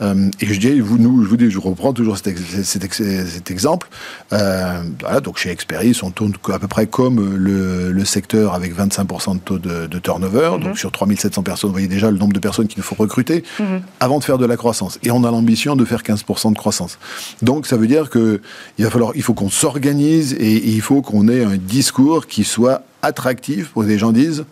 Euh, 0.00 0.30
et 0.40 0.46
je 0.46 0.58
dis, 0.58 0.80
vous, 0.80 0.96
nous, 0.96 1.22
je 1.22 1.28
vous 1.28 1.36
dis, 1.36 1.50
je 1.50 1.58
reprends 1.58 1.92
toujours 1.92 2.16
cet, 2.16 2.38
cet, 2.38 3.50
exemple. 3.50 3.88
Euh, 4.32 4.82
voilà, 5.00 5.20
donc 5.20 5.36
chez 5.36 5.50
Experis, 5.50 6.00
on 6.02 6.10
tourne 6.10 6.32
à 6.50 6.58
peu 6.58 6.68
près 6.68 6.86
comme 6.86 7.36
le, 7.36 7.92
le 7.92 8.04
secteur 8.06 8.54
avec 8.54 8.74
25% 8.74 9.34
de 9.34 9.38
taux 9.40 9.58
de, 9.58 9.98
turnover. 9.98 10.52
Mhm. 10.54 10.62
Donc 10.62 10.78
sur 10.78 10.90
3700 10.90 11.42
personnes, 11.42 11.68
vous 11.68 11.74
voyez 11.74 11.86
déjà 11.86 12.10
le 12.10 12.16
nombre 12.16 12.32
de 12.32 12.40
personnes 12.40 12.66
qu'il 12.66 12.82
faut 12.82 12.94
recruter 12.94 13.44
mhm. 13.60 13.82
avant 14.00 14.20
de 14.20 14.24
faire 14.24 14.38
de 14.38 14.46
la 14.46 14.56
croissance. 14.56 14.98
Et 15.02 15.10
on 15.10 15.22
a 15.24 15.30
l'ambition 15.30 15.76
de 15.76 15.84
faire 15.84 16.00
15% 16.02 16.54
de 16.54 16.58
croissance. 16.58 16.98
Donc 17.42 17.66
ça 17.66 17.76
veut 17.76 17.88
dire 17.88 18.08
que 18.08 18.40
il 18.78 18.86
va 18.86 18.90
falloir, 18.90 19.12
il 19.16 19.22
faut 19.22 19.34
qu'on 19.34 19.50
s'organise 19.50 20.32
et 20.32 20.66
il 20.66 20.80
faut 20.80 21.02
qu'on 21.02 21.28
ait 21.28 21.44
un 21.44 21.58
discours 21.58 22.26
qui 22.26 22.44
soit 22.44 22.84
attractif 23.08 23.70
pour 23.70 23.82
que 23.82 23.88
les 23.88 23.98
gens 23.98 24.12
disent 24.12 24.44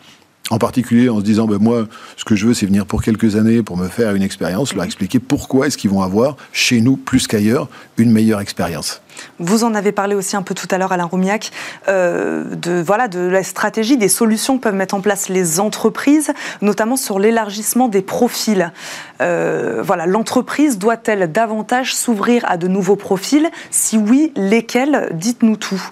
en 0.50 0.58
particulier 0.58 1.08
en 1.08 1.18
se 1.18 1.24
disant, 1.24 1.46
ben 1.46 1.58
moi, 1.60 1.86
ce 2.16 2.24
que 2.24 2.36
je 2.36 2.46
veux, 2.46 2.54
c'est 2.54 2.66
venir 2.66 2.86
pour 2.86 3.02
quelques 3.02 3.36
années 3.36 3.62
pour 3.62 3.76
me 3.76 3.88
faire 3.88 4.14
une 4.14 4.22
expérience, 4.22 4.74
leur 4.74 4.84
expliquer 4.84 5.18
pourquoi 5.18 5.66
est-ce 5.66 5.76
qu'ils 5.76 5.90
vont 5.90 6.02
avoir, 6.02 6.36
chez 6.52 6.80
nous, 6.80 6.96
plus 6.96 7.26
qu'ailleurs, 7.26 7.68
une 7.98 8.12
meilleure 8.12 8.40
expérience. 8.40 9.02
Vous 9.38 9.64
en 9.64 9.74
avez 9.74 9.92
parlé 9.92 10.14
aussi 10.14 10.36
un 10.36 10.42
peu 10.42 10.54
tout 10.54 10.68
à 10.70 10.78
l'heure, 10.78 10.92
Alain 10.92 11.06
Roumiac, 11.06 11.50
euh, 11.88 12.54
de, 12.54 12.80
voilà, 12.80 13.08
de 13.08 13.18
la 13.18 13.42
stratégie, 13.42 13.96
des 13.96 14.08
solutions 14.08 14.58
que 14.58 14.64
peuvent 14.64 14.74
mettre 14.74 14.94
en 14.94 15.00
place 15.00 15.28
les 15.28 15.58
entreprises, 15.58 16.32
notamment 16.60 16.96
sur 16.96 17.18
l'élargissement 17.18 17.88
des 17.88 18.02
profils. 18.02 18.72
Euh, 19.20 19.82
voilà, 19.84 20.06
l'entreprise 20.06 20.78
doit-elle 20.78 21.32
davantage 21.32 21.94
s'ouvrir 21.94 22.44
à 22.46 22.56
de 22.56 22.68
nouveaux 22.68 22.96
profils? 22.96 23.48
Si 23.70 23.96
oui, 23.96 24.32
lesquels? 24.36 25.08
Dites-nous 25.12 25.56
tout 25.56 25.82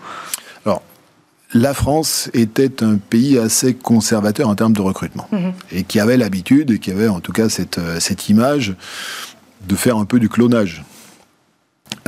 la 1.55 1.72
France 1.72 2.28
était 2.34 2.82
un 2.82 2.96
pays 2.96 3.38
assez 3.38 3.74
conservateur 3.74 4.48
en 4.48 4.57
termes 4.57 4.72
de 4.72 4.82
recrutement 4.82 5.28
mhm. 5.30 5.52
et 5.72 5.84
qui 5.84 6.00
avait 6.00 6.16
l'habitude, 6.16 6.80
qui 6.80 6.90
avait 6.90 7.09
en 7.09 7.20
tout 7.20 7.32
cas 7.32 7.48
cette, 7.48 7.78
euh, 7.78 8.00
cette 8.00 8.28
image 8.28 8.74
de 9.66 9.76
faire 9.76 9.96
un 9.96 10.05
peu 10.05 10.18
du 10.18 10.28
clonage. 10.28 10.84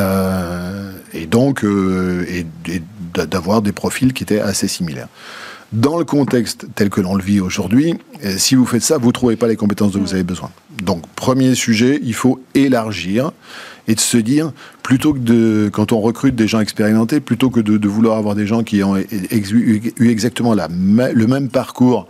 Euh, 0.01 0.93
et 1.15 1.27
donc 1.27 1.65
euh, 1.65 2.27
et, 2.29 2.45
d'avoir 3.15 3.63
des 3.63 3.73
profils 3.73 4.13
qui 4.13 4.25
étaient 4.25 4.41
assez 4.41 4.69
similaires. 4.69 5.09
Dans 5.73 5.97
le 5.97 6.05
contexte 6.05 6.67
tel 6.75 6.91
que 6.91 7.01
l'on 7.01 7.15
le 7.15 7.23
vit 7.23 7.41
aujourd'hui, 7.41 7.95
si 8.37 8.55
vous 8.55 8.67
faites 8.67 8.83
ça, 8.83 8.99
vous 8.99 9.09
ne 9.09 9.13
trouvez 9.13 9.37
pas 9.37 9.49
les 9.49 9.57
compétences 9.57 9.93
dont 9.93 10.01
vous 10.01 10.09
mhm. 10.09 10.15
avez 10.15 10.23
besoin. 10.23 10.51
Donc, 10.83 11.07
premier 11.15 11.55
sujet, 11.55 11.99
il 12.03 12.15
faut 12.15 12.41
élargir 12.55 13.33
et 13.89 13.95
de 13.95 14.01
se 14.01 14.17
dire, 14.17 14.53
plutôt 14.83 15.13
que 15.13 15.19
de, 15.19 15.71
quand 15.73 15.93
on 15.93 16.01
recrute 16.01 16.35
des 16.35 16.49
gens 16.49 16.61
expérimentés, 16.61 17.21
plutôt 17.21 17.51
que 17.51 17.61
de, 17.61 17.89
vouloir 17.89 18.19
avoir 18.19 18.35
des 18.35 18.47
gens 18.47 18.63
qui 18.63 18.83
ont 18.83 18.97
eu 18.97 19.93
exactement 20.01 20.55
la, 20.55 20.69
le 20.69 21.27
même 21.27 21.49
parcours 21.49 22.09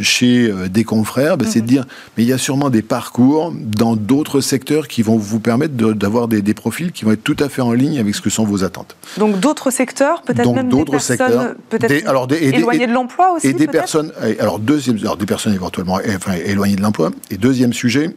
chez 0.00 0.50
euh, 0.50 0.68
des 0.68 0.84
confrères, 0.84 1.36
ben, 1.36 1.46
c'est 1.48 1.60
de 1.60 1.64
mhm. 1.64 1.68
dire, 1.68 1.84
mais 2.16 2.24
il 2.24 2.28
y 2.28 2.32
a 2.32 2.38
sûrement 2.38 2.70
des 2.70 2.82
parcours 2.82 3.52
dans 3.54 3.96
d'autres 3.96 4.40
secteurs 4.40 4.88
qui 4.88 5.02
vont 5.02 5.16
vous 5.16 5.40
permettre 5.40 5.74
d'avoir 5.74 6.28
des, 6.28 6.54
profils 6.54 6.92
qui 6.92 7.04
vont 7.04 7.12
être 7.12 7.22
tout 7.22 7.36
à 7.38 7.48
fait 7.48 7.62
en 7.62 7.72
ligne 7.72 7.98
avec 7.98 8.14
ce 8.14 8.20
que 8.20 8.30
sont 8.30 8.44
vos 8.44 8.64
attentes. 8.64 8.96
Donc 9.18 9.40
d'autres 9.40 9.70
secteurs, 9.70 10.22
peut-être 10.22 10.52
même 10.52 10.68
des 10.68 10.84
personnes 10.84 11.54
peut-être 11.68 12.06
alors 12.06 12.28
éloignées 12.30 12.86
de 12.86 12.92
l'emploi 12.92 13.32
aussi 13.32 13.48
Et 13.48 13.52
des 13.52 13.66
personnes, 13.66 14.12
alors, 14.38 14.58
deuxième, 14.58 14.98
alors 14.98 15.16
des 15.16 15.26
personnes 15.26 15.54
éventuellement 15.54 15.98
enfin, 16.16 16.32
éloignées 16.44 16.76
de 16.76 16.82
l'emploi. 16.82 17.10
Et 17.30 17.36
deuxième 17.36 17.72
sujet, 17.72 18.14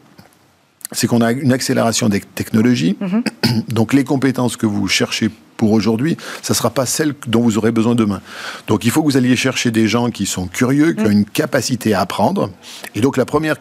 c'est 0.92 1.08
qu'on 1.08 1.22
a 1.22 1.32
une 1.32 1.52
accélération 1.52 2.10
des 2.10 2.20
technologies. 2.20 2.98
Mhm. 3.00 3.24
Donc 3.70 3.94
les 3.94 4.04
compétences 4.04 4.58
que 4.58 4.66
vous 4.66 4.88
cherchez 4.88 5.30
pour 5.58 5.72
aujourd'hui, 5.72 6.18
ça 6.42 6.54
ne 6.54 6.58
sera 6.58 6.70
pas 6.70 6.86
celles 6.86 7.14
dont 7.28 7.42
vous 7.42 7.58
aurez 7.58 7.72
besoin 7.72 7.96
demain. 7.96 8.22
Donc 8.68 8.86
il 8.86 8.92
faut 8.92 9.02
que 9.02 9.08
vous 9.08 9.18
alliez 9.18 9.36
chercher 9.36 9.72
des 9.72 9.88
gens 9.88 10.10
qui 10.10 10.26
sont 10.26 10.48
curieux, 10.48 10.94
qui 10.94 11.02
ont 11.02 11.10
mhm. 11.10 11.20
une 11.20 11.26
capacité 11.26 11.94
à 11.94 12.02
apprendre. 12.02 12.50
Et 12.94 13.02
donc 13.02 13.18
la 13.18 13.26
première 13.26 13.56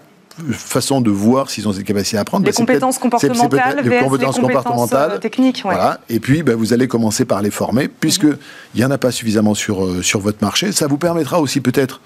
façon 0.53 1.01
de 1.01 1.11
voir 1.11 1.51
s'ils 1.51 1.69
ont 1.69 1.73
cette 1.73 1.85
capacité 1.85 2.17
à 2.17 2.23
apprendre. 2.23 2.45
Les 2.45 2.51
bah, 2.51 2.57
compétences 2.57 2.99
comportementales, 2.99 3.81
les 3.85 3.99
compétences, 4.01 4.39
comportementales, 4.39 5.13
euh, 5.13 5.19
techniques. 5.19 5.61
Voilà. 5.63 6.01
Et 6.09 6.19
puis, 6.19 6.43
bah, 6.43 6.57
vous 6.57 6.73
allez 6.73 6.89
commencer 6.89 7.25
par 7.25 7.41
les 7.41 7.51
former, 7.51 7.89
puisque 7.89 8.25
mhm. 8.25 8.39
il 8.75 8.79
n'y 8.79 8.85
en 8.85 8.91
a 8.91 8.99
pas 8.99 9.13
suffisamment 9.13 9.55
sur, 9.55 9.85
euh, 9.85 10.03
sur 10.03 10.21
votre 10.21 10.39
marché. 10.43 10.73
Ça 10.73 10.87
vous 10.87 10.99
permettra 10.99 11.41
aussi 11.41 11.61
peut-être 11.61 12.01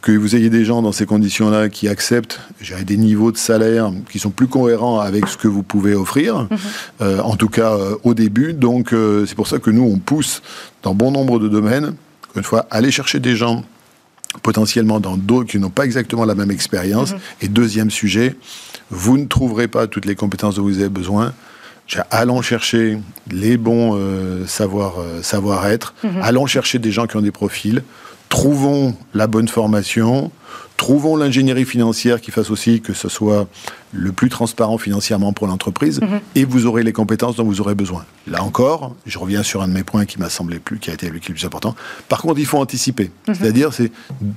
que 0.00 0.12
vous 0.12 0.34
ayez 0.34 0.50
des 0.50 0.64
gens 0.64 0.82
dans 0.82 0.92
ces 0.92 1.06
conditions-là 1.06 1.68
qui 1.68 1.88
acceptent 1.88 2.40
des 2.86 2.96
niveaux 2.96 3.32
de 3.32 3.36
salaire 3.36 3.92
qui 4.10 4.18
sont 4.18 4.30
plus 4.30 4.46
cohérents 4.46 5.00
avec 5.00 5.26
ce 5.28 5.36
que 5.36 5.48
vous 5.48 5.62
pouvez 5.62 5.94
offrir, 5.94 6.42
mhm. 6.42 6.48
euh, 7.02 7.20
en 7.20 7.36
tout 7.36 7.48
cas 7.48 7.74
euh, 7.74 7.96
au 8.02 8.14
début. 8.14 8.52
Donc 8.52 8.92
euh, 8.92 9.26
c'est 9.26 9.34
pour 9.34 9.48
ça 9.48 9.58
que 9.58 9.70
nous, 9.70 9.82
on 9.82 9.98
pousse 9.98 10.42
dans 10.82 10.94
bon 10.94 11.10
nombre 11.10 11.38
de 11.38 11.48
domaines, 11.48 11.94
une 12.36 12.42
fois, 12.42 12.66
aller 12.70 12.90
chercher 12.90 13.20
des 13.20 13.36
gens 13.36 13.64
potentiellement 14.42 15.00
dans 15.00 15.16
d'autres 15.16 15.50
qui 15.50 15.58
n'ont 15.58 15.70
pas 15.70 15.84
exactement 15.84 16.24
la 16.24 16.34
même 16.34 16.50
expérience. 16.50 17.12
Mhm. 17.12 17.18
Et 17.42 17.48
deuxième 17.48 17.90
sujet, 17.90 18.36
vous 18.90 19.18
ne 19.18 19.26
trouverez 19.26 19.68
pas 19.68 19.86
toutes 19.86 20.06
les 20.06 20.14
compétences 20.14 20.56
dont 20.56 20.62
vous 20.62 20.78
avez 20.78 20.88
besoin. 20.88 21.32
Allons 22.12 22.40
chercher 22.40 22.98
les 23.32 23.56
bons 23.56 23.98
savoir, 24.46 24.94
savoir-être, 25.22 25.92
mhm. 26.04 26.20
allons 26.22 26.46
chercher 26.46 26.78
des 26.78 26.92
gens 26.92 27.08
qui 27.08 27.16
ont 27.16 27.20
des 27.20 27.32
profils, 27.32 27.82
trouvons 28.30 28.94
la 29.12 29.26
bonne 29.26 29.48
formation, 29.48 30.30
trouvons 30.78 31.16
l'ingénierie 31.16 31.66
financière 31.66 32.22
qui 32.22 32.30
fasse 32.30 32.48
aussi 32.50 32.80
que 32.80 32.94
ce 32.94 33.10
soit 33.10 33.46
le 33.92 34.12
plus 34.12 34.30
transparent 34.30 34.78
financièrement 34.78 35.34
pour 35.34 35.46
l'entreprise, 35.46 36.00
mhm. 36.00 36.20
et 36.36 36.44
vous 36.46 36.64
aurez 36.64 36.82
les 36.82 36.94
compétences 36.94 37.36
dont 37.36 37.44
vous 37.44 37.60
aurez 37.60 37.74
besoin. 37.74 38.06
Là 38.26 38.42
encore, 38.42 38.94
je 39.04 39.18
reviens 39.18 39.42
sur 39.42 39.60
un 39.60 39.68
de 39.68 39.74
mes 39.74 39.82
points 39.82 40.06
qui 40.06 40.18
m'a 40.18 40.30
semblé 40.30 40.58
plus, 40.58 40.78
qui 40.78 40.90
a 40.90 40.94
été 40.94 41.10
le 41.10 41.18
plus 41.18 41.44
important. 41.44 41.74
Par 42.08 42.22
contre, 42.22 42.38
il 42.38 42.46
faut 42.46 42.58
anticiper. 42.58 43.10
Mhm. 43.28 43.34
C'est-à-dire, 43.34 43.74
c'est 43.74 43.92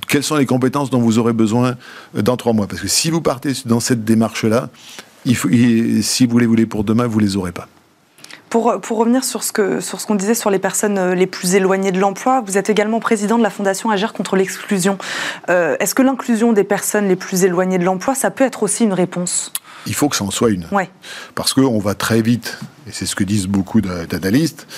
quelles 0.08 0.24
sont 0.24 0.36
les 0.36 0.44
compétences 0.44 0.90
dont 0.90 1.00
vous 1.00 1.18
aurez 1.18 1.32
besoin 1.32 1.76
euh, 2.16 2.20
dans 2.20 2.36
trois 2.36 2.52
mois. 2.52 2.66
Parce 2.66 2.82
que 2.82 2.88
si 2.88 3.10
vous 3.10 3.22
partez 3.22 3.52
dans 3.64 3.80
cette 3.80 4.04
démarche-là, 4.04 4.68
il 5.24 5.36
faut, 5.36 5.48
si 5.48 6.26
vous 6.26 6.38
les 6.38 6.46
voulez 6.46 6.66
pour 6.66 6.84
demain, 6.84 7.06
vous 7.06 7.20
les 7.20 7.36
aurez 7.36 7.52
pas. 7.52 7.68
Pour, 8.54 8.98
revenir 8.98 9.24
sur 9.24 9.42
ce 9.42 9.52
qu'on 9.52 10.14
disait 10.14 10.36
sur 10.36 10.48
les 10.48 10.60
personnes 10.60 10.96
euh, 10.96 11.16
les 11.16 11.26
plus 11.26 11.56
éloignées 11.56 11.90
de 11.90 11.98
l'emploi, 11.98 12.40
vous 12.40 12.56
êtes 12.56 12.70
également 12.70 13.00
président 13.00 13.36
de 13.36 13.42
la 13.42 13.50
Fondation 13.50 13.90
Agir 13.90 14.12
contre 14.12 14.36
l'exclusion. 14.36 14.96
Euh, 15.48 15.74
est-ce 15.80 15.92
que 15.92 16.02
l'inclusion 16.02 16.52
des 16.52 16.62
personnes 16.62 17.08
les 17.08 17.16
plus 17.16 17.42
éloignées 17.42 17.78
de 17.78 17.84
l'emploi, 17.84 18.14
ça 18.14 18.30
peut 18.30 18.44
être 18.44 18.62
aussi 18.62 18.84
une 18.84 18.92
réponse? 18.92 19.52
Il 19.86 19.94
faut 19.94 20.08
que 20.08 20.14
ça 20.14 20.22
en 20.22 20.30
soit 20.30 20.50
une. 20.50 20.68
Ouais. 20.70 20.88
Parce 21.34 21.52
qu'on 21.52 21.80
va 21.80 21.96
très 21.96 22.22
vite, 22.22 22.60
et 22.86 22.92
c'est 22.92 23.06
ce 23.06 23.16
que 23.16 23.24
disent 23.24 23.48
beaucoup 23.48 23.80
d'analystes, 23.80 24.68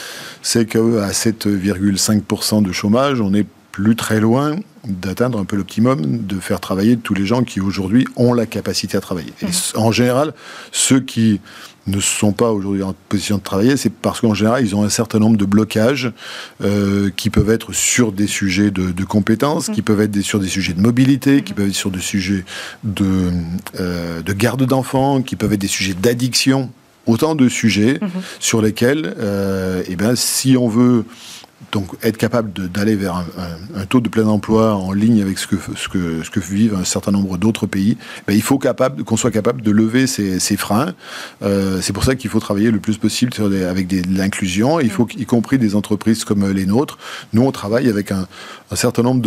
c'est 0.41 0.65
qu'à 0.65 0.79
7,5% 0.79 2.63
de 2.63 2.73
chômage, 2.73 3.21
on 3.21 3.35
est 3.35 3.47
plus 3.73 3.95
très 3.95 4.21
loin 4.21 4.57
d'atteindre 4.85 5.39
un 5.39 5.45
peu 5.45 5.57
l'optimum, 5.57 6.01
de 6.01 6.41
faire 6.41 6.61
travailler 6.61 6.97
tous 6.97 7.13
les 7.13 7.27
gens 7.27 7.43
qui 7.43 7.61
aujourd'hui 7.61 8.07
ont 8.17 8.33
la 8.33 8.47
capacité 8.47 8.97
à 8.97 9.03
travailler. 9.03 9.35
Et 9.43 9.47
mmh. 9.47 9.51
en 9.75 9.93
général, 9.93 10.33
ceux 10.73 11.01
qui 11.01 11.41
ne 11.87 12.01
sont 12.01 12.33
pas 12.33 12.51
aujourd'hui 12.51 12.83
en 12.83 12.95
position 13.09 13.39
de 13.39 13.43
travailler, 13.43 13.77
c'est 13.77 13.93
parce 13.93 14.21
qu'en 14.21 14.35
général, 14.35 14.65
ils 14.65 14.75
ont 14.75 14.83
un 14.83 14.89
certain 14.89 15.19
nombre 15.19 15.37
de 15.37 15.45
blocages 15.45 16.13
euh, 16.63 17.11
qui 17.17 17.31
peuvent 17.31 17.51
être 17.51 17.73
sur 17.73 18.13
des 18.13 18.27
sujets 18.27 18.71
de, 18.71 19.05
compétences, 19.05 19.69
qui 19.69 19.81
mm. 19.81 19.85
peuvent 19.85 20.01
être 20.01 20.21
sur 20.21 20.41
des 20.41 20.49
sujets 20.49 20.73
de 20.73 20.81
mobilité, 20.81 21.43
qui 21.43 21.53
peuvent 21.53 21.69
être 21.69 21.75
sur 21.75 21.91
des 21.91 22.01
sujets 22.01 22.45
de, 22.85 23.31
euh, 23.79 24.23
de 24.23 24.33
garde 24.33 24.65
d'enfants, 24.65 25.23
qui 25.23 25.37
peuvent 25.37 25.53
être 25.53 25.61
des 25.61 25.67
sujets 25.69 25.95
d'addiction. 25.95 26.71
Autant 27.07 27.37
de 27.37 27.49
sujets 27.49 27.95
mm-hmm. 27.95 28.23
sur 28.41 28.61
lesquels, 28.61 29.15
euh, 29.21 29.85
eh 29.87 29.95
ben, 29.95 30.17
si 30.17 30.57
on 30.57 30.67
veut 30.67 31.05
donc 31.73 31.89
être 32.03 32.19
capable 32.19 32.53
d'aller 32.71 32.97
vers 32.97 33.25
un, 33.75 33.87
taux 33.87 34.01
de 34.01 34.09
plein 34.09 34.27
emploi 34.27 34.75
en 34.75 34.93
ligne 34.93 35.23
avec 35.23 35.39
ce 35.39 35.47
que, 35.47 35.57
ce 35.75 35.89
que, 35.89 36.23
ce 36.23 36.31
que 36.31 36.41
vivent 36.41 36.75
un 36.75 36.85
certain 36.85 37.13
nombre 37.13 37.39
d'autres 37.39 37.67
pays, 37.67 37.97
ben, 38.27 38.35
il 38.35 38.43
faut 38.43 38.59
qu'on 38.59 39.17
soit 39.17 39.31
capable 39.31 39.63
de 39.63 39.71
lever 39.71 40.07
ces, 40.07 40.39
freins. 40.57 40.95
Euh, 41.43 41.81
c'est 41.81 41.93
pour 41.93 42.05
ça 42.05 42.15
qu'il 42.15 42.31
faut 42.31 42.41
travailler 42.41 42.71
le 42.71 42.79
plus 42.79 42.99
possible 42.99 43.33
sur 43.33 43.47
avec 43.47 43.93
l'inclusion, 44.09 44.81
il 44.81 44.91
faut 44.91 45.09
y 45.17 45.25
compris 45.25 45.59
des 45.59 45.75
entreprises 45.75 46.25
comme 46.25 46.51
les 46.51 46.67
nôtres. 46.67 46.99
Nous, 47.33 47.43
on 47.43 47.53
travaille 47.53 47.89
avec 47.89 48.13
un, 48.13 48.27
certain 48.75 49.03
nombre 49.03 49.23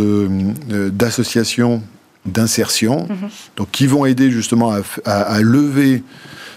d'associations 0.90 1.82
d'insertion, 2.26 3.08
mm-hmm. 3.08 3.30
donc 3.56 3.72
qui 3.72 3.88
vont 3.88 4.06
aider 4.06 4.30
justement 4.30 4.74
à, 5.06 5.12
à 5.12 5.40
lever 5.42 6.04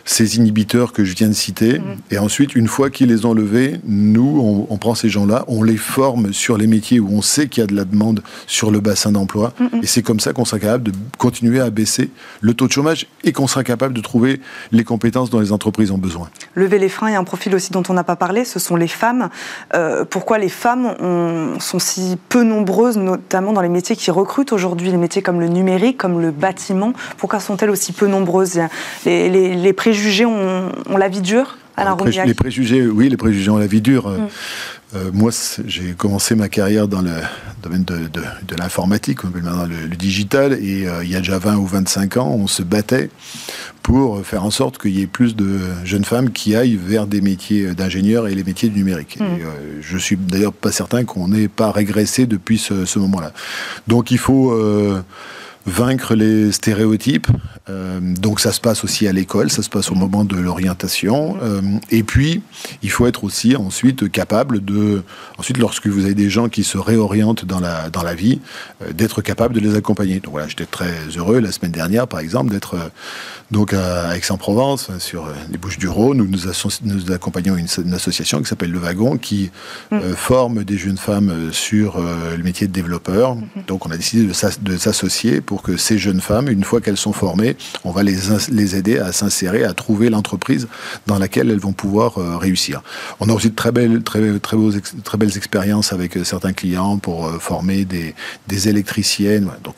ces 0.04 0.36
inhibiteurs 0.36 0.92
que 0.92 1.04
je 1.04 1.14
viens 1.14 1.28
de 1.28 1.32
citer. 1.32 1.78
Mhm. 1.78 1.84
Et 2.10 2.18
ensuite, 2.18 2.54
une 2.54 2.68
fois 2.68 2.90
qu'ils 2.90 3.08
les 3.08 3.24
ont 3.24 3.34
levés, 3.34 3.80
nous, 3.84 4.66
on, 4.68 4.76
prend 4.76 4.94
ces 4.94 5.08
gens-là, 5.08 5.44
on 5.46 5.62
les 5.62 5.76
forme 5.76 6.32
sur 6.32 6.58
les 6.58 6.66
métiers 6.66 6.98
où 6.98 7.08
on 7.10 7.22
sait 7.22 7.46
qu'il 7.46 7.60
y 7.60 7.64
a 7.64 7.66
de 7.66 7.76
la 7.76 7.84
demande 7.84 8.22
sur 8.46 8.70
le 8.70 8.80
bassin 8.80 9.12
d'emploi. 9.12 9.52
Mhm. 9.60 9.80
Et 9.82 9.86
c'est 9.86 10.02
comme 10.02 10.18
ça 10.18 10.32
qu'on 10.32 10.44
sera 10.44 10.58
capable 10.58 10.84
de 10.84 10.92
continuer 11.18 11.60
à 11.60 11.70
baisser 11.70 12.10
le 12.40 12.54
taux 12.54 12.66
de 12.66 12.72
chômage 12.72 13.06
et 13.22 13.32
qu'on 13.32 13.46
sera 13.46 13.62
capable 13.62 13.94
de 13.94 14.00
trouver 14.00 14.40
les 14.72 14.84
compétences 14.84 15.30
dont 15.30 15.40
les 15.40 15.52
entreprises 15.52 15.90
ont 15.90 15.98
besoin. 15.98 16.28
Lever 16.54 16.78
les 16.78 16.88
freins, 16.88 17.10
il 17.10 17.12
y 17.12 17.16
a 17.16 17.20
un 17.20 17.24
profil 17.24 17.54
aussi 17.54 17.70
dont 17.70 17.82
on 17.88 17.94
n'a 17.94 18.04
pas 18.04 18.16
parlé, 18.16 18.44
ce 18.44 18.58
sont 18.58 18.76
les 18.76 18.88
femmes. 18.88 19.30
Euh, 19.74 20.04
pourquoi 20.04 20.38
les 20.38 20.48
femmes 20.48 20.96
sont 21.60 21.78
si 21.78 22.16
peu 22.28 22.42
nombreuses, 22.42 22.96
notamment 22.96 23.52
dans 23.52 23.62
les 23.62 23.68
métiers 23.68 23.96
qui 23.96 24.10
recrutent 24.10 24.52
aujourd'hui, 24.52 24.90
les 24.90 24.96
métiers 24.96 25.22
comme 25.22 25.40
le 25.40 25.48
numérique, 25.48 25.98
comme 25.98 26.20
le 26.20 26.30
bâtiment 26.30 26.92
Pourquoi 27.18 27.40
sont-elles 27.40 27.70
aussi 27.70 27.92
peu 27.92 28.06
nombreuses? 28.06 28.60
Les, 29.04 29.28
les, 29.28 29.54
les 29.54 29.72
préjugés 29.92 30.24
ont, 30.24 30.72
la 30.96 31.08
vie 31.08 31.20
dure 31.20 31.58
les, 32.26 32.34
préjugés, 32.34 32.86
oui, 32.86 33.08
les 33.08 33.16
préjugés 33.16 33.50
ont 33.50 33.56
la 33.56 33.66
vie 33.66 33.80
dure. 33.80 34.08
Mm. 34.08 34.28
Euh, 34.94 35.10
moi, 35.12 35.30
j'ai 35.66 35.92
commencé 35.92 36.34
ma 36.34 36.48
carrière 36.48 36.86
dans 36.86 37.00
le 37.00 37.12
domaine 37.62 37.84
de, 37.84 37.96
de, 37.96 38.56
l'informatique, 38.56 39.24
maintenant 39.24 39.64
le, 39.64 39.96
digital, 39.96 40.52
et 40.52 40.86
euh, 40.86 41.02
il 41.02 41.10
y 41.10 41.16
a 41.16 41.18
déjà 41.18 41.38
20 41.38 41.56
ou 41.56 41.66
25 41.66 42.18
ans, 42.18 42.28
on 42.28 42.46
se 42.46 42.62
battait 42.62 43.08
pour 43.82 44.24
faire 44.24 44.44
en 44.44 44.50
sorte 44.50 44.78
qu'il 44.78 44.90
y 44.90 45.00
ait 45.00 45.06
plus 45.06 45.34
de 45.34 45.60
jeunes 45.84 46.04
femmes 46.04 46.30
qui 46.30 46.54
aillent 46.54 46.78
vers 46.80 47.06
des 47.06 47.22
métiers 47.22 47.74
d'ingénieur 47.74 48.28
et 48.28 48.34
les 48.34 48.44
métiers 48.44 48.68
du 48.68 48.78
numérique. 48.78 49.18
Mm. 49.18 49.24
Et, 49.24 49.42
euh, 49.42 49.80
je 49.80 49.98
suis 49.98 50.16
d'ailleurs 50.16 50.52
pas 50.52 50.72
certain 50.72 51.04
qu'on 51.04 51.28
n'ait 51.28 51.48
pas 51.48 51.70
régressé 51.72 52.26
depuis 52.26 52.58
ce, 52.58 52.84
ce 52.84 52.98
moment-là. 52.98 53.32
Donc 53.88 54.10
il 54.10 54.18
faut 54.18 54.54
vaincre 55.66 56.14
les 56.14 56.52
stéréotypes. 56.52 57.28
Euh, 57.68 58.00
donc 58.00 58.40
ça 58.40 58.52
se 58.52 58.60
passe 58.60 58.82
aussi 58.82 59.06
à 59.06 59.12
l'école, 59.12 59.50
ça 59.50 59.62
se 59.62 59.70
passe 59.70 59.90
au 59.90 59.94
moment 59.94 60.24
de 60.24 60.36
l'orientation. 60.36 61.36
Euh, 61.42 61.60
et 61.90 62.02
puis, 62.02 62.42
il 62.82 62.90
faut 62.90 63.06
être 63.06 63.24
aussi 63.24 63.54
ensuite 63.56 64.10
capable 64.10 64.64
de, 64.64 65.02
ensuite 65.38 65.58
lorsque 65.58 65.86
vous 65.86 66.04
avez 66.04 66.14
des 66.14 66.30
gens 66.30 66.48
qui 66.48 66.64
se 66.64 66.78
réorientent 66.78 67.44
dans 67.44 67.60
la, 67.60 67.90
dans 67.90 68.02
la 68.02 68.14
vie, 68.14 68.40
euh, 68.82 68.92
d'être 68.92 69.22
capable 69.22 69.54
de 69.54 69.60
les 69.60 69.76
accompagner. 69.76 70.20
Donc 70.20 70.32
voilà, 70.32 70.48
j'étais 70.48 70.66
très 70.66 70.92
heureux 71.16 71.38
la 71.38 71.52
semaine 71.52 71.72
dernière, 71.72 72.08
par 72.08 72.20
exemple, 72.20 72.50
d'être 72.50 72.76
donc 73.50 73.74
à 73.74 74.16
Aix-en-Provence, 74.16 74.90
sur 74.98 75.28
les 75.50 75.58
Bouches 75.58 75.78
du 75.78 75.88
Rhône, 75.88 76.20
où 76.20 76.26
nous, 76.26 76.38
nous 76.84 77.12
accompagnons 77.12 77.56
une, 77.56 77.94
association 77.94 78.40
qui 78.40 78.46
s'appelle 78.46 78.70
Le 78.70 78.78
Wagon, 78.78 79.18
qui 79.18 79.50
mm. 79.90 80.14
forme 80.16 80.64
des 80.64 80.78
jeunes 80.78 80.96
femmes 80.96 81.50
sur 81.52 82.00
le 82.00 82.42
métier 82.42 82.66
de 82.66 82.72
développeur. 82.72 83.36
Mm-hmm. 83.36 83.66
Donc 83.66 83.86
on 83.86 83.90
a 83.90 83.96
décidé 83.96 84.26
de 84.26 84.76
s'associer 84.78 85.42
pour 85.52 85.60
que 85.60 85.76
ces 85.76 85.98
jeunes 85.98 86.22
femmes, 86.22 86.48
une 86.48 86.64
fois 86.64 86.80
qu'elles 86.80 86.96
sont 86.96 87.12
formées, 87.12 87.58
on 87.84 87.90
va 87.90 88.02
les, 88.02 88.16
les 88.50 88.74
aider 88.74 88.96
à 88.98 89.12
s'insérer, 89.12 89.64
à 89.64 89.74
trouver 89.74 90.08
l'entreprise 90.08 90.66
dans 91.06 91.18
laquelle 91.18 91.50
elles 91.50 91.60
vont 91.60 91.74
pouvoir 91.74 92.16
euh, 92.16 92.38
réussir. 92.38 92.82
On 93.20 93.28
a 93.28 93.34
aussi 93.34 93.50
de 93.50 93.54
très 93.54 93.70
belles, 93.70 94.02
très, 94.02 94.38
très, 94.38 94.56
beaux, 94.56 94.70
très 95.04 95.18
belles 95.18 95.36
expériences 95.36 95.92
avec 95.92 96.16
euh, 96.16 96.24
certains 96.24 96.54
clients 96.54 96.96
pour 96.96 97.26
euh, 97.26 97.38
former 97.38 97.84
des, 97.84 98.14
des 98.48 98.70
électriciennes. 98.70 99.50
Donc, 99.62 99.74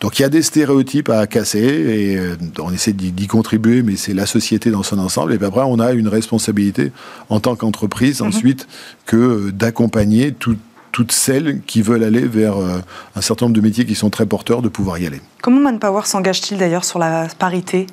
donc 0.00 0.18
il 0.18 0.22
y 0.22 0.24
a 0.24 0.30
des 0.30 0.40
stéréotypes 0.40 1.10
à 1.10 1.26
casser 1.26 1.58
et 1.58 2.18
on 2.58 2.72
essaie 2.72 2.94
d'y 2.94 3.26
contribuer, 3.26 3.82
mais 3.82 3.96
c'est 3.96 4.14
la 4.14 4.24
société 4.24 4.70
dans 4.70 4.82
son 4.82 4.98
ensemble. 4.98 5.34
Et 5.34 5.36
puis 5.36 5.46
après, 5.46 5.60
on 5.66 5.78
a 5.78 5.92
une 5.92 6.08
responsabilité 6.08 6.90
en 7.28 7.38
tant 7.38 7.54
qu'entreprise 7.54 8.22
mhm. 8.22 8.28
ensuite 8.28 8.66
que 9.04 9.50
d'accompagner 9.50 10.32
tout, 10.32 10.56
toutes 10.98 11.12
celles 11.12 11.60
qui 11.60 11.80
veulent 11.80 12.02
aller 12.02 12.26
vers 12.26 12.56
euh, 12.56 12.80
un 13.14 13.20
certain 13.20 13.46
nombre 13.46 13.54
de 13.54 13.60
métiers 13.60 13.86
qui 13.86 13.94
sont 13.94 14.10
très 14.10 14.26
porteurs 14.26 14.62
de 14.62 14.68
pouvoir 14.68 14.98
y 14.98 15.06
aller. 15.06 15.20
Comment 15.42 15.60
Manpower 15.60 16.02
s'engage-t-il 16.06 16.58
d'ailleurs 16.58 16.84
sur 16.84 16.98
la 16.98 17.28
parité? 17.38 17.86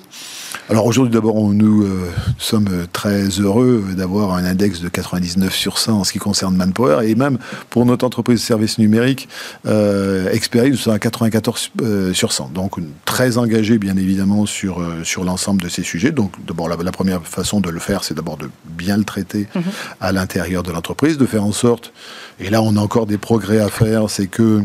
Alors 0.69 0.87
aujourd'hui 0.87 1.13
d'abord 1.13 1.35
nous 1.35 1.83
euh, 1.83 2.09
sommes 2.39 2.87
très 2.91 3.27
heureux 3.39 3.83
d'avoir 3.95 4.33
un 4.33 4.45
index 4.45 4.81
de 4.81 4.89
99 4.89 5.53
sur 5.53 5.77
100 5.77 5.99
en 5.99 6.03
ce 6.03 6.11
qui 6.11 6.17
concerne 6.17 6.55
Manpower 6.55 7.07
et 7.07 7.13
même 7.13 7.37
pour 7.69 7.85
notre 7.85 8.03
entreprise 8.03 8.39
de 8.39 8.45
services 8.45 8.79
numériques 8.79 9.29
euh, 9.67 10.31
Experis 10.31 10.71
nous 10.71 10.77
sommes 10.77 10.95
à 10.95 10.99
94 10.99 11.71
euh, 11.81 12.13
sur 12.13 12.31
100 12.31 12.49
donc 12.53 12.79
très 13.05 13.37
engagé 13.37 13.77
bien 13.77 13.95
évidemment 13.95 14.47
sur, 14.47 14.81
sur 15.03 15.23
l'ensemble 15.23 15.61
de 15.61 15.69
ces 15.69 15.83
sujets 15.83 16.11
donc 16.11 16.31
d'abord 16.47 16.67
la, 16.67 16.91
première 16.91 17.21
façon 17.21 17.59
de 17.59 17.69
le 17.69 17.79
faire 17.79 18.03
c'est 18.03 18.15
d'abord 18.15 18.37
de 18.37 18.49
bien 18.65 18.97
le 18.97 19.03
traiter 19.03 19.47
mhm. 19.53 19.63
à 20.01 20.11
l'intérieur 20.11 20.63
de 20.63 20.71
l'entreprise 20.71 21.19
de 21.19 21.25
faire 21.27 21.43
en 21.43 21.51
sorte 21.51 21.93
et 22.39 22.49
là 22.49 22.63
on 22.63 22.75
a 22.75 22.79
encore 22.79 22.94
des 23.05 23.17
progrès 23.17 23.59
à 23.59 23.67
faire 23.67 24.09
c'est 24.09 24.27
que 24.27 24.63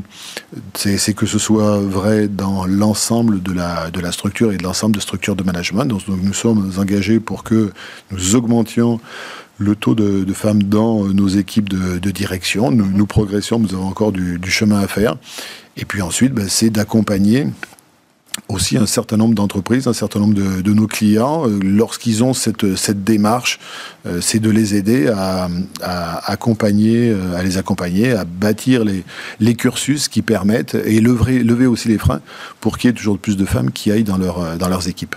c'est 0.74 1.14
que 1.14 1.26
ce 1.26 1.40
soit 1.40 1.80
vrai 1.80 2.28
dans 2.28 2.66
l'ensemble 2.66 3.42
de 3.42 3.52
la, 3.52 3.90
de 3.90 3.98
la 3.98 4.12
structure 4.12 4.52
et 4.52 4.56
de 4.56 4.62
l'ensemble 4.62 4.94
de 4.94 5.00
structures 5.00 5.34
de 5.34 5.42
management 5.42 5.86
donc 5.86 6.02
nous 6.06 6.32
sommes 6.32 6.70
engagés 6.78 7.18
pour 7.18 7.42
que 7.42 7.72
nous 8.12 8.36
augmentions 8.36 9.00
le 9.60 9.76
taux 9.76 9.94
de, 9.94 10.32
femmes 10.32 10.62
dans 10.62 11.04
nos 11.04 11.28
équipes 11.28 11.68
de, 11.68 12.10
direction. 12.10 12.70
Nous, 12.70 13.06
progressions, 13.06 13.58
nous 13.58 13.74
avons 13.74 13.88
encore 13.88 14.10
du, 14.10 14.40
chemin 14.50 14.80
à 14.80 14.88
faire. 14.88 15.16
Et 15.76 15.84
puis 15.84 16.00
ensuite, 16.00 16.32
ben, 16.32 16.48
c'est 16.48 16.70
d'accompagner 16.70 17.46
aussi 18.48 18.76
un 18.76 18.86
certain 18.86 19.16
nombre 19.16 19.34
d'entreprises, 19.34 19.86
un 19.86 19.92
certain 19.92 20.20
nombre 20.20 20.34
de, 20.34 20.72
nos 20.72 20.86
clients, 20.86 21.48
euh, 21.48 21.58
lorsqu'ils 21.62 22.22
ont 22.22 22.34
cette, 22.34 22.64
démarche, 23.04 23.58
euh, 24.06 24.20
c'est 24.20 24.38
de 24.38 24.50
les 24.50 24.74
aider 24.74 25.08
à, 25.08 25.48
accompagner, 26.26 27.10
euh, 27.10 27.36
à 27.36 27.42
les 27.42 27.58
accompagner, 27.58 28.12
à 28.12 28.24
bâtir 28.24 28.84
les, 28.84 29.54
cursus 29.54 30.08
qui 30.08 30.22
permettent 30.22 30.74
et 30.74 31.00
lever, 31.00 31.66
aussi 31.66 31.88
les 31.88 31.98
freins 31.98 32.20
pour 32.60 32.78
qu'il 32.78 32.88
y 32.88 32.90
ait 32.92 32.96
toujours 32.96 33.18
plus 33.18 33.36
de 33.36 33.44
femmes 33.44 33.72
qui 33.72 33.90
aillent 33.90 34.04
dans 34.04 34.18
leurs 34.18 34.88
équipes. 34.88 35.16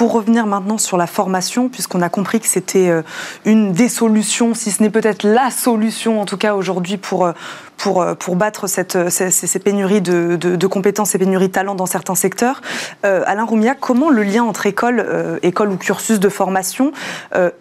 Pour 0.00 0.12
revenir 0.12 0.46
maintenant 0.46 0.78
sur 0.78 0.96
la 0.96 1.06
formation, 1.06 1.68
puisqu'on 1.68 2.00
a 2.00 2.08
compris 2.08 2.40
que 2.40 2.46
c'était 2.46 2.88
euh, 2.88 3.02
une 3.44 3.72
des 3.72 3.90
solutions, 3.90 4.54
si 4.54 4.70
ce 4.70 4.82
n'est 4.82 4.88
peut-être 4.88 5.24
la 5.24 5.50
solution 5.50 6.22
en 6.22 6.24
tout 6.24 6.38
cas 6.38 6.54
aujourd'hui 6.54 6.96
pour, 6.96 7.26
euh, 7.26 7.32
pour, 7.76 8.00
euh, 8.00 8.14
pour 8.14 8.34
battre 8.34 8.66
cette, 8.66 9.10
ces, 9.10 9.58
pénuries 9.58 10.00
de, 10.00 10.36
de, 10.36 10.66
compétences, 10.66 11.10
ces 11.10 11.18
pénuries 11.18 11.48
de 11.48 11.52
talents 11.52 11.74
dans 11.74 11.84
certains 11.84 12.14
secteurs. 12.14 12.62
Alain 13.02 13.44
Roumia, 13.44 13.74
comment 13.74 14.08
le 14.08 14.22
lien 14.22 14.42
entre 14.42 14.64
école, 14.64 15.38
école 15.42 15.70
ou 15.70 15.76
cursus 15.76 16.18
de 16.18 16.28
formation 16.30 16.92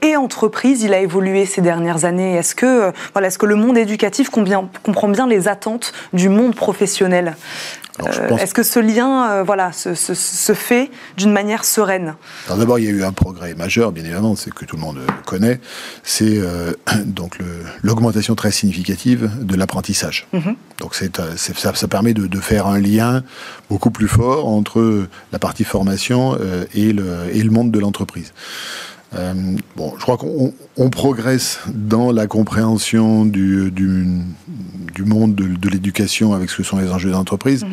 et 0.01 0.15
entreprise, 0.15 0.83
il 0.83 0.93
a 0.93 0.99
évolué 0.99 1.45
ces 1.45 1.61
dernières 1.61 2.05
années? 2.05 2.35
Est-ce 2.35 2.55
que, 2.55 2.89
est 2.89 3.29
-ce 3.29 3.37
que 3.37 3.45
le 3.45 3.55
monde 3.55 3.77
éducatif 3.77 4.29
comprend 4.29 5.09
bien 5.09 5.27
les 5.27 5.47
attentes 5.49 5.91
du 6.13 6.29
monde 6.29 6.55
professionnel? 6.55 7.35
Euh, 8.05 8.37
est-ce 8.37 8.53
que 8.53 8.63
ce 8.63 8.79
lien 8.79 9.31
euh, 9.31 9.43
voilà, 9.43 9.71
se, 9.71 9.93
fait 10.53 10.89
d'une 11.17 11.31
manière 11.31 11.65
sereine 11.65 12.15
D'abord, 12.47 12.79
il 12.79 12.85
y 12.85 12.87
a 12.87 12.91
eu 12.91 13.03
un 13.03 13.11
progrès 13.11 13.53
majeur, 13.55 13.91
bien 13.91 14.03
évidemment, 14.03 14.35
c'est 14.35 14.53
que 14.53 14.65
tout 14.65 14.75
le 14.75 14.81
monde 14.81 14.99
connaît, 15.25 15.59
c'est 16.03 16.37
euh, 16.37 16.73
donc 17.05 17.39
l'augmentation 17.81 18.35
très 18.35 18.51
significative 18.51 19.29
de 19.41 19.55
l'apprentissage. 19.55 20.27
Mhm. 20.33 20.55
Donc 20.79 20.95
ça, 20.95 21.05
ça, 21.35 21.87
permet 21.87 22.13
de, 22.13 22.39
faire 22.39 22.67
un 22.67 22.79
lien 22.79 23.23
beaucoup 23.69 23.91
plus 23.91 24.07
fort 24.07 24.47
entre 24.47 25.07
la 25.31 25.39
partie 25.39 25.65
formation 25.65 26.37
et, 26.73 26.93
le, 26.93 27.25
et 27.33 27.43
le 27.43 27.51
monde 27.51 27.71
de 27.71 27.79
l'entreprise. 27.79 28.31
Bon, 29.75 29.93
je 29.97 30.01
crois 30.01 30.17
qu'on 30.17 30.89
progresse 30.89 31.59
dans 31.67 32.11
la 32.11 32.27
compréhension 32.27 33.25
du, 33.25 33.71
du, 33.71 34.05
du 34.93 35.03
monde 35.03 35.35
de, 35.35 35.69
l'éducation 35.69 36.33
avec 36.33 36.49
ce 36.49 36.57
que 36.57 36.63
sont 36.63 36.77
les 36.77 36.91
enjeux 36.91 37.11
d'entreprise. 37.11 37.63
Mhm. 37.63 37.71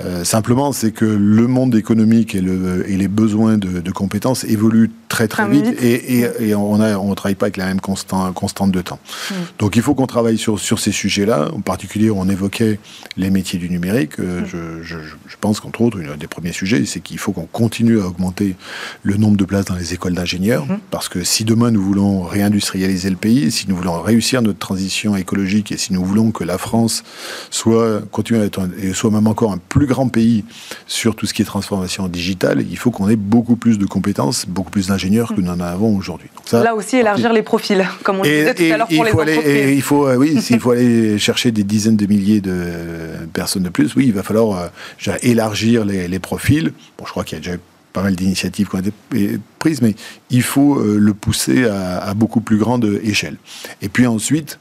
Euh, 0.00 0.24
simplement, 0.24 0.72
c'est 0.72 0.92
que 0.92 1.04
le 1.04 1.46
monde 1.46 1.74
économique 1.74 2.34
et, 2.34 2.40
le, 2.40 2.88
et 2.88 2.96
les 2.96 3.08
besoins 3.08 3.56
de, 3.56 3.90
compétences 3.90 4.44
évoluent 4.44 4.90
très 5.08 5.26
très, 5.26 5.48
vite, 5.48 5.80
Et, 5.80 6.26
et, 6.40 6.54
on 6.54 6.76
ne 6.76 6.94
on 6.94 7.14
travaille 7.14 7.34
pas 7.34 7.46
avec 7.46 7.56
la 7.56 7.66
même 7.66 7.80
constante, 7.80 8.34
constante 8.34 8.72
de 8.72 8.82
temps. 8.82 8.98
Mhm. 9.30 9.36
Donc 9.58 9.76
il 9.76 9.82
faut 9.82 9.94
qu'on 9.94 10.06
travaille 10.06 10.36
sur, 10.36 10.58
sur 10.58 10.78
ces 10.80 10.92
sujets-là. 10.92 11.48
En 11.54 11.60
particulier, 11.60 12.10
on 12.10 12.28
évoquait 12.28 12.78
les 13.16 13.30
métiers 13.30 13.58
du 13.58 13.70
numérique. 13.70 14.18
Euh, 14.18 14.40
mhm. 14.40 14.46
je, 14.46 14.82
je, 14.82 14.98
je, 15.26 15.36
pense 15.40 15.60
qu'entre 15.60 15.80
autres, 15.80 15.98
un 16.00 16.16
des 16.16 16.26
premiers 16.26 16.52
sujets, 16.52 16.84
c'est 16.84 17.00
qu'il 17.00 17.18
faut 17.18 17.32
qu'on 17.32 17.46
continue 17.46 18.00
à 18.00 18.06
augmenter 18.06 18.56
le 19.02 19.16
nombre 19.16 19.38
de 19.38 19.44
places 19.44 19.64
dans 19.64 19.76
les 19.76 19.94
écoles 19.94 20.14
d'ingénieurs. 20.14 20.66
Parce 20.90 21.08
que 21.08 21.24
si 21.24 21.44
demain 21.44 21.70
nous 21.70 21.82
voulons 21.82 22.22
réindustrialiser 22.22 23.08
le 23.08 23.16
pays, 23.16 23.50
si 23.50 23.68
nous 23.68 23.76
voulons 23.76 24.02
réussir 24.02 24.42
notre 24.42 24.58
transition 24.58 25.16
écologique 25.16 25.72
et 25.72 25.78
si 25.78 25.94
nous 25.94 26.04
voulons 26.04 26.32
que 26.32 26.44
la 26.44 26.58
France 26.58 27.02
soit, 27.50 28.02
continue 28.10 28.40
à 28.40 28.44
être, 28.44 28.68
et 28.78 28.92
soit 28.92 29.10
même 29.10 29.26
encore 29.26 29.52
un 29.52 29.58
plus 29.58 29.85
grand 29.86 30.08
pays 30.08 30.44
sur 30.86 31.14
tout 31.14 31.26
ce 31.26 31.34
qui 31.34 31.42
est 31.42 31.44
transformation 31.44 32.08
digitale, 32.08 32.64
il 32.68 32.76
faut 32.76 32.90
qu'on 32.90 33.08
ait 33.08 33.16
beaucoup 33.16 33.56
plus 33.56 33.78
de 33.78 33.86
compétences, 33.86 34.46
beaucoup 34.46 34.70
plus 34.70 34.88
d'ingénieurs 34.88 35.34
que 35.34 35.40
nous 35.40 35.50
en 35.50 35.60
avons 35.60 35.96
aujourd'hui. 35.96 36.28
Là 36.52 36.74
aussi, 36.74 36.96
élargir 36.96 37.32
les 37.32 37.42
profils, 37.42 37.86
comme 38.02 38.20
on 38.20 38.22
disait 38.22 38.54
tout 38.54 38.62
à 38.62 38.76
l'heure 38.76 38.88
pour 38.88 39.04
les 39.04 39.12
entreprises. 39.12 39.76
il 39.76 39.82
faut, 39.82 40.06
euh, 40.06 40.16
oui, 40.16 40.40
s'il 40.40 40.60
faut 40.60 40.72
aller 40.72 41.18
chercher 41.18 41.50
des 41.50 41.64
dizaines 41.64 41.96
de 41.96 42.06
milliers 42.06 42.40
de 42.40 43.26
personnes 43.32 43.62
de 43.62 43.68
plus, 43.68 43.94
oui, 43.96 44.06
il 44.06 44.12
va 44.12 44.22
falloir 44.22 44.70
euh, 45.06 45.16
élargir 45.22 45.84
les, 45.84 46.08
les 46.08 46.18
profils. 46.18 46.72
Bon, 46.98 47.04
je 47.04 47.10
crois 47.10 47.24
qu'il 47.24 47.38
y 47.38 47.40
a 47.40 47.44
déjà 47.44 47.58
pas 47.96 48.02
mal 48.02 48.14
d'initiatives 48.14 48.68
qui 48.68 48.76
ont 48.76 48.80
été 48.80 49.40
prises, 49.58 49.80
mais 49.80 49.94
il 50.28 50.42
faut 50.42 50.78
euh, 50.78 50.98
le 50.98 51.14
pousser 51.14 51.64
à, 51.64 52.12
beaucoup 52.12 52.42
plus 52.42 52.58
grande 52.58 52.84
échelle. 53.02 53.38
Et 53.80 53.88
puis 53.88 54.06
ensuite, 54.06 54.58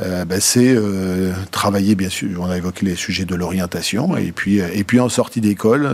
euh, 0.00 0.24
ben, 0.24 0.40
c'est 0.40 0.74
euh, 0.74 1.32
travailler, 1.50 1.94
bien 1.94 2.08
sûr, 2.08 2.40
on 2.40 2.50
a 2.50 2.56
évoqué 2.56 2.86
les 2.86 2.96
sujets 2.96 3.24
de 3.24 3.34
l'orientation, 3.34 4.16
et 4.16 4.32
puis, 4.32 4.58
et 4.58 4.84
puis 4.84 5.00
en 5.00 5.08
sortie 5.08 5.40
d'école, 5.40 5.88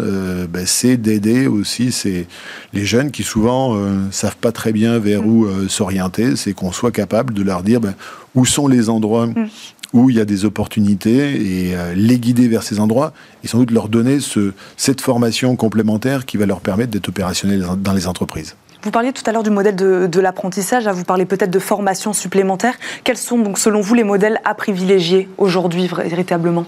ben, 0.49 0.67
c'est 0.67 0.97
d'aider 0.97 1.47
aussi 1.47 1.93
ces, 1.93 2.27
les 2.73 2.85
jeunes 2.85 3.11
qui 3.11 3.23
souvent 3.23 3.79
savent 4.11 4.37
pas 4.37 4.53
très 4.53 4.73
bien 4.73 4.99
vers 4.99 5.27
où 5.27 5.47
s'orienter, 5.69 6.37
c'est 6.37 6.53
qu'on 6.53 6.73
soit 6.73 6.93
capable 6.93 7.35
de 7.35 7.43
leur 7.43 7.63
dire 7.63 7.81
ben, 7.81 7.95
où 8.35 8.47
sont 8.47 8.69
les 8.69 8.89
endroits 8.89 9.27
mm. 9.27 9.49
où 9.93 10.11
il 10.11 10.17
y 10.17 10.21
a 10.21 10.25
des 10.25 10.45
opportunités 10.45 11.69
et 11.69 11.77
euh, 11.77 11.95
les 11.95 12.19
guider 12.19 12.49
vers 12.49 12.63
ces 12.63 12.81
endroits 12.81 13.13
et 13.45 13.49
sans 13.49 13.59
doute 13.59 13.71
leur 13.71 13.89
donner 13.89 14.21
ce, 14.21 14.53
cette 14.77 15.01
formation 15.01 15.57
complémentaire 15.57 16.27
qui 16.27 16.37
va 16.37 16.47
leur 16.47 16.61
permettre 16.61 16.91
d'être 16.91 17.09
opérationnels 17.09 17.67
dans 17.79 17.93
les 17.93 18.07
entreprises. 18.07 18.55
Vous 18.83 18.91
parliez 18.91 19.13
tout 19.13 19.23
à 19.27 19.33
l'heure 19.33 19.43
du 19.43 19.51
modèle 19.51 19.77
de, 19.77 20.21
l'apprentissage, 20.21 20.89
vous 20.89 21.05
parlez 21.05 21.27
peut-être 21.27 21.51
de 21.51 21.59
formation 21.59 22.13
supplémentaire. 22.13 22.75
Quels 23.05 23.19
sont 23.19 23.39
donc 23.39 23.59
selon 23.59 23.81
vous 23.81 23.95
les 23.95 24.05
modèles 24.05 24.41
à 24.45 24.55
privilégier 24.55 25.29
aujourd'hui 25.39 25.87
véritablement? 25.87 26.67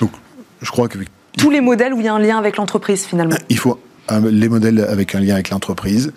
Donc, 0.00 0.10
je 0.62 0.70
crois 0.70 0.88
que 0.88 0.98
tous 1.36 1.50
les 1.50 1.60
modèles 1.60 1.94
où 1.94 2.00
il 2.00 2.04
y 2.04 2.08
a 2.08 2.14
un 2.14 2.18
lien 2.18 2.38
avec 2.38 2.56
l'entreprise 2.56 3.04
finalement. 3.04 3.36
Il 3.48 3.58
faut 3.58 3.78
les 4.30 4.48
modèles 4.48 4.80
avec 4.80 5.14
un 5.14 5.20
lien 5.20 5.34
avec 5.34 5.50
l'entreprise 5.50 6.12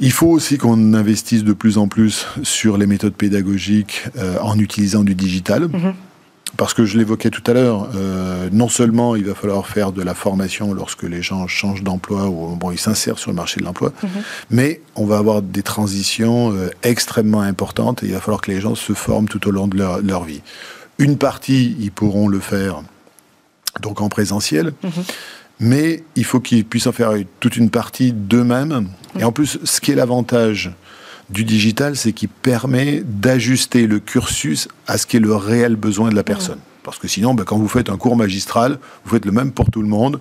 Il 0.00 0.12
faut 0.12 0.28
aussi 0.28 0.58
qu'on 0.58 0.92
investisse 0.92 1.44
de 1.44 1.52
plus 1.52 1.78
en 1.78 1.88
plus 1.88 2.26
sur 2.42 2.76
les 2.76 2.86
méthodes 2.86 3.14
pédagogiques 3.14 4.04
euh, 4.18 4.36
en 4.42 4.58
utilisant 4.58 5.02
du 5.02 5.14
digital. 5.14 5.68
Mhm. 5.68 5.94
Parce 6.56 6.74
que 6.74 6.84
je 6.84 6.96
l'évoquais 6.96 7.30
tout 7.30 7.42
à 7.46 7.52
l'heure, 7.52 7.88
euh, 7.96 8.48
non 8.52 8.68
seulement 8.68 9.16
il 9.16 9.24
va 9.24 9.34
falloir 9.34 9.66
faire 9.66 9.92
de 9.92 10.02
la 10.02 10.14
formation 10.14 10.72
lorsque 10.72 11.02
les 11.02 11.20
gens 11.20 11.46
changent 11.48 11.82
d'emploi 11.82 12.28
ou 12.28 12.56
bon, 12.56 12.70
ils 12.70 12.78
s'insèrent 12.78 13.18
sur 13.18 13.30
le 13.30 13.36
marché 13.36 13.60
de 13.60 13.64
l'emploi, 13.64 13.92
mhm. 14.02 14.08
mais 14.50 14.80
on 14.94 15.06
va 15.06 15.18
avoir 15.18 15.42
des 15.42 15.62
transitions 15.62 16.52
euh, 16.52 16.70
extrêmement 16.82 17.42
importantes 17.42 18.02
et 18.02 18.06
il 18.06 18.12
va 18.12 18.20
falloir 18.20 18.40
que 18.40 18.50
les 18.50 18.60
gens 18.60 18.74
se 18.74 18.92
forment 18.92 19.28
tout 19.28 19.46
au 19.48 19.50
long 19.50 19.66
de 19.66 19.76
leur, 19.76 20.00
leur 20.00 20.24
vie. 20.24 20.40
Une 20.98 21.18
partie, 21.18 21.76
ils 21.80 21.90
pourront 21.90 22.28
le 22.28 22.40
faire 22.40 22.82
donc 23.82 24.00
en 24.00 24.08
présentiel. 24.08 24.72
Mhm 24.82 25.04
mais 25.58 26.04
il 26.16 26.24
faut 26.24 26.40
qu'ils 26.40 26.64
puissent 26.64 26.86
en 26.86 26.92
faire 26.92 27.12
toute 27.40 27.56
une 27.56 27.70
partie 27.70 28.12
d'eux-mêmes. 28.12 28.88
Et 29.18 29.24
en 29.24 29.32
plus, 29.32 29.58
ce 29.64 29.80
qui 29.80 29.92
est 29.92 29.94
l'avantage 29.94 30.72
du 31.30 31.44
digital, 31.44 31.96
c'est 31.96 32.12
qu'il 32.12 32.28
permet 32.28 33.02
d'ajuster 33.04 33.86
le 33.86 33.98
cursus 33.98 34.68
à 34.86 34.98
ce 34.98 35.06
qui 35.06 35.16
est 35.16 35.20
le 35.20 35.34
réel 35.34 35.76
besoin 35.76 36.10
de 36.10 36.14
la 36.14 36.22
personne. 36.22 36.58
Parce 36.82 36.98
que 36.98 37.08
sinon, 37.08 37.34
ben, 37.34 37.44
quand 37.44 37.58
vous 37.58 37.68
faites 37.68 37.90
un 37.90 37.96
cours 37.96 38.16
magistral, 38.16 38.78
vous 39.04 39.10
faites 39.10 39.24
le 39.24 39.32
même 39.32 39.50
pour 39.50 39.70
tout 39.70 39.82
le 39.82 39.88
monde 39.88 40.20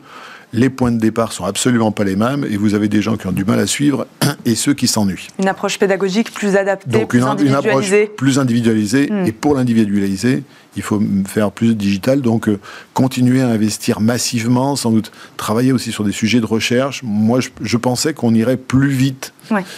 les 0.56 0.70
points 0.70 0.92
de 0.92 1.00
départ 1.00 1.34
sont 1.34 1.46
absolument 1.46 1.92
pas 1.92 2.04
les 2.04 2.16
mêmes 2.16 2.46
et 2.50 2.58
vous 2.58 2.74
avez 2.74 2.88
des 2.88 3.02
gens 3.02 3.18
qui 3.18 3.28
ont 3.28 3.32
du 3.32 3.44
mal 3.44 3.60
à 3.60 3.68
suivre 3.68 4.08
et 4.46 4.56
ceux 4.56 4.74
qui 4.74 4.88
s'ennuient. 4.88 5.28
Une 5.38 5.48
approche 5.48 5.78
pédagogique 5.78 6.34
plus 6.34 6.56
adaptée, 6.56 7.06
plus 7.06 7.20
une, 7.20 7.26
individualisée. 7.26 7.98
Une 7.98 8.04
approche 8.04 8.16
plus 8.16 8.40
individualisée 8.40 9.10
hmm. 9.12 9.26
et 9.26 9.32
pour 9.32 9.56
l'individualiser, 9.56 10.44
il 10.76 10.82
faut 10.82 11.02
faire 11.28 11.52
plus 11.52 11.70
de 11.70 11.74
digital, 11.74 12.22
donc 12.22 12.48
euh, 12.48 12.60
continuer 12.94 13.42
à 13.42 13.48
investir 13.48 14.02
massivement, 14.02 14.76
sans 14.76 14.92
doute 14.92 15.12
travailler 15.38 15.72
aussi 15.72 15.92
sur 15.92 16.04
des 16.04 16.12
sujets 16.12 16.40
de 16.40 16.46
recherche. 16.46 17.02
Moi, 17.04 17.40
je, 17.62 17.78
pensais 17.78 18.14
qu'on 18.14 18.34
irait 18.34 18.58
plus 18.58 18.90
vite 18.90 19.34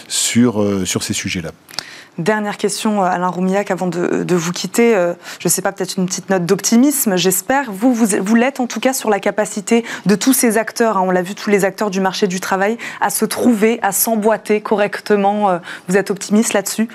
sur, 0.08 0.62
euh, 0.62 0.84
sur 0.84 1.02
ces 1.02 1.12
sujets-là. 1.12 1.52
Dernière 2.18 2.56
question, 2.56 3.02
euh, 3.02 3.06
Alain 3.06 3.28
Roumiac, 3.28 3.70
avant 3.70 3.86
de, 3.86 4.34
vous 4.34 4.52
quitter. 4.52 4.96
Euh, 4.96 5.14
je 5.38 5.46
ne 5.46 5.50
sais 5.50 5.62
pas, 5.62 5.70
peut-être 5.70 5.98
une 5.98 6.06
petite 6.06 6.30
note 6.30 6.44
d'optimisme, 6.44 7.16
j'espère. 7.16 7.70
Vous, 7.70 7.94
vous, 7.94 8.34
l'êtes 8.34 8.58
en 8.58 8.66
tout 8.66 8.80
cas 8.80 8.92
sur 8.92 9.08
la 9.08 9.20
capacité 9.20 9.84
de 10.04 10.16
tous 10.16 10.32
ces 10.32 10.58
acteurs, 10.58 10.96
hein, 10.96 11.04
on 11.04 11.12
l'a 11.12 11.22
vu, 11.22 11.36
tous 11.36 11.48
les 11.48 11.64
acteurs 11.64 11.90
du 11.90 12.00
marché 12.00 12.26
du 12.26 12.40
travail, 12.40 12.76
à 13.00 13.10
se 13.10 13.24
trouver, 13.24 13.78
à 13.82 13.92
s'emboîter 13.92 14.60
correctement. 14.60 15.48
Euh, 15.48 15.58
vous 15.88 15.96
êtes 15.96 16.10
optimiste 16.10 16.54
là-dessus? 16.54 16.88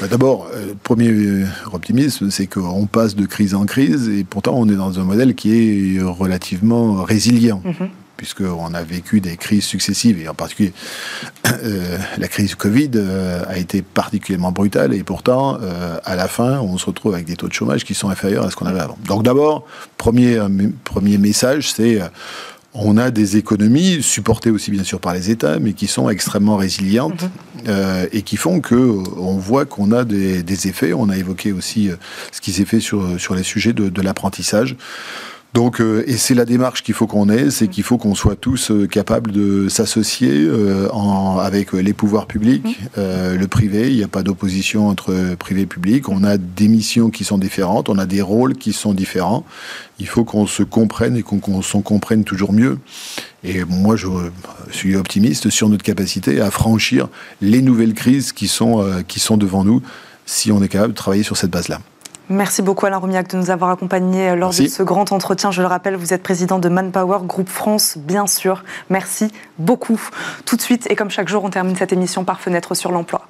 Bah, 0.00 0.06
D'abord, 0.08 0.48
le 0.54 0.74
premier 0.74 1.44
optimisme, 1.70 2.30
c'est 2.30 2.46
qu'on 2.46 2.86
passe 2.86 3.14
de 3.14 3.26
crise 3.26 3.54
en 3.54 3.66
crise 3.66 4.08
et 4.08 4.24
pourtant 4.24 4.54
on 4.56 4.68
est 4.68 4.76
dans 4.76 4.98
un 4.98 5.04
modèle 5.04 5.34
qui 5.34 5.98
est 5.98 6.02
relativement 6.02 7.02
résilient. 7.02 7.62
Mm-hmm 7.66 7.88
puisqu'on 8.22 8.72
a 8.72 8.84
vécu 8.84 9.20
des 9.20 9.36
crises 9.36 9.64
successives, 9.64 10.20
et 10.20 10.28
en 10.28 10.34
particulier 10.34 10.72
euh, 11.64 11.98
la 12.18 12.28
crise 12.28 12.54
Covid 12.54 12.90
euh, 12.94 13.42
a 13.48 13.58
été 13.58 13.82
particulièrement 13.82 14.52
brutale, 14.52 14.94
et 14.94 15.02
pourtant, 15.02 15.58
euh, 15.60 15.98
à 16.04 16.14
la 16.14 16.28
fin, 16.28 16.60
on 16.60 16.78
se 16.78 16.86
retrouve 16.86 17.14
avec 17.14 17.26
des 17.26 17.34
taux 17.34 17.48
de 17.48 17.52
chômage 17.52 17.84
qui 17.84 17.94
sont 17.94 18.10
inférieurs 18.10 18.46
à 18.46 18.50
ce 18.52 18.54
qu'on 18.54 18.66
avait 18.66 18.78
avant. 18.78 18.96
Donc 19.08 19.24
d'abord, 19.24 19.66
premier, 19.98 20.38
premier 20.84 21.18
message, 21.18 21.72
c'est 21.72 21.98
on 22.74 22.96
a 22.96 23.10
des 23.10 23.38
économies 23.38 24.04
supportées 24.04 24.50
aussi 24.50 24.70
bien 24.70 24.84
sûr 24.84 25.00
par 25.00 25.14
les 25.14 25.32
États, 25.32 25.58
mais 25.58 25.72
qui 25.72 25.88
sont 25.88 26.08
extrêmement 26.08 26.56
résilientes 26.56 27.24
mm-hmm. 27.66 28.08
et 28.12 28.22
qui 28.22 28.36
font 28.36 28.60
que 28.60 28.74
on 29.16 29.36
voit 29.36 29.66
qu'on 29.66 29.90
a 29.90 30.04
des, 30.04 30.68
effets. 30.68 30.92
On 30.92 31.08
a 31.08 31.16
évoqué 31.16 31.50
aussi 31.50 31.90
ce 32.30 32.40
qui 32.40 32.52
s'est 32.52 32.64
fait 32.64 32.80
sur, 32.80 33.20
sur 33.20 33.34
les 33.34 33.42
sujets 33.42 33.72
de, 33.72 33.88
de 33.88 34.00
l'apprentissage. 34.00 34.76
Donc, 35.54 35.82
euh, 35.82 36.02
et 36.06 36.16
c'est 36.16 36.34
la 36.34 36.46
démarche 36.46 36.82
qu'il 36.82 36.94
faut 36.94 37.06
qu'on 37.06 37.28
ait, 37.28 37.50
c'est 37.50 37.68
qu'il 37.68 37.84
faut 37.84 37.98
qu'on 37.98 38.14
soit 38.14 38.36
tous 38.36 38.70
euh, 38.70 38.86
capables 38.86 39.32
de 39.32 39.68
s'associer 39.68 40.30
euh, 40.32 40.88
avec 41.40 41.74
les 41.74 41.92
pouvoirs 41.92 42.26
publics, 42.26 42.64
mmh. 42.96 43.34
le 43.38 43.46
privé. 43.46 43.90
Il 43.90 43.96
n'y 43.96 44.02
a 44.02 44.08
pas 44.08 44.22
d'opposition 44.22 44.88
entre 44.88 45.34
privé 45.38 45.62
et 45.62 45.66
public. 45.66 46.08
On 46.08 46.24
a 46.24 46.38
des 46.38 46.68
missions 46.68 47.10
qui 47.10 47.24
sont 47.24 47.36
différentes, 47.36 47.90
on 47.90 47.98
a 47.98 48.06
des 48.06 48.22
rôles 48.22 48.54
qui 48.54 48.72
sont 48.72 48.94
différents. 48.94 49.44
Il 49.98 50.06
faut 50.06 50.24
qu'on 50.24 50.46
se 50.46 50.62
comprenne 50.62 51.16
et 51.16 51.22
qu'on 51.22 51.62
s'en 51.62 51.82
comprenne 51.82 52.24
toujours 52.24 52.52
mieux. 52.52 52.78
Et 53.44 53.64
moi, 53.64 53.96
je 53.96 54.08
suis 54.70 54.96
optimiste 54.96 55.50
sur 55.50 55.68
notre 55.68 55.84
capacité 55.84 56.40
à 56.40 56.50
franchir 56.50 57.08
les 57.40 57.60
nouvelles 57.60 57.94
crises 57.94 58.32
qui 58.32 58.48
sont, 58.48 58.84
qui 59.06 59.20
sont 59.20 59.36
devant 59.36 59.64
nous 59.64 59.82
si 60.24 60.50
on 60.50 60.62
est 60.62 60.68
capable 60.68 60.92
de 60.92 60.98
travailler 60.98 61.24
sur 61.24 61.36
cette 61.36 61.50
base-là. 61.50 61.80
Merci 62.32 62.62
beaucoup 62.62 62.86
Alain 62.86 62.96
Roumiac 62.96 63.28
de 63.28 63.36
nous 63.36 63.50
avoir 63.50 63.68
accompagnés 63.68 64.30
euh, 64.30 64.36
lors 64.36 64.54
de 64.54 64.66
ce 64.66 64.82
grand 64.82 65.12
entretien. 65.12 65.50
Je 65.50 65.60
le 65.60 65.68
rappelle, 65.68 65.96
vous 65.96 66.14
êtes 66.14 66.22
président 66.22 66.58
de 66.58 66.70
Manpower 66.70 67.18
Group 67.26 67.50
France, 67.50 67.98
bien 67.98 68.26
sûr. 68.26 68.64
Merci 68.88 69.30
beaucoup. 69.58 70.00
Tout 70.46 70.56
de 70.56 70.62
suite, 70.62 70.90
et 70.90 70.96
comme 70.96 71.10
chaque 71.10 71.28
jour, 71.28 71.44
on 71.44 71.50
termine 71.50 71.76
cette 71.76 71.92
émission 71.92 72.24
par 72.24 72.40
fenêtre 72.40 72.74
sur 72.74 72.90
l'emploi. 72.90 73.28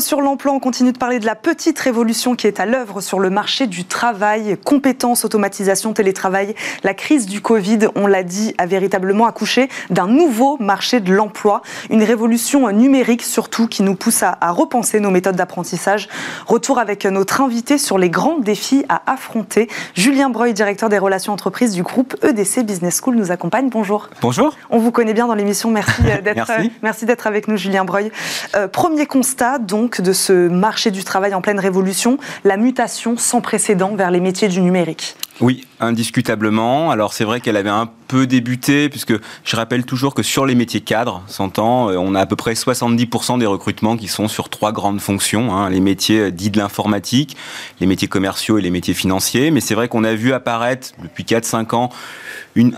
Sur 0.00 0.20
l'emploi, 0.20 0.52
on 0.52 0.60
continue 0.60 0.92
de 0.92 0.98
parler 0.98 1.18
de 1.18 1.26
la 1.26 1.34
petite 1.34 1.78
révolution 1.78 2.34
qui 2.34 2.46
est 2.46 2.60
à 2.60 2.66
l'œuvre 2.66 3.00
sur 3.00 3.18
le 3.18 3.30
marché 3.30 3.66
du 3.66 3.84
travail, 3.84 4.56
compétences, 4.64 5.24
automatisation, 5.24 5.92
télétravail. 5.92 6.54
La 6.82 6.94
crise 6.94 7.26
du 7.26 7.40
Covid, 7.40 7.88
on 7.94 8.06
l'a 8.06 8.22
dit, 8.22 8.54
a 8.58 8.66
véritablement 8.66 9.26
accouché 9.26 9.68
d'un 9.90 10.06
nouveau 10.06 10.56
marché 10.60 11.00
de 11.00 11.12
l'emploi, 11.12 11.62
une 11.90 12.02
révolution 12.02 12.70
numérique 12.70 13.22
surtout 13.22 13.66
qui 13.66 13.82
nous 13.82 13.94
pousse 13.94 14.22
à, 14.22 14.36
repenser 14.50 15.00
nos 15.00 15.10
méthodes 15.10 15.36
d'apprentissage. 15.36 16.08
Retour 16.46 16.78
avec 16.78 17.04
notre 17.04 17.40
invité 17.40 17.76
sur 17.78 17.98
les 17.98 18.10
grands 18.10 18.38
défis 18.38 18.84
à 18.88 19.02
affronter. 19.10 19.68
Julien 19.94 20.30
Breuil, 20.30 20.54
directeur 20.54 20.88
des 20.88 20.98
relations 20.98 21.32
entreprises 21.32 21.72
du 21.72 21.82
groupe 21.82 22.16
EDC 22.22 22.64
Business 22.64 23.00
School, 23.02 23.16
nous 23.16 23.30
accompagne. 23.30 23.68
Bonjour. 23.68 24.08
Bonjour. 24.20 24.54
On 24.70 24.78
vous 24.78 24.92
connaît 24.92 25.14
bien 25.14 25.26
dans 25.26 25.34
l'émission. 25.34 25.70
Merci 25.70 26.02
euh, 26.06 26.20
d'être 26.22 26.50
merci. 26.82 27.06
d'être 27.06 27.26
avec 27.26 27.48
nous, 27.48 27.56
Julien 27.56 27.84
Breuil. 27.84 28.10
Euh, 28.56 28.68
premier 28.68 29.06
constat, 29.06 29.58
de 29.72 30.12
ce 30.12 30.48
marché 30.48 30.90
du 30.90 31.02
travail 31.02 31.34
en 31.34 31.40
pleine 31.40 31.58
révolution, 31.58 32.18
la 32.44 32.56
mutation 32.56 33.16
sans 33.16 33.40
précédent 33.40 33.94
vers 33.94 34.10
les 34.10 34.20
métiers 34.20 34.48
du 34.48 34.60
numérique. 34.60 35.16
Oui, 35.40 35.66
indiscutablement. 35.82 36.90
Alors 36.90 37.12
c'est 37.12 37.24
vrai 37.24 37.40
qu'elle 37.40 37.56
avait 37.56 37.70
un 37.70 37.88
peu 38.08 38.26
débuté, 38.26 38.88
puisque 38.88 39.14
je 39.44 39.56
rappelle 39.56 39.84
toujours 39.84 40.14
que 40.14 40.22
sur 40.22 40.46
les 40.46 40.54
métiers 40.54 40.80
cadres, 40.80 41.22
s'entend, 41.26 41.90
euh, 41.90 41.96
on 41.96 42.14
a 42.14 42.20
à 42.20 42.26
peu 42.26 42.36
près 42.36 42.54
70% 42.54 43.38
des 43.38 43.46
recrutements 43.46 43.96
qui 43.96 44.08
sont 44.08 44.28
sur 44.28 44.48
trois 44.48 44.72
grandes 44.72 45.00
fonctions, 45.00 45.54
hein, 45.54 45.70
les 45.70 45.80
métiers 45.80 46.20
euh, 46.20 46.30
dits 46.30 46.50
de 46.50 46.58
l'informatique, 46.58 47.36
les 47.80 47.86
métiers 47.86 48.08
commerciaux 48.08 48.58
et 48.58 48.62
les 48.62 48.70
métiers 48.70 48.94
financiers. 48.94 49.50
Mais 49.50 49.60
c'est 49.60 49.74
vrai 49.74 49.88
qu'on 49.88 50.04
a 50.04 50.14
vu 50.14 50.32
apparaître 50.32 50.92
depuis 51.02 51.24
4-5 51.24 51.74
ans 51.74 51.90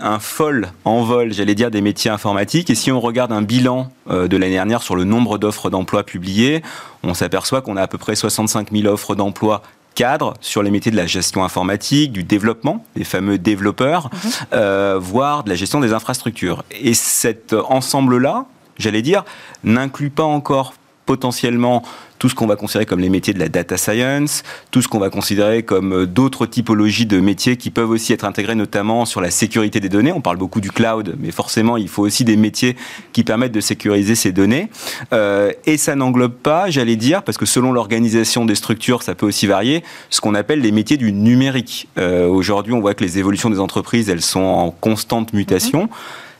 un 0.01 0.19
fol 0.19 0.69
envol, 0.85 1.33
j'allais 1.33 1.55
dire, 1.55 1.69
des 1.69 1.81
métiers 1.81 2.09
informatiques. 2.11 2.69
Et 2.69 2.75
si 2.75 2.91
on 2.91 2.99
regarde 2.99 3.31
un 3.31 3.41
bilan 3.41 3.91
euh, 4.09 4.27
de 4.27 4.37
l'année 4.37 4.53
dernière 4.53 4.81
sur 4.81 4.95
le 4.95 5.03
nombre 5.03 5.37
d'offres 5.37 5.69
d'emploi 5.69 6.03
publiées, 6.03 6.61
on 7.03 7.13
s'aperçoit 7.13 7.61
qu'on 7.61 7.77
a 7.77 7.81
à 7.81 7.87
peu 7.87 7.97
près 7.97 8.15
65 8.15 8.71
000 8.71 8.85
offres 8.91 9.15
d'emploi 9.15 9.61
cadres 9.95 10.35
sur 10.41 10.61
les 10.61 10.71
métiers 10.71 10.91
de 10.91 10.97
la 10.97 11.07
gestion 11.07 11.43
informatique, 11.43 12.11
du 12.11 12.23
développement, 12.23 12.85
les 12.95 13.03
fameux 13.03 13.37
développeurs, 13.37 14.09
mhm. 14.11 14.31
euh, 14.53 14.99
voire 15.01 15.43
de 15.43 15.49
la 15.49 15.55
gestion 15.55 15.79
des 15.79 15.93
infrastructures. 15.93 16.63
Et 16.71 16.93
cet 16.93 17.53
ensemble-là, 17.53 18.45
j'allais 18.77 19.01
dire, 19.01 19.23
n'inclut 19.63 20.09
pas 20.09 20.23
encore 20.23 20.73
potentiellement 21.05 21.83
tout 22.19 22.29
ce 22.29 22.35
qu'on 22.35 22.47
va 22.47 22.55
considérer 22.55 22.85
comme 22.85 23.01
les 23.01 23.09
métiers 23.09 23.33
de 23.33 23.39
la 23.39 23.49
data 23.49 23.77
science, 23.77 24.43
tout 24.71 24.81
ce 24.81 24.87
qu'on 24.87 24.99
va 24.99 25.09
considérer 25.09 25.63
comme 25.63 25.93
euh, 25.93 26.05
d'autres 26.05 26.45
typologies 26.45 27.05
de 27.05 27.19
métiers 27.19 27.57
qui 27.57 27.71
peuvent 27.71 27.89
aussi 27.89 28.13
être 28.13 28.23
intégrés 28.23 28.55
notamment 28.55 29.05
sur 29.05 29.21
la 29.21 29.31
sécurité 29.31 29.79
des 29.79 29.89
données. 29.89 30.11
On 30.11 30.21
parle 30.21 30.37
beaucoup 30.37 30.61
du 30.61 30.71
cloud, 30.71 31.15
mais 31.19 31.31
forcément 31.31 31.77
il 31.77 31.89
faut 31.89 32.03
aussi 32.03 32.23
des 32.23 32.37
métiers 32.37 32.75
qui 33.11 33.23
permettent 33.23 33.51
de 33.51 33.61
sécuriser 33.61 34.15
ces 34.15 34.31
données. 34.31 34.69
Euh, 35.13 35.51
et 35.65 35.77
ça 35.77 35.95
n'englobe 35.95 36.33
pas, 36.33 36.69
j'allais 36.69 36.95
dire, 36.95 37.23
parce 37.23 37.37
que 37.37 37.45
selon 37.45 37.71
l'organisation 37.71 38.45
des 38.45 38.55
structures, 38.55 39.03
ça 39.03 39.13
peut 39.13 39.25
aussi 39.25 39.45
varier, 39.45 39.83
ce 40.09 40.21
qu'on 40.21 40.35
appelle 40.35 40.61
les 40.61 40.71
métiers 40.71 40.97
du 40.97 41.11
numérique. 41.11 41.87
Euh, 41.97 42.27
Aujourd'hui, 42.27 42.73
on 42.73 42.79
voit 42.79 42.93
que 42.93 43.03
les 43.03 43.19
évolutions 43.19 43.49
des 43.49 43.59
entreprises, 43.59 44.09
elles 44.09 44.21
sont 44.21 44.39
en 44.39 44.71
constante 44.71 45.33
mutation. 45.33 45.89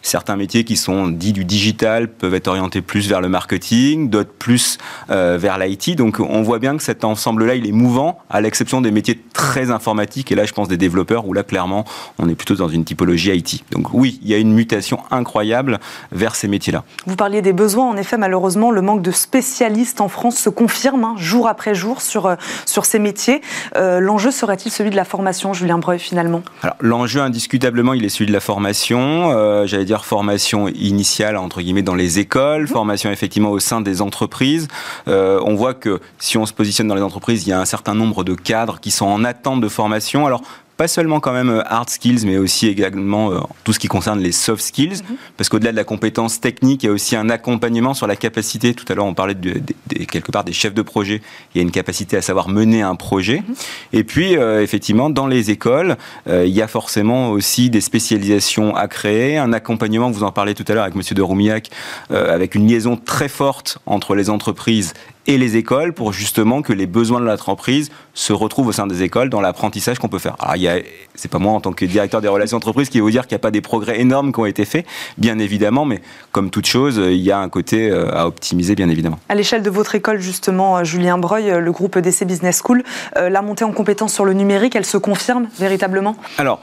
Certains 0.06 0.36
métiers 0.36 0.66
qui 0.66 0.78
sont 0.78 1.08
dits 1.08 1.34
du 1.34 1.46
digital 1.46 2.08
peuvent 2.08 2.36
être 2.36 2.48
orientés 2.48 2.84
plus 2.84 3.10
vers 3.10 3.22
le 3.22 3.28
marketing, 3.28 4.12
d'autres 4.12 4.34
plus 4.38 4.78
euh, 5.10 5.36
vers 5.42 5.58
l'IT. 5.58 5.96
Donc 5.96 6.20
on 6.20 6.44
voit 6.44 6.60
bien 6.60 6.78
que 6.78 6.84
cet 6.84 7.04
ensemble-là, 7.04 7.56
il 7.56 7.68
est 7.68 7.72
mouvant, 7.72 8.20
à 8.30 8.40
l'exception 8.40 8.82
des 8.82 8.92
métiers 8.92 9.20
très 9.34 9.72
informatiques. 9.72 10.32
Et 10.32 10.36
là, 10.36 10.46
je 10.46 10.54
pense 10.54 10.68
des 10.68 10.78
développeurs, 10.78 11.28
où 11.28 11.34
là, 11.34 11.42
clairement, 11.42 11.86
on 12.20 12.30
est 12.30 12.36
plutôt 12.36 12.54
dans 12.54 12.68
une 12.68 12.86
typologie 12.86 13.36
IT. 13.36 13.64
Donc 13.72 13.96
oui, 13.96 14.20
il 14.22 14.30
y 14.30 14.36
a 14.36 14.38
une 14.38 14.54
mutation 14.54 15.00
incroyable 15.10 15.80
vers 16.12 16.36
ces 16.36 16.48
métiers-là. 16.48 16.84
Vous 17.08 17.16
parliez 17.16 17.42
des 17.42 17.54
besoins. 17.54 17.90
En 17.90 17.98
effet, 17.98 18.20
malheureusement, 18.20 18.70
le 18.70 18.84
manque 18.84 19.02
de 19.02 19.12
spécialistes 19.12 20.02
en 20.02 20.08
France 20.08 20.38
se 20.38 20.50
confirme 20.50 21.04
hein, 21.04 21.16
jour 21.18 21.48
après 21.48 21.74
jour 21.74 22.02
sur, 22.02 22.28
euh, 22.28 22.36
sur 22.68 22.86
ces 22.86 23.00
métiers. 23.00 23.42
Euh, 23.76 24.00
l'enjeu 24.00 24.30
serait-il 24.30 24.72
celui 24.72 24.92
de 24.92 24.96
la 24.98 25.04
formation, 25.04 25.54
Julien 25.54 25.80
Breuil, 25.80 25.98
finalement? 25.98 26.44
Alors 26.62 26.76
l'enjeu, 26.80 27.22
indiscutablement, 27.22 27.94
il 27.94 28.06
est 28.06 28.10
celui 28.10 28.28
de 28.28 28.34
la 28.34 28.40
formation. 28.40 29.66
J'allais 29.66 29.86
dire 29.86 29.95
dire 29.96 30.06
formation 30.06 30.68
initiale 30.68 31.38
entre 31.38 31.62
guillemets 31.62 31.82
dans 31.82 31.96
les 31.96 32.20
écoles, 32.20 32.64
mhm. 32.64 32.68
formation 32.68 33.12
effectivement 33.12 33.52
au 33.52 33.60
sein 33.60 33.82
des 33.82 34.02
entreprises. 34.02 34.68
Euh, 35.08 35.40
on 35.46 35.56
voit 35.56 35.74
que 35.74 36.00
si 36.20 36.38
on 36.38 36.46
se 36.46 36.54
positionne 36.54 36.88
dans 36.88 36.96
les 36.96 37.02
entreprises, 37.02 37.46
il 37.46 37.50
y 37.50 37.54
a 37.54 37.60
un 37.60 37.66
certain 37.66 37.96
nombre 37.96 38.24
de 38.24 38.34
cadres 38.34 38.80
qui 38.80 38.92
sont 38.92 39.06
en 39.06 39.24
attente 39.24 39.62
de 39.62 39.68
formation. 39.68 40.26
Alors 40.26 40.42
pas 40.78 40.88
seulement 40.88 41.20
quand 41.20 41.32
même 41.32 41.50
euh, 41.50 41.62
hard 41.66 41.90
skills, 41.90 42.26
mais 42.26 42.38
aussi 42.38 42.68
également 42.68 43.32
euh, 43.32 43.40
tout 43.64 43.74
ce 43.74 43.80
qui 43.80 43.88
concerne 43.88 44.20
les 44.20 44.32
soft 44.32 44.62
skills, 44.62 45.02
mhm. 45.10 45.18
parce 45.38 45.50
qu'au-delà 45.50 45.72
de 45.72 45.78
la 45.78 45.84
compétence 45.84 46.42
technique, 46.42 46.84
il 46.84 46.88
y 46.88 46.90
a 46.90 46.92
aussi 46.92 47.16
un 47.16 47.30
accompagnement 47.30 47.94
sur 47.94 48.08
la 48.08 48.16
capacité. 48.16 48.74
Tout 48.74 48.86
à 48.90 48.96
l'heure, 48.96 49.06
on 49.06 49.14
parlait 49.14 49.36
de, 49.36 49.62
quelque 50.06 50.32
part 50.32 50.44
des 50.44 50.54
chefs 50.54 50.74
de 50.74 50.82
projet. 50.82 51.22
Il 51.54 51.58
y 51.58 51.60
a 51.60 51.64
une 51.64 51.72
capacité 51.72 52.18
à 52.18 52.22
savoir 52.22 52.50
mener 52.50 52.82
un 52.82 52.96
projet. 52.96 53.44
Mhm. 53.48 53.56
Et 53.94 54.04
puis, 54.04 54.38
euh, 54.38 54.62
effectivement, 54.62 55.10
dans 55.10 55.28
les 55.28 55.52
écoles, 55.52 55.98
il 56.28 56.48
y 56.48 56.62
a 56.62 56.68
forcément 56.68 57.30
aussi 57.30 57.70
des 57.70 57.82
spécialisations 57.82 58.76
à 58.76 58.88
créer, 58.88 59.38
un 59.38 59.54
accompagnement. 59.54 60.10
Vous 60.12 60.24
en 60.24 60.32
parlez 60.32 60.54
tout 60.54 60.66
à 60.68 60.74
l'heure 60.74 60.84
avec 60.84 60.96
Monsieur 60.96 61.16
de 61.16 61.22
Roumiac, 61.22 61.70
avec 62.10 62.56
une 62.56 62.68
liaison 62.68 62.98
très 62.98 63.30
forte 63.30 63.78
entre 63.86 64.16
les 64.16 64.30
entreprises 64.30 64.94
et 65.28 65.38
les 65.38 65.58
écoles 65.58 65.94
pour 65.94 66.14
justement 66.14 66.62
que 66.62 66.74
les 66.74 66.88
besoins 66.88 67.20
de 67.20 67.26
l'entreprise 67.26 67.90
se 68.14 68.34
retrouvent 68.34 68.68
au 68.68 68.72
sein 68.72 68.88
des 68.88 69.04
écoles 69.04 69.30
dans 69.30 69.42
l'apprentissage 69.42 70.00
qu'on 70.00 70.08
peut 70.08 70.20
faire. 70.20 70.36
Alors, 70.40 70.56
il 70.56 70.62
y 70.62 70.68
a, 70.68 70.78
c'est 71.16 71.30
pas 71.30 71.40
moi 71.40 71.52
en 71.54 71.62
tant 71.62 71.74
que 71.74 71.86
directeur 71.86 72.22
des 72.22 72.28
relations 72.28 72.58
entreprises 72.58 72.90
qui 72.90 72.98
vais 72.98 73.02
vous 73.02 73.12
dire 73.12 73.28
qu'il 73.28 73.36
n'y 73.36 73.40
a 73.40 73.40
pas 73.40 73.52
des 73.52 73.62
progrès 73.62 74.00
énormes 74.00 74.32
qui 74.32 74.40
ont 74.40 74.46
été 74.46 74.66
faits, 74.66 74.86
bien 75.18 75.40
évidemment, 75.40 75.86
mais 75.86 76.02
comme 76.32 76.50
toute 76.50 76.66
chose, 76.66 76.98
il 76.98 77.18
y 77.18 77.32
a 77.32 77.40
un 77.40 77.50
côté 77.50 77.90
euh, 77.90 78.16
à 78.16 78.28
optimiser, 78.28 78.76
bien 78.76 78.90
évidemment. 78.90 79.20
À 79.30 79.36
l'échelle 79.36 79.64
de 79.64 79.70
votre 79.70 79.96
école, 79.96 80.20
justement, 80.20 80.78
euh, 80.78 80.84
Julien 80.84 81.18
Breuil, 81.18 81.50
euh, 81.50 81.60
le 81.60 81.72
groupe 81.72 81.98
DC 81.98 82.24
Business 82.26 82.62
School, 82.64 82.84
la 83.16 83.42
montée 83.42 83.64
en 83.64 83.72
compétences 83.72 84.14
sur 84.14 84.26
le 84.26 84.34
numérique, 84.34 84.76
elle 84.76 84.86
se 84.86 84.98
confirme 84.98 85.48
véritablement? 85.60 86.16
Alors, 86.38 86.62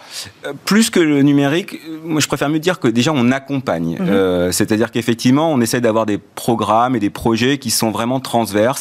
plus 0.65 0.91
que 0.91 1.01
le 1.01 1.23
numérique, 1.23 1.79
moi 2.05 2.21
je 2.21 2.27
préfère 2.27 2.49
mieux 2.49 2.59
dire 2.59 2.81
que 2.81 2.89
déjà 2.89 3.13
on 3.15 3.31
accompagne. 3.33 3.99
Mhm. 3.99 4.53
c'est-à-dire 4.53 4.91
qu'effectivement, 4.91 5.53
on 5.53 5.61
essaie 5.61 5.81
d'avoir 5.81 6.07
des 6.07 6.19
programmes 6.19 6.97
et 6.97 7.01
des 7.01 7.11
projets 7.11 7.59
qui 7.59 7.71
sont 7.71 7.91
vraiment 7.91 8.21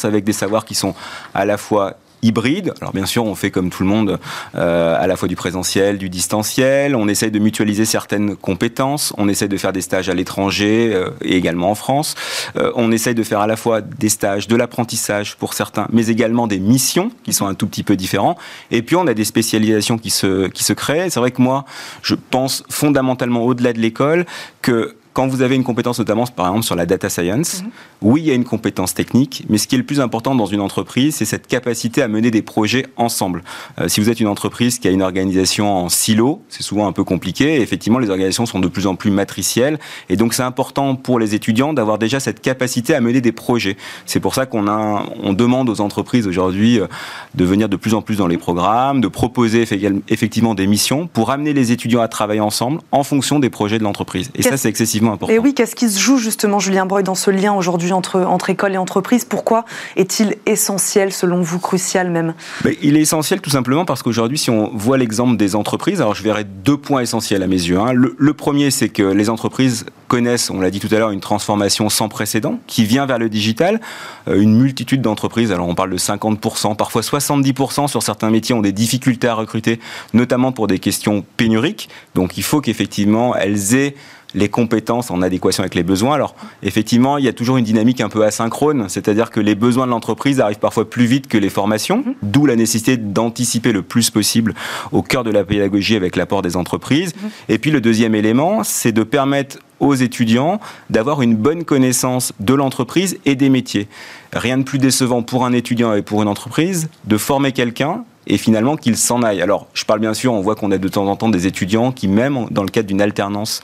avec 0.04 0.24
des 0.24 0.32
savoirs 0.32 0.64
qui 0.64 0.74
sont 0.74 0.94
à 1.34 1.44
la 1.44 1.56
fois 1.56 1.96
hybride. 2.22 2.72
Alors 2.80 2.92
bien 2.92 3.06
sûr, 3.06 3.24
on 3.24 3.34
fait 3.34 3.50
comme 3.50 3.70
tout 3.70 3.82
le 3.82 3.88
monde 3.88 4.18
euh, 4.54 4.96
à 4.98 5.06
la 5.06 5.16
fois 5.16 5.28
du 5.28 5.36
présentiel, 5.36 5.98
du 5.98 6.08
distanciel. 6.08 6.94
On 6.94 7.08
essaye 7.08 7.30
de 7.30 7.38
mutualiser 7.38 7.84
certaines 7.84 8.36
compétences. 8.36 9.12
On 9.18 9.28
essaye 9.28 9.48
de 9.48 9.56
faire 9.56 9.72
des 9.72 9.80
stages 9.80 10.08
à 10.08 10.14
l'étranger 10.14 10.92
euh, 10.94 11.10
et 11.22 11.36
également 11.36 11.70
en 11.70 11.74
France. 11.74 12.14
Euh, 12.56 12.72
on 12.76 12.92
essaye 12.92 13.14
de 13.14 13.22
faire 13.22 13.40
à 13.40 13.46
la 13.46 13.56
fois 13.56 13.80
des 13.80 14.08
stages, 14.08 14.46
de 14.46 14.56
l'apprentissage 14.56 15.36
pour 15.36 15.54
certains, 15.54 15.88
mais 15.92 16.06
également 16.06 16.46
des 16.46 16.60
missions 16.60 17.10
qui 17.24 17.32
sont 17.32 17.46
un 17.46 17.54
tout 17.54 17.66
petit 17.66 17.82
peu 17.82 17.96
différents. 17.96 18.36
Et 18.70 18.82
puis 18.82 18.96
on 18.96 19.06
a 19.06 19.14
des 19.14 19.24
spécialisations 19.24 19.98
qui 19.98 20.10
se 20.10 20.72
créent. 20.72 21.10
C'est 21.10 21.20
vrai 21.20 21.32
que 21.32 21.42
moi, 21.42 21.64
je 22.02 22.14
pense 22.14 22.62
fondamentalement 22.70 23.42
au-delà 23.42 23.72
de 23.72 23.80
l'école 23.80 24.26
que 24.60 24.94
quand 25.12 25.26
vous 25.26 25.42
avez 25.42 25.56
une 25.56 25.64
compétence 25.64 25.98
notamment 25.98 26.24
par 26.26 26.46
exemple 26.46 26.64
sur 26.64 26.76
la 26.76 26.86
data 26.86 27.08
science, 27.08 27.62
mhm. 27.62 27.70
oui, 28.02 28.20
il 28.22 28.26
y 28.28 28.30
a 28.30 28.34
une 28.34 28.44
compétence 28.44 28.94
technique, 28.94 29.44
mais 29.48 29.58
ce 29.58 29.66
qui 29.66 29.74
est 29.74 29.78
le 29.78 29.84
plus 29.84 30.00
important 30.00 30.34
dans 30.34 30.46
une 30.46 30.60
entreprise, 30.60 31.16
c'est 31.16 31.24
cette 31.24 31.46
capacité 31.46 32.02
à 32.02 32.08
mener 32.08 32.30
des 32.30 32.42
projets 32.42 32.86
ensemble. 32.96 33.42
Euh, 33.80 33.88
si 33.88 34.00
vous 34.00 34.10
êtes 34.10 34.20
une 34.20 34.28
entreprise 34.28 34.78
qui 34.78 34.88
a 34.88 34.90
une 34.90 35.02
organisation 35.02 35.84
en 35.84 35.88
silo, 35.88 36.42
c'est 36.48 36.62
souvent 36.62 36.86
un 36.86 36.92
peu 36.92 37.04
compliqué. 37.04 37.56
Et 37.56 37.60
effectivement, 37.60 37.98
les 37.98 38.10
organisations 38.10 38.46
sont 38.46 38.60
de 38.60 38.68
plus 38.68 38.86
en 38.86 38.94
plus 38.94 39.10
matricielles, 39.10 39.78
et 40.08 40.16
donc 40.16 40.34
c'est 40.34 40.42
important 40.42 40.94
pour 40.94 41.18
les 41.18 41.34
étudiants 41.34 41.72
d'avoir 41.72 41.98
déjà 41.98 42.20
cette 42.20 42.40
capacité 42.40 42.94
à 42.94 43.00
mener 43.00 43.20
des 43.20 43.32
projets. 43.32 43.76
C'est 44.06 44.20
pour 44.20 44.34
ça 44.34 44.46
qu'on 44.46 44.66
a, 44.68 45.04
on 45.22 45.32
demande 45.32 45.68
aux 45.68 45.80
entreprises 45.80 46.26
aujourd'hui 46.26 46.80
euh, 46.80 46.86
de 47.34 47.44
venir 47.44 47.68
de 47.68 47.76
plus 47.76 47.94
en 47.94 48.02
plus 48.02 48.16
dans 48.16 48.26
les 48.26 48.38
programmes, 48.38 49.00
de 49.00 49.08
proposer 49.08 49.64
effectivement 50.08 50.54
des 50.54 50.66
missions 50.66 51.06
pour 51.06 51.30
amener 51.30 51.52
les 51.52 51.72
étudiants 51.72 52.00
à 52.00 52.08
travailler 52.08 52.40
ensemble 52.40 52.80
en 52.92 53.02
fonction 53.02 53.38
des 53.38 53.50
projets 53.50 53.78
de 53.78 53.84
l'entreprise. 53.84 54.30
Et 54.34 54.42
ça, 54.42 54.56
c'est 54.56 54.68
excessivement 54.68 55.01
et 55.28 55.38
oui, 55.38 55.54
qu'est-ce 55.54 55.74
qui 55.74 55.88
se 55.88 55.98
joue 55.98 56.18
justement, 56.18 56.58
Julien 56.58 56.86
Breuil, 56.86 57.04
dans 57.04 57.14
ce 57.14 57.30
lien 57.30 57.52
aujourd'hui 57.52 57.92
entre, 57.92 58.20
entre 58.20 58.50
école 58.50 58.74
et 58.74 58.76
entreprise? 58.76 59.24
Pourquoi 59.24 59.64
est-il 59.96 60.36
essentiel, 60.46 61.12
selon 61.12 61.40
vous, 61.40 61.58
crucial 61.58 62.10
même? 62.10 62.34
Il 62.82 62.96
est 62.96 63.00
essentiel 63.00 63.40
tout 63.40 63.50
simplement 63.50 63.84
parce 63.84 64.02
qu'aujourd'hui, 64.02 64.38
si 64.38 64.50
on 64.50 64.70
voit 64.74 64.98
l'exemple 64.98 65.36
des 65.36 65.56
entreprises, 65.56 66.00
alors 66.00 66.14
je 66.14 66.22
verrai 66.22 66.44
deux 66.44 66.76
points 66.76 67.02
essentiels 67.02 67.42
à 67.42 67.46
mes 67.46 67.56
yeux. 67.56 67.78
Hein. 67.78 67.92
Le, 67.92 68.32
premier, 68.34 68.70
c'est 68.70 68.88
que 68.88 69.02
les 69.02 69.28
entreprises 69.28 69.86
connaissent, 70.08 70.50
on 70.50 70.60
l'a 70.60 70.70
dit 70.70 70.80
tout 70.80 70.92
à 70.92 70.98
l'heure, 70.98 71.10
une 71.10 71.20
transformation 71.20 71.88
sans 71.88 72.08
précédent 72.08 72.58
qui 72.66 72.84
vient 72.84 73.06
vers 73.06 73.18
le 73.18 73.28
digital. 73.28 73.80
Euh, 74.28 74.40
une 74.40 74.58
multitude 74.58 75.00
d'entreprises, 75.00 75.52
alors 75.52 75.68
on 75.68 75.74
parle 75.74 75.90
de 75.90 75.98
50%, 75.98 76.76
parfois 76.76 77.02
70% 77.02 77.88
sur 77.88 78.02
certains 78.02 78.30
métiers 78.30 78.54
ont 78.54 78.60
des 78.60 78.72
difficultés 78.72 79.28
à 79.28 79.34
recruter, 79.34 79.80
notamment 80.12 80.52
pour 80.52 80.66
des 80.66 80.78
questions 80.78 81.24
pénuriques. 81.36 81.88
Donc 82.14 82.36
il 82.36 82.42
faut 82.42 82.60
qu'effectivement 82.60 83.34
elles 83.36 83.74
aient 83.74 83.94
les 84.34 84.48
compétences 84.48 85.10
en 85.10 85.22
adéquation 85.22 85.62
avec 85.62 85.74
les 85.74 85.82
besoins. 85.82 86.14
Alors, 86.14 86.34
effectivement, 86.62 87.18
il 87.18 87.24
y 87.24 87.28
a 87.28 87.32
toujours 87.32 87.56
une 87.56 87.64
dynamique 87.64 88.00
un 88.00 88.08
peu 88.08 88.24
asynchrone, 88.24 88.88
c'est-à-dire 88.88 89.30
que 89.30 89.40
les 89.40 89.54
besoins 89.54 89.86
de 89.86 89.90
l'entreprise 89.90 90.40
arrivent 90.40 90.58
parfois 90.58 90.88
plus 90.88 91.04
vite 91.04 91.28
que 91.28 91.38
les 91.38 91.50
formations, 91.50 91.98
mhm. 91.98 92.14
d'où 92.22 92.46
la 92.46 92.56
nécessité 92.56 92.96
d'anticiper 92.96 93.72
le 93.72 93.82
plus 93.82 94.10
possible 94.10 94.54
au 94.90 95.02
cœur 95.02 95.24
de 95.24 95.30
la 95.30 95.44
pédagogie 95.44 95.96
avec 95.96 96.16
l'apport 96.16 96.42
des 96.42 96.56
entreprises. 96.56 97.14
Mhm. 97.14 97.30
Et 97.48 97.58
puis, 97.58 97.70
le 97.70 97.80
deuxième 97.80 98.14
élément, 98.14 98.64
c'est 98.64 98.92
de 98.92 99.02
permettre 99.02 99.58
aux 99.80 99.94
étudiants 99.94 100.60
d'avoir 100.90 101.22
une 101.22 101.34
bonne 101.34 101.64
connaissance 101.64 102.32
de 102.38 102.54
l'entreprise 102.54 103.18
et 103.26 103.34
des 103.34 103.48
métiers. 103.48 103.88
Rien 104.32 104.58
de 104.58 104.62
plus 104.62 104.78
décevant 104.78 105.22
pour 105.22 105.44
un 105.44 105.52
étudiant 105.52 105.92
et 105.92 106.02
pour 106.02 106.22
une 106.22 106.28
entreprise 106.28 106.88
de 107.04 107.16
former 107.16 107.50
quelqu'un 107.50 108.04
et 108.28 108.38
finalement 108.38 108.76
qu'il 108.76 108.96
s'en 108.96 109.22
aille. 109.22 109.42
Alors, 109.42 109.66
je 109.74 109.84
parle 109.84 109.98
bien 109.98 110.14
sûr, 110.14 110.32
on 110.32 110.40
voit 110.40 110.54
qu'on 110.54 110.70
a 110.70 110.78
de 110.78 110.88
temps 110.88 111.06
en 111.06 111.16
temps 111.16 111.28
des 111.28 111.48
étudiants 111.48 111.90
qui, 111.90 112.06
même 112.06 112.46
dans 112.50 112.62
le 112.62 112.68
cadre 112.68 112.86
d'une 112.86 113.00
alternance, 113.00 113.60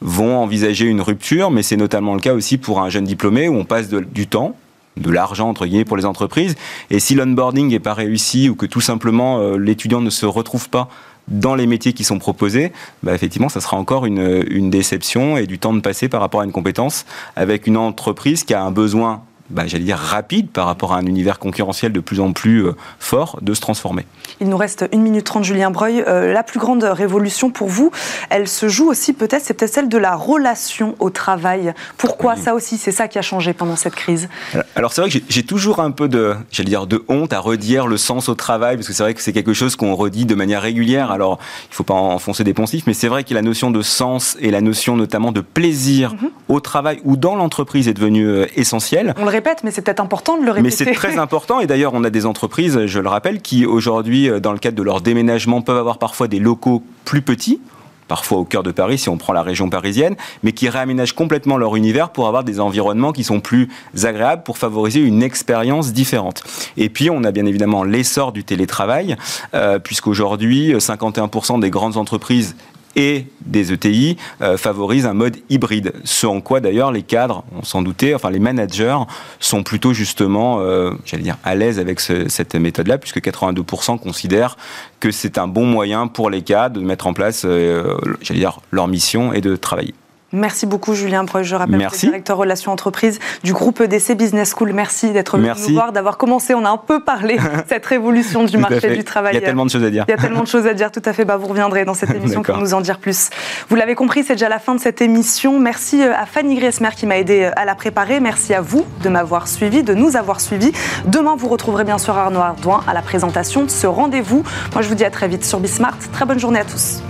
vont 0.00 0.38
envisager 0.38 0.86
une 0.86 1.00
rupture, 1.00 1.50
mais 1.50 1.62
c'est 1.62 1.76
notamment 1.76 2.14
le 2.14 2.20
cas 2.20 2.34
aussi 2.34 2.58
pour 2.58 2.80
un 2.80 2.88
jeune 2.88 3.04
diplômé 3.04 3.48
où 3.48 3.54
on 3.54 3.64
passe 3.64 3.88
du 3.88 4.26
temps, 4.26 4.56
de 4.96 5.10
l'argent 5.10 5.48
entre 5.48 5.66
guillemets 5.66 5.84
pour 5.84 5.96
les 5.96 6.06
entreprises. 6.06 6.54
Et 6.90 7.00
si 7.00 7.14
l'onboarding 7.14 7.68
n'est 7.68 7.80
pas 7.80 7.94
réussi 7.94 8.48
ou 8.48 8.54
que 8.54 8.66
tout 8.66 8.80
simplement 8.80 9.38
euh, 9.38 9.56
l'étudiant 9.56 10.00
ne 10.00 10.10
se 10.10 10.26
retrouve 10.26 10.68
pas 10.68 10.88
dans 11.28 11.54
les 11.54 11.66
métiers 11.66 11.92
qui 11.92 12.04
sont 12.04 12.18
proposés, 12.18 12.72
bah 13.02 13.12
effectivement, 13.12 13.48
ça 13.48 13.60
sera 13.60 13.76
encore 13.76 14.06
une, 14.06 14.44
une 14.48 14.70
déception 14.70 15.36
et 15.36 15.46
du 15.46 15.58
temps 15.58 15.74
de 15.74 15.80
passer 15.80 16.08
par 16.08 16.20
rapport 16.20 16.40
à 16.40 16.44
une 16.44 16.52
compétence 16.52 17.04
avec 17.34 17.66
une 17.66 17.76
entreprise 17.76 18.44
qui 18.44 18.54
a 18.54 18.62
un 18.62 18.70
besoin 18.70 19.22
bah, 19.50 19.66
j'allais 19.66 19.84
dire, 19.84 19.98
rapide 19.98 20.48
par 20.50 20.66
rapport 20.66 20.92
à 20.92 20.98
un 20.98 21.06
univers 21.06 21.38
concurrentiel 21.38 21.92
de 21.92 22.00
plus 22.00 22.20
en 22.20 22.32
plus 22.32 22.66
euh, 22.66 22.76
fort 22.98 23.38
de 23.42 23.54
se 23.54 23.60
transformer. 23.60 24.06
Il 24.40 24.48
nous 24.48 24.56
reste 24.56 24.88
une 24.92 25.02
minute 25.02 25.24
trente, 25.24 25.44
Julien 25.44 25.70
Breuil. 25.70 26.02
Euh, 26.06 26.32
la 26.32 26.42
plus 26.42 26.58
grande 26.58 26.82
révolution 26.82 27.50
pour 27.50 27.68
vous, 27.68 27.90
elle 28.30 28.48
se 28.48 28.68
joue 28.68 28.88
aussi 28.88 29.12
peut-être, 29.12 29.42
c'est 29.44 29.54
peut-être 29.54 29.72
celle 29.72 29.88
de 29.88 29.98
la 29.98 30.14
relation 30.14 30.94
au 30.98 31.10
travail. 31.10 31.74
Pourquoi 31.96 32.36
ça 32.36 32.54
aussi 32.54 32.76
C'est 32.76 32.92
ça 32.92 33.08
qui 33.08 33.18
a 33.18 33.22
changé 33.22 33.52
pendant 33.52 33.76
cette 33.76 33.94
crise? 33.94 34.28
Alors 34.74 34.92
c'est 34.92 35.00
vrai 35.00 35.10
que 35.10 35.18
j'ai 35.28 35.42
toujours 35.42 35.80
un 35.80 35.90
peu 35.90 36.08
de, 36.08 36.34
j'allais 36.50 36.68
dire, 36.68 36.86
de 36.86 37.04
honte 37.08 37.32
à 37.32 37.38
redire 37.38 37.86
le 37.86 37.96
sens 37.96 38.28
au 38.28 38.34
travail, 38.34 38.76
parce 38.76 38.88
que 38.88 38.92
c'est 38.92 39.02
vrai 39.02 39.14
que 39.14 39.22
c'est 39.22 39.32
quelque 39.32 39.52
chose 39.52 39.76
qu'on 39.76 39.94
redit 39.94 40.26
de 40.26 40.34
manière 40.34 40.62
régulière. 40.62 41.10
Alors 41.10 41.38
il 41.66 41.70
ne 41.70 41.74
faut 41.76 41.84
pas 41.84 41.94
enfoncer 41.94 42.44
des 42.44 42.54
poncifs, 42.54 42.84
mais 42.86 42.94
c'est 42.94 43.08
vrai 43.08 43.24
que 43.24 43.34
la 43.34 43.42
notion 43.42 43.70
de 43.70 43.82
sens 43.82 44.36
et 44.40 44.50
la 44.50 44.60
notion 44.60 44.96
notamment 44.96 45.32
de 45.32 45.40
plaisir 45.40 46.14
mhm. 46.14 46.30
au 46.48 46.60
travail 46.60 47.00
ou 47.04 47.16
dans 47.16 47.36
l'entreprise 47.36 47.88
est 47.88 47.94
devenue 47.94 48.26
euh, 48.26 48.46
essentielle 48.56 49.14
répète, 49.36 49.62
mais 49.64 49.70
c'est 49.70 49.82
peut-être 49.82 50.00
important 50.00 50.36
de 50.36 50.44
le 50.44 50.50
répéter. 50.50 50.84
Mais 50.84 50.90
c'est 50.90 50.92
très 50.92 51.18
important, 51.18 51.60
et 51.60 51.66
d'ailleurs, 51.66 51.92
on 51.94 52.04
a 52.04 52.10
des 52.10 52.26
entreprises, 52.26 52.86
je 52.86 52.98
le 52.98 53.08
rappelle, 53.08 53.40
qui 53.40 53.66
aujourd'hui, 53.66 54.28
euh, 54.28 54.40
dans 54.40 54.52
le 54.52 54.58
cadre 54.58 54.76
de 54.76 54.82
leur 54.82 55.00
déménagement, 55.00 55.62
peuvent 55.62 55.78
avoir 55.78 55.98
parfois 55.98 56.28
des 56.28 56.38
locaux 56.38 56.82
plus 57.04 57.22
petits 57.22 57.60
parfois 58.08 58.38
au 58.38 58.44
cœur 58.44 58.62
de 58.62 58.70
Paris 58.70 58.98
si 58.98 59.08
on 59.08 59.16
prend 59.16 59.32
la 59.32 59.42
région 59.42 59.68
parisienne, 59.68 60.14
mais 60.44 60.52
qui 60.52 60.68
réaménagent 60.68 61.14
complètement 61.14 61.56
leur 61.56 61.76
univers 61.76 62.10
pour 62.10 62.28
avoir 62.28 62.44
des 62.44 62.60
environnements 62.60 63.12
qui 63.12 63.24
sont 63.24 63.40
plus 63.40 63.68
agréables, 64.04 64.42
pour 64.44 64.58
favoriser 64.58 65.00
une 65.00 65.24
expérience 65.24 65.92
différente. 65.92 66.44
Et 66.76 66.88
puis 66.88 67.10
on 67.10 67.24
a 67.24 67.32
bien 67.32 67.46
évidemment 67.46 67.84
l'essor 67.84 68.32
du 68.32 68.44
télétravail, 68.44 69.16
euh, 69.54 69.78
puisqu'aujourd'hui 69.78 70.74
51% 70.74 71.60
des 71.60 71.70
grandes 71.70 71.96
entreprises 71.96 72.54
et 72.96 73.26
des 73.42 73.72
ETI 73.72 74.16
euh, 74.40 74.56
favorisent 74.56 75.06
un 75.06 75.14
mode 75.14 75.36
hybride. 75.50 75.92
Ce 76.04 76.26
en 76.26 76.40
quoi 76.40 76.60
d'ailleurs 76.60 76.90
les 76.90 77.02
cadres, 77.02 77.44
on 77.56 77.62
s'en 77.62 77.82
doutait, 77.82 78.14
enfin 78.14 78.30
les 78.30 78.38
managers 78.38 78.98
sont 79.38 79.62
plutôt 79.62 79.92
justement, 79.92 80.60
euh, 80.60 80.92
j'allais 81.04 81.22
dire, 81.22 81.38
à 81.44 81.54
l'aise 81.54 81.78
avec 81.78 82.00
cette 82.00 82.54
méthode-là, 82.54 82.98
puisque 82.98 83.20
82% 83.20 83.98
considèrent 83.98 84.56
que 84.98 85.10
c'est 85.10 85.38
un 85.38 85.46
bon 85.46 85.66
moyen 85.66 86.08
pour 86.08 86.30
les 86.30 86.42
cadres 86.42 86.80
de 86.80 86.84
mettre 86.84 87.06
en 87.06 87.12
place, 87.12 87.44
euh, 87.44 87.96
j'allais 88.22 88.40
dire, 88.40 88.60
leur 88.72 88.88
mission 88.88 89.32
et 89.32 89.40
de 89.40 89.54
travailler. 89.56 89.94
Merci 90.36 90.66
beaucoup 90.66 90.94
Julien 90.94 91.24
Breuil, 91.24 91.44
je 91.44 91.56
rappelle 91.56 91.86
que 91.88 91.96
directeur 91.96 92.36
relations 92.36 92.72
entreprises 92.72 93.18
du 93.42 93.52
groupe 93.52 93.80
EDC 93.80 94.12
Business 94.16 94.54
School. 94.54 94.72
Merci 94.72 95.12
d'être 95.12 95.38
venu 95.38 95.50
nous 95.68 95.74
voir, 95.74 95.92
d'avoir 95.92 96.18
commencé. 96.18 96.54
On 96.54 96.64
a 96.64 96.68
un 96.68 96.76
peu 96.76 97.00
parlé 97.00 97.36
de 97.38 97.42
cette 97.68 97.86
révolution 97.86 98.44
du 98.44 98.58
marché 98.58 98.94
du 98.94 99.02
travail. 99.02 99.34
Il 99.34 99.40
y 99.40 99.42
a 99.42 99.46
tellement 99.46 99.64
de 99.64 99.70
choses 99.70 99.84
à 99.84 99.90
dire. 99.90 100.04
Il 100.08 100.10
y 100.10 100.14
a 100.14 100.18
tellement 100.18 100.42
de 100.42 100.48
choses 100.48 100.66
à 100.66 100.74
dire, 100.74 100.92
tout 100.92 101.02
à 101.04 101.12
fait. 101.12 101.24
Bah, 101.24 101.36
vous 101.36 101.46
reviendrez 101.46 101.84
dans 101.84 101.94
cette 101.94 102.10
émission 102.14 102.42
pour 102.42 102.58
nous 102.58 102.74
en 102.74 102.80
dire 102.80 102.98
plus. 102.98 103.30
Vous 103.68 103.76
l'avez 103.76 103.94
compris, 103.94 104.24
c'est 104.24 104.34
déjà 104.34 104.48
la 104.48 104.58
fin 104.58 104.74
de 104.74 104.80
cette 104.80 105.00
émission. 105.00 105.58
Merci 105.58 106.02
euh, 106.02 106.12
à 106.14 106.26
Fanny 106.26 106.56
Griesmer 106.56 106.90
qui 106.94 107.06
m'a 107.06 107.18
aidé 107.18 107.44
euh, 107.44 107.50
à 107.56 107.64
la 107.64 107.74
préparer. 107.74 108.20
Merci 108.20 108.52
à 108.52 108.60
vous 108.60 108.84
de 109.02 109.08
m'avoir 109.08 109.48
suivi, 109.48 109.82
de 109.82 109.94
nous 109.94 110.16
avoir 110.16 110.40
suivis. 110.40 110.72
Demain, 111.06 111.34
vous 111.36 111.48
retrouverez 111.48 111.84
bien 111.84 111.98
sûr 111.98 112.16
Arnaud 112.16 112.40
Ardouin 112.40 112.82
à 112.86 112.94
la 112.94 113.02
présentation 113.02 113.64
de 113.64 113.70
ce 113.70 113.86
rendez-vous. 113.86 114.42
Moi, 114.72 114.82
je 114.82 114.88
vous 114.88 114.94
dis 114.94 115.04
à 115.04 115.10
très 115.10 115.28
vite 115.28 115.44
sur 115.44 115.60
Bismart. 115.60 115.98
Très 116.12 116.26
bonne 116.26 116.38
journée 116.38 116.60
à 116.60 116.64
tous. 116.64 117.00